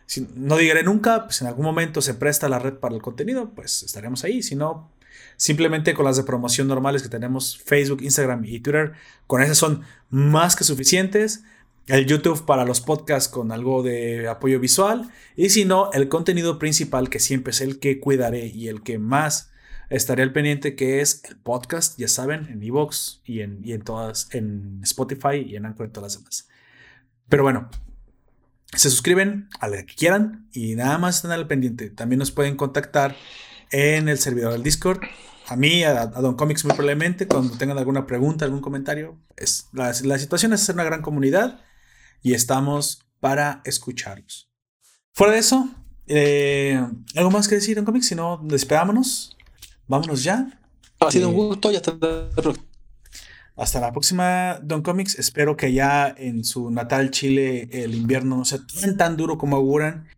[0.07, 3.51] Si, no digaré nunca, pues en algún momento se presta la red para el contenido,
[3.53, 4.41] pues estaremos ahí.
[4.41, 4.93] Si no,
[5.37, 8.93] simplemente con las de promoción normales que tenemos, Facebook, Instagram y Twitter,
[9.27, 11.43] con esas son más que suficientes.
[11.89, 15.11] El YouTube para los podcasts con algo de apoyo visual.
[15.35, 19.01] Y si no, el contenido principal, que siempre es el que cuidaré y el que
[19.01, 19.51] más
[19.91, 23.83] estaré al pendiente que es el podcast, ya saben, en Evox y en, y en
[23.83, 26.49] todas, en Spotify y en Anchor y todas las demás.
[27.29, 27.71] Pero bueno,
[28.73, 31.91] se suscriben a la que quieran y nada más están al pendiente.
[31.91, 33.17] También nos pueden contactar
[33.71, 35.01] en el servidor del Discord.
[35.47, 39.19] A mí, a, Don Comics muy probablemente, cuando tengan alguna pregunta, algún comentario.
[39.37, 41.61] Es, la, la situación es ser una gran comunidad
[42.23, 44.51] y estamos para escucharlos.
[45.13, 45.69] Fuera de eso,
[46.07, 46.85] eh,
[47.17, 48.09] ¿algo más que decir, Don Comics?
[48.09, 49.34] Si no, despedámonos.
[49.87, 50.61] Vámonos ya.
[51.01, 52.67] Ha sido un gusto y hasta la próxima.
[53.57, 55.19] Hasta la próxima, Don Comics.
[55.19, 59.57] Espero que ya en su natal Chile el invierno no sea tan, tan duro como
[59.57, 60.09] auguran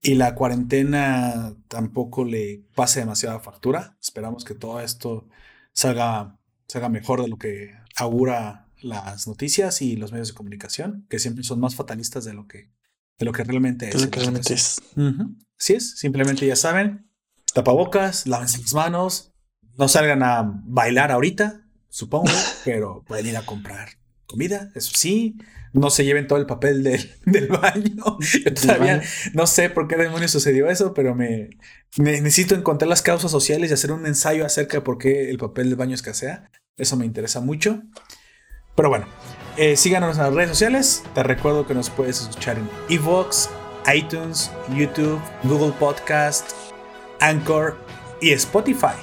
[0.00, 3.96] y la cuarentena tampoco le pase demasiada factura.
[4.00, 5.28] Esperamos que todo esto
[5.72, 6.38] salga,
[6.68, 11.44] salga mejor de lo que augura las noticias y los medios de comunicación, que siempre
[11.44, 12.70] son más fatalistas de lo que,
[13.18, 14.00] de lo que realmente es.
[14.00, 14.80] lo que realmente es.
[15.58, 17.05] Así es, simplemente ya saben,
[17.56, 19.32] tapabocas, lávense las manos,
[19.78, 22.30] no salgan a bailar ahorita, supongo,
[22.66, 23.88] pero pueden ir a comprar
[24.26, 25.38] comida, eso sí.
[25.72, 28.18] No se lleven todo el papel del, baño.
[28.44, 29.02] Yo todavía
[29.34, 31.50] no sé por qué demonios sucedió eso, pero me,
[31.96, 35.68] necesito encontrar las causas sociales y hacer un ensayo acerca de por qué el papel
[35.68, 36.50] del baño escasea.
[36.76, 37.82] Eso me interesa mucho.
[38.74, 39.06] Pero bueno,
[39.56, 41.02] eh, síganos en las redes sociales.
[41.14, 43.50] Te recuerdo que nos puedes escuchar en Evox,
[43.94, 46.52] iTunes, YouTube, Google Podcast,
[47.20, 47.76] Anchor
[48.20, 48.96] y Spotify.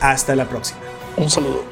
[0.00, 0.80] Hasta la próxima.
[1.16, 1.64] Un saludo.